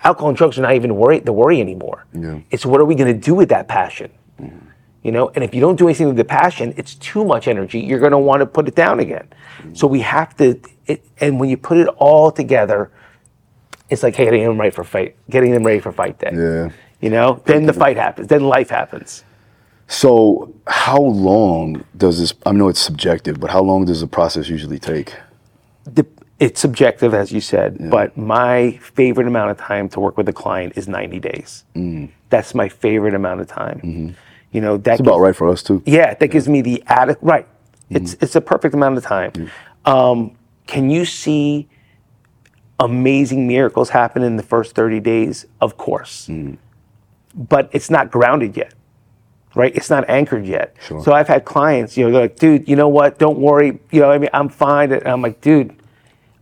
alcohol 0.04 0.30
and 0.30 0.38
drugs 0.38 0.60
are 0.60 0.62
not 0.62 0.76
even 0.76 0.96
worry 0.96 1.18
the 1.20 1.34
worry 1.34 1.60
anymore. 1.60 2.06
Yeah. 2.14 2.42
It's 2.52 2.64
what 2.64 2.80
are 2.80 2.86
we 2.86 2.94
going 2.94 3.12
to 3.12 3.20
do 3.20 3.34
with 3.34 3.50
that 3.50 3.68
passion? 3.68 4.12
Mm-hmm. 4.40 4.68
You 5.04 5.12
know, 5.12 5.30
and 5.36 5.44
if 5.44 5.54
you 5.54 5.62
don't 5.62 5.76
do 5.76 5.88
anything 5.88 6.08
with 6.08 6.16
the 6.16 6.24
passion, 6.24 6.74
it's 6.78 6.96
too 6.96 7.26
much 7.26 7.48
energy. 7.48 7.80
You're 7.80 8.00
going 8.00 8.14
to 8.14 8.18
want 8.18 8.40
to 8.40 8.46
put 8.46 8.68
it 8.68 8.76
down 8.76 9.00
again. 9.00 9.28
Mm-hmm. 9.58 9.76
So 9.76 9.88
we 9.88 10.00
have 10.02 10.36
to. 10.38 10.60
It, 10.88 11.06
and 11.20 11.40
when 11.40 11.50
you 11.50 11.58
put 11.58 11.78
it 11.78 11.88
all 11.98 12.32
together, 12.32 12.90
it's 13.90 14.04
like 14.04 14.16
getting 14.16 14.44
them 14.44 14.60
ready 14.60 14.72
for 14.72 14.84
fight, 14.84 15.16
getting 15.30 15.52
them 15.52 15.66
ready 15.66 15.80
for 15.80 15.92
fight 15.92 16.20
day. 16.20 16.32
Yeah. 16.34 16.70
You 17.02 17.10
know, 17.10 17.42
then 17.46 17.66
the 17.66 17.74
fight 17.74 17.98
happens. 17.98 18.28
Then 18.28 18.46
life 18.46 18.70
happens. 18.70 19.26
So, 19.88 20.54
how 20.66 21.02
long 21.02 21.84
does 21.98 22.20
this? 22.20 22.34
I 22.46 22.54
know 22.54 22.70
it's 22.70 22.80
subjective, 22.80 23.42
but 23.42 23.50
how 23.50 23.62
long 23.62 23.84
does 23.84 24.00
the 24.00 24.08
process 24.08 24.48
usually 24.48 24.80
take? 24.80 25.14
the, 25.86 26.06
it's 26.40 26.60
subjective, 26.60 27.14
as 27.14 27.32
you 27.32 27.42
said, 27.42 27.90
but 27.90 28.18
my 28.18 28.72
favorite 28.82 29.28
amount 29.28 29.52
of 29.52 29.58
time 29.58 29.88
to 29.90 30.00
work 30.00 30.18
with 30.18 30.28
a 30.28 30.34
client 30.34 30.74
is 30.76 30.88
90 30.88 31.20
days. 31.20 31.64
Mm. 31.76 32.10
That's 32.30 32.54
my 32.54 32.70
favorite 32.70 33.14
amount 33.14 33.42
of 33.42 33.48
time. 33.48 33.78
Mm-hmm. 33.78 34.10
You 34.54 34.62
know, 34.62 34.78
that 34.78 34.94
It's 34.94 35.02
about 35.02 35.20
right 35.20 35.36
for 35.36 35.50
us 35.50 35.64
too. 35.64 35.82
Yeah, 35.86 36.14
that 36.14 36.28
gives 36.28 36.48
me 36.48 36.62
the 36.62 36.82
adequate 36.88 37.28
right. 37.28 37.46
Mm-hmm. 37.46 37.98
It's 37.98 38.14
it's 38.22 38.36
a 38.36 38.42
perfect 38.42 38.74
amount 38.74 38.98
of 38.98 39.04
time. 39.04 39.32
Mm-hmm. 39.32 39.90
Um, 39.90 40.38
can 40.68 40.90
you 40.90 41.06
see 41.06 41.68
amazing 42.80 43.48
miracles 43.48 43.90
happen 43.90 44.24
in 44.24 44.38
the 44.38 44.44
first 44.44 44.76
30 44.76 45.00
days? 45.00 45.46
Of 45.60 45.78
course. 45.78 46.28
Mm-hmm. 46.28 46.56
But 47.36 47.70
it's 47.74 47.90
not 47.90 48.12
grounded 48.12 48.56
yet. 48.56 48.74
Right? 49.56 49.76
It's 49.76 49.90
not 49.90 50.10
anchored 50.10 50.46
yet. 50.46 50.76
Sure. 50.82 51.04
So 51.04 51.14
I've 51.14 51.28
had 51.28 51.46
clients, 51.46 51.96
you 51.96 52.06
know, 52.06 52.12
they're 52.12 52.22
like, 52.24 52.38
dude, 52.38 52.68
you 52.68 52.76
know 52.76 52.88
what? 52.88 53.20
Don't 53.20 53.38
worry. 53.38 53.80
You 53.92 54.02
know, 54.02 54.12
I 54.12 54.18
mean, 54.18 54.32
I'm 54.34 54.50
fine. 54.50 54.92
And 54.92 55.08
I'm 55.08 55.22
like, 55.22 55.42
dude, 55.42 55.76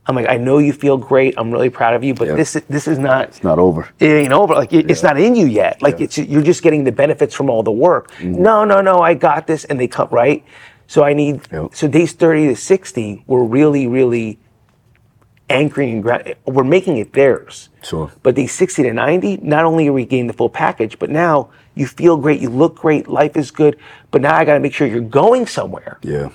I'm 0.08 0.16
like, 0.16 0.28
I 0.28 0.38
know 0.38 0.58
you 0.58 0.74
feel 0.74 0.98
great. 0.98 1.36
I'm 1.38 1.52
really 1.52 1.70
proud 1.70 1.94
of 1.94 2.04
you, 2.04 2.14
but 2.16 2.28
Yeah. 2.28 2.36
this 2.36 2.56
is 2.56 2.64
this 2.68 2.88
is 2.88 2.98
not 2.98 3.30
It's 3.30 3.44
not 3.44 3.60
over. 3.60 3.88
it 4.00 4.08
ain't 4.08 4.34
over. 4.34 4.56
Like 4.56 4.74
it, 4.74 4.90
it's 4.90 5.04
not 5.04 5.20
in 5.20 5.36
you 5.36 5.46
yet. 5.46 5.82
Like 5.82 6.02
it's 6.02 6.18
you're 6.18 6.42
just 6.42 6.64
getting 6.64 6.84
the 6.84 6.92
benefits 6.92 7.36
from 7.36 7.50
all 7.50 7.62
the 7.64 7.72
work. 7.72 8.10
Mm-hmm. 8.14 8.42
No, 8.42 8.66
no, 8.66 8.82
no. 8.82 9.00
I 9.00 9.14
got 9.14 9.46
this, 9.48 9.64
and 9.66 9.80
they 9.80 9.88
come 9.88 10.10
right. 10.12 10.44
So 10.88 11.04
I 11.04 11.14
need. 11.14 11.42
Yep. 11.52 11.76
So 11.76 11.88
days 11.88 12.14
thirty 12.14 12.48
to 12.48 12.56
sixty, 12.56 13.24
we're 13.28 13.44
really, 13.44 13.86
really 13.88 14.40
anchoring 15.50 16.08
and 16.08 16.36
we're 16.46 16.64
making 16.64 16.98
it 16.98 17.14
theirs. 17.14 17.70
Sure. 17.84 18.12
But 18.24 18.36
days 18.36 18.54
sixty 18.54 18.84
to 18.84 18.94
ninety, 18.94 19.38
not 19.38 19.66
only 19.66 19.88
are 19.88 19.94
we 19.94 20.06
getting 20.06 20.28
the 20.28 20.34
full 20.34 20.50
package, 20.50 20.98
but 20.98 21.10
now 21.10 21.50
you 21.76 21.86
feel 21.86 22.18
great, 22.18 22.42
you 22.42 22.50
look 22.50 22.76
great, 22.76 23.08
life 23.08 23.38
is 23.38 23.52
good. 23.52 23.78
But 24.12 24.22
now 24.22 24.36
I 24.36 24.46
got 24.46 24.56
to 24.56 24.60
make 24.60 24.74
sure 24.74 24.88
you're 24.88 25.00
going 25.02 25.46
somewhere 25.48 26.00
Yeah. 26.02 26.30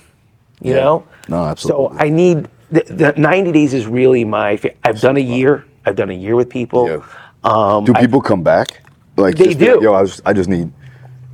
you 0.61 0.73
know 0.73 1.05
No, 1.29 1.43
absolutely. 1.45 1.97
so 1.97 2.03
i 2.03 2.09
need 2.09 2.47
the, 2.71 2.83
the 2.83 3.13
90 3.17 3.51
days 3.51 3.73
is 3.73 3.85
really 3.87 4.23
my 4.25 4.57
fa- 4.57 4.73
i've 4.83 4.99
done 4.99 5.17
a 5.17 5.21
year 5.21 5.65
i've 5.85 5.95
done 5.95 6.09
a 6.09 6.13
year 6.13 6.35
with 6.35 6.49
people 6.49 6.87
Yeah. 6.87 7.03
um, 7.43 7.85
Do 7.85 7.93
people 7.93 8.21
come 8.21 8.43
back? 8.43 8.81
Like 9.15 9.35
They 9.37 9.47
like, 9.47 9.57
do. 9.57 9.79
Yo, 9.81 9.93
I 9.93 10.03
just, 10.03 10.21
I 10.25 10.33
just 10.33 10.47
need. 10.49 10.71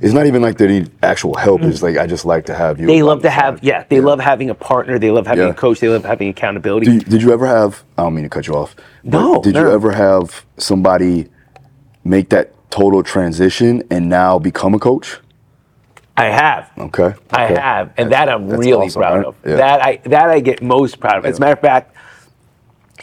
It's 0.00 0.12
not 0.14 0.26
even 0.26 0.42
like 0.42 0.58
they 0.58 0.66
need 0.66 0.90
actual 1.02 1.34
help. 1.34 1.62
It's 1.62 1.82
like 1.82 1.96
I 1.96 2.06
just 2.06 2.24
like 2.24 2.46
to 2.46 2.54
have 2.54 2.78
you. 2.80 2.86
they 2.86 3.02
love 3.02 3.22
to 3.22 3.30
have 3.30 3.56
side. 3.56 3.64
yeah 3.64 3.84
they 3.88 4.00
love 4.00 4.20
having 4.20 4.48
a 4.50 4.54
partner 4.54 4.98
they 4.98 5.10
love 5.10 5.26
having 5.26 5.44
Yeah. 5.46 5.50
a 5.50 5.54
coach 5.54 5.80
they 5.80 5.88
love 5.88 6.04
having 6.04 6.28
accountability 6.28 6.90
you- 6.90 7.00
did 7.00 7.20
you 7.22 7.32
ever 7.32 7.46
have? 7.46 7.82
I 7.98 8.02
don't 8.02 8.14
mean 8.14 8.24
to 8.24 8.30
cut 8.30 8.46
you 8.46 8.54
off. 8.54 8.74
No, 9.02 9.40
Did 9.42 9.54
you 9.56 9.70
ever 9.70 9.92
have 9.92 10.44
somebody 10.56 11.28
make 12.04 12.28
that 12.30 12.52
total 12.70 13.02
transition 13.02 13.82
and 13.90 14.08
now 14.08 14.38
become 14.38 14.74
a 14.74 14.78
coach? 14.78 15.18
I 16.16 16.26
have 16.26 16.70
Okay. 16.78 17.14
I 17.32 17.46
have, 17.46 17.92
and 17.96 18.10
That's- 18.10 18.26
that 18.26 18.28
I'm 18.28 18.48
really 18.48 18.86
awesome, 18.86 19.02
proud 19.02 19.16
right? 19.16 19.26
of. 19.26 19.34
Yeah. 19.44 19.56
That 19.56 19.80
I 19.82 19.96
that 20.04 20.30
I 20.30 20.40
get 20.40 20.62
most 20.62 21.00
proud 21.00 21.18
of. 21.18 21.26
As 21.26 21.38
a 21.38 21.40
matter 21.40 21.54
of 21.54 21.60
fact, 21.60 21.94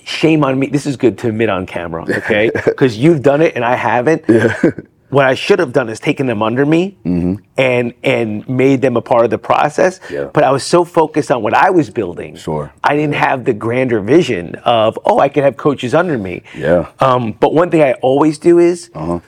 shame 0.05 0.43
on 0.43 0.57
me. 0.59 0.67
This 0.67 0.85
is 0.85 0.95
good 0.97 1.17
to 1.19 1.27
admit 1.29 1.49
on 1.49 1.65
camera, 1.65 2.03
okay? 2.09 2.51
Because 2.65 2.97
you've 2.97 3.21
done 3.21 3.41
it 3.41 3.55
and 3.55 3.63
I 3.65 3.75
haven't. 3.75 4.23
What 5.11 5.25
I 5.25 5.33
should 5.35 5.59
have 5.59 5.73
done 5.73 5.89
is 5.89 5.99
taken 5.99 6.25
them 6.25 6.41
under 6.41 6.65
me 6.65 6.95
and 7.03 7.93
and 8.01 8.47
made 8.47 8.79
them 8.81 8.95
a 8.95 9.01
part 9.01 9.25
of 9.25 9.29
the 9.29 9.37
process. 9.37 9.99
Mm-hmm. 9.99 10.13
Yeah. 10.13 10.29
But 10.31 10.45
I 10.45 10.51
was 10.51 10.63
so 10.63 10.85
focused 10.85 11.29
on 11.31 11.43
what 11.43 11.53
I 11.53 11.69
was 11.69 11.89
building. 11.89 12.37
Sure. 12.37 12.71
I 12.81 12.95
didn't 12.95 13.15
have 13.15 13.43
the 13.43 13.51
grander 13.53 13.99
vision 13.99 14.55
of 14.63 14.97
oh 15.03 15.19
I 15.19 15.27
could 15.27 15.43
have 15.43 15.57
coaches 15.57 15.93
under 15.93 16.17
me. 16.17 16.43
Yeah. 16.55 16.87
Um, 17.01 17.33
but 17.33 17.53
one 17.53 17.69
thing 17.69 17.81
I 17.83 17.91
always 18.09 18.39
do 18.39 18.57
is 18.59 18.89
Uh-huh. 18.95 19.19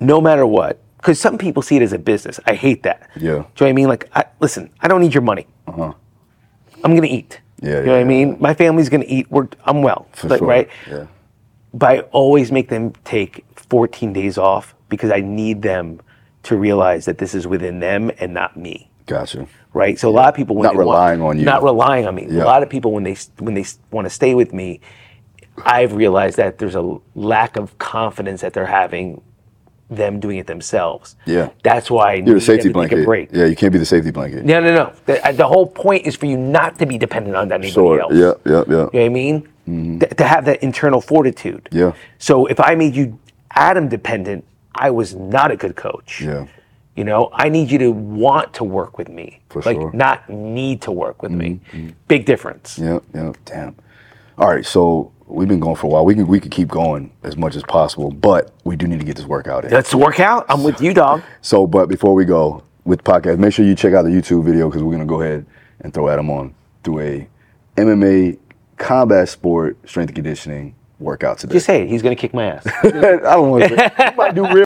no 0.00 0.20
matter 0.20 0.44
what, 0.46 0.74
because 1.04 1.20
some 1.20 1.36
people 1.36 1.60
see 1.60 1.76
it 1.76 1.82
as 1.82 1.92
a 1.92 1.98
business. 1.98 2.40
I 2.46 2.54
hate 2.54 2.82
that. 2.84 3.10
Yeah. 3.14 3.20
Do 3.20 3.26
you 3.26 3.34
know 3.36 3.44
what 3.58 3.66
I 3.68 3.72
mean? 3.74 3.88
Like, 3.88 4.08
I, 4.14 4.24
listen, 4.40 4.70
I 4.80 4.88
don't 4.88 5.02
need 5.02 5.12
your 5.12 5.22
money. 5.22 5.46
Uh-huh. 5.66 5.92
I'm 6.82 6.94
gonna 6.94 7.06
eat. 7.08 7.40
Yeah, 7.60 7.68
You 7.68 7.74
know 7.74 7.80
yeah, 7.80 7.86
what 7.88 7.96
I 7.96 7.98
yeah, 7.98 8.04
mean? 8.04 8.36
My 8.40 8.54
family's 8.54 8.88
gonna 8.88 9.04
eat. 9.06 9.30
We're, 9.30 9.48
I'm 9.66 9.82
well. 9.82 10.08
For 10.12 10.28
like, 10.28 10.38
sure. 10.38 10.48
Right. 10.48 10.70
Yeah. 10.88 11.06
But 11.74 11.90
I 11.90 11.98
always 12.12 12.50
make 12.50 12.70
them 12.70 12.94
take 13.04 13.44
14 13.56 14.14
days 14.14 14.38
off 14.38 14.74
because 14.88 15.10
I 15.10 15.20
need 15.20 15.60
them 15.60 16.00
to 16.44 16.56
realize 16.56 17.04
that 17.04 17.18
this 17.18 17.34
is 17.34 17.46
within 17.46 17.80
them 17.80 18.10
and 18.18 18.32
not 18.32 18.56
me. 18.56 18.88
Gotcha. 19.04 19.46
Right. 19.74 19.98
So 19.98 20.08
a 20.08 20.10
lot 20.10 20.30
of 20.30 20.34
people 20.34 20.56
when 20.56 20.62
Not 20.64 20.72
they 20.72 20.76
want- 20.78 20.86
relying 20.88 21.20
on 21.20 21.38
you. 21.38 21.44
not 21.44 21.62
relying 21.62 22.06
on 22.06 22.14
me. 22.14 22.28
Yeah. 22.30 22.44
A 22.44 22.46
lot 22.46 22.62
of 22.62 22.70
people 22.70 22.92
when 22.92 23.02
they 23.04 23.16
when 23.40 23.52
they 23.52 23.66
want 23.90 24.06
to 24.06 24.10
stay 24.10 24.34
with 24.34 24.54
me, 24.54 24.80
I've 25.66 25.92
realized 25.92 26.38
that 26.38 26.56
there's 26.56 26.74
a 26.76 26.96
lack 27.14 27.56
of 27.56 27.76
confidence 27.76 28.40
that 28.40 28.54
they're 28.54 28.64
having 28.82 29.20
them 29.90 30.20
doing 30.20 30.38
it 30.38 30.46
themselves. 30.46 31.16
Yeah. 31.26 31.50
That's 31.62 31.90
why 31.90 32.14
You're 32.14 32.36
the 32.36 32.40
safety 32.40 32.70
blanket. 32.70 33.06
Yeah, 33.32 33.44
you 33.44 33.56
can't 33.56 33.72
be 33.72 33.78
the 33.78 33.86
safety 33.86 34.10
blanket. 34.10 34.44
No, 34.44 34.60
no, 34.60 34.74
no. 34.74 34.92
The, 35.06 35.26
uh, 35.26 35.32
the 35.32 35.46
whole 35.46 35.66
point 35.66 36.06
is 36.06 36.16
for 36.16 36.26
you 36.26 36.36
not 36.36 36.78
to 36.78 36.86
be 36.86 36.98
dependent 36.98 37.36
on 37.36 37.50
anybody 37.52 37.70
Sure. 37.72 38.00
else. 38.00 38.14
Yeah, 38.14 38.32
yeah, 38.46 38.52
yeah. 38.52 38.62
You 38.66 38.76
know 38.76 38.84
what 38.92 38.94
I 38.94 39.08
mean? 39.08 39.48
Th- 39.66 40.10
to 40.16 40.24
have 40.24 40.44
that 40.46 40.62
internal 40.62 41.00
fortitude. 41.00 41.68
Yeah. 41.72 41.92
So 42.18 42.46
if 42.46 42.60
I 42.60 42.74
made 42.74 42.94
you 42.94 43.18
Adam 43.50 43.88
dependent, 43.88 44.44
I 44.74 44.90
was 44.90 45.14
not 45.14 45.50
a 45.50 45.56
good 45.56 45.76
coach. 45.76 46.20
Yeah. 46.20 46.46
You 46.96 47.04
know, 47.04 47.28
I 47.32 47.48
need 47.48 47.70
you 47.70 47.78
to 47.78 47.90
want 47.90 48.54
to 48.54 48.64
work 48.64 48.98
with 48.98 49.08
me, 49.08 49.40
For 49.48 49.62
like 49.62 49.76
sure. 49.76 49.88
Mm-hmm, 49.88 49.96
not 49.98 50.28
need 50.30 50.80
to 50.82 50.92
work 50.92 51.22
with 51.22 51.32
me. 51.32 51.60
Big 52.08 52.24
difference. 52.24 52.78
Yeah, 52.78 53.00
yeah. 53.12 53.32
Damn. 53.44 53.74
All 54.38 54.48
right, 54.48 54.64
so 54.64 55.12
we've 55.26 55.48
been 55.48 55.60
going 55.60 55.76
for 55.76 55.86
a 55.86 55.90
while. 55.90 56.04
We 56.04 56.14
can 56.14 56.26
we 56.26 56.40
could 56.40 56.50
keep 56.50 56.68
going 56.68 57.12
as 57.22 57.36
much 57.36 57.56
as 57.56 57.62
possible, 57.64 58.10
but 58.10 58.52
we 58.64 58.76
do 58.76 58.86
need 58.86 59.00
to 59.00 59.06
get 59.06 59.16
this 59.16 59.26
workout 59.26 59.64
in. 59.64 59.70
Let's 59.70 59.94
work 59.94 60.20
out. 60.20 60.46
I'm 60.48 60.62
with 60.62 60.80
you, 60.80 60.94
dog. 60.94 61.22
So, 61.40 61.66
but 61.66 61.88
before 61.88 62.14
we 62.14 62.24
go 62.24 62.62
with 62.84 63.02
the 63.02 63.10
podcast, 63.10 63.38
make 63.38 63.52
sure 63.52 63.64
you 63.64 63.74
check 63.74 63.94
out 63.94 64.02
the 64.02 64.10
YouTube 64.10 64.44
video 64.44 64.68
because 64.68 64.82
we're 64.82 64.92
gonna 64.92 65.06
go 65.06 65.20
ahead 65.20 65.46
and 65.80 65.92
throw 65.92 66.08
Adam 66.08 66.30
on 66.30 66.54
through 66.82 67.00
a 67.00 67.28
MMA 67.76 68.38
combat 68.76 69.28
sport 69.28 69.78
strength 69.88 70.10
and 70.10 70.16
conditioning 70.16 70.74
workout 70.98 71.38
today. 71.38 71.54
Just 71.54 71.66
say 71.66 71.82
it. 71.82 71.88
He's 71.88 72.02
gonna 72.02 72.16
kick 72.16 72.34
my 72.34 72.46
ass. 72.46 72.66
I 72.82 72.90
don't 72.90 73.50
want 73.50 73.64
to. 73.64 74.14
Might 74.16 74.34
do 74.34 74.46
real. 74.52 74.64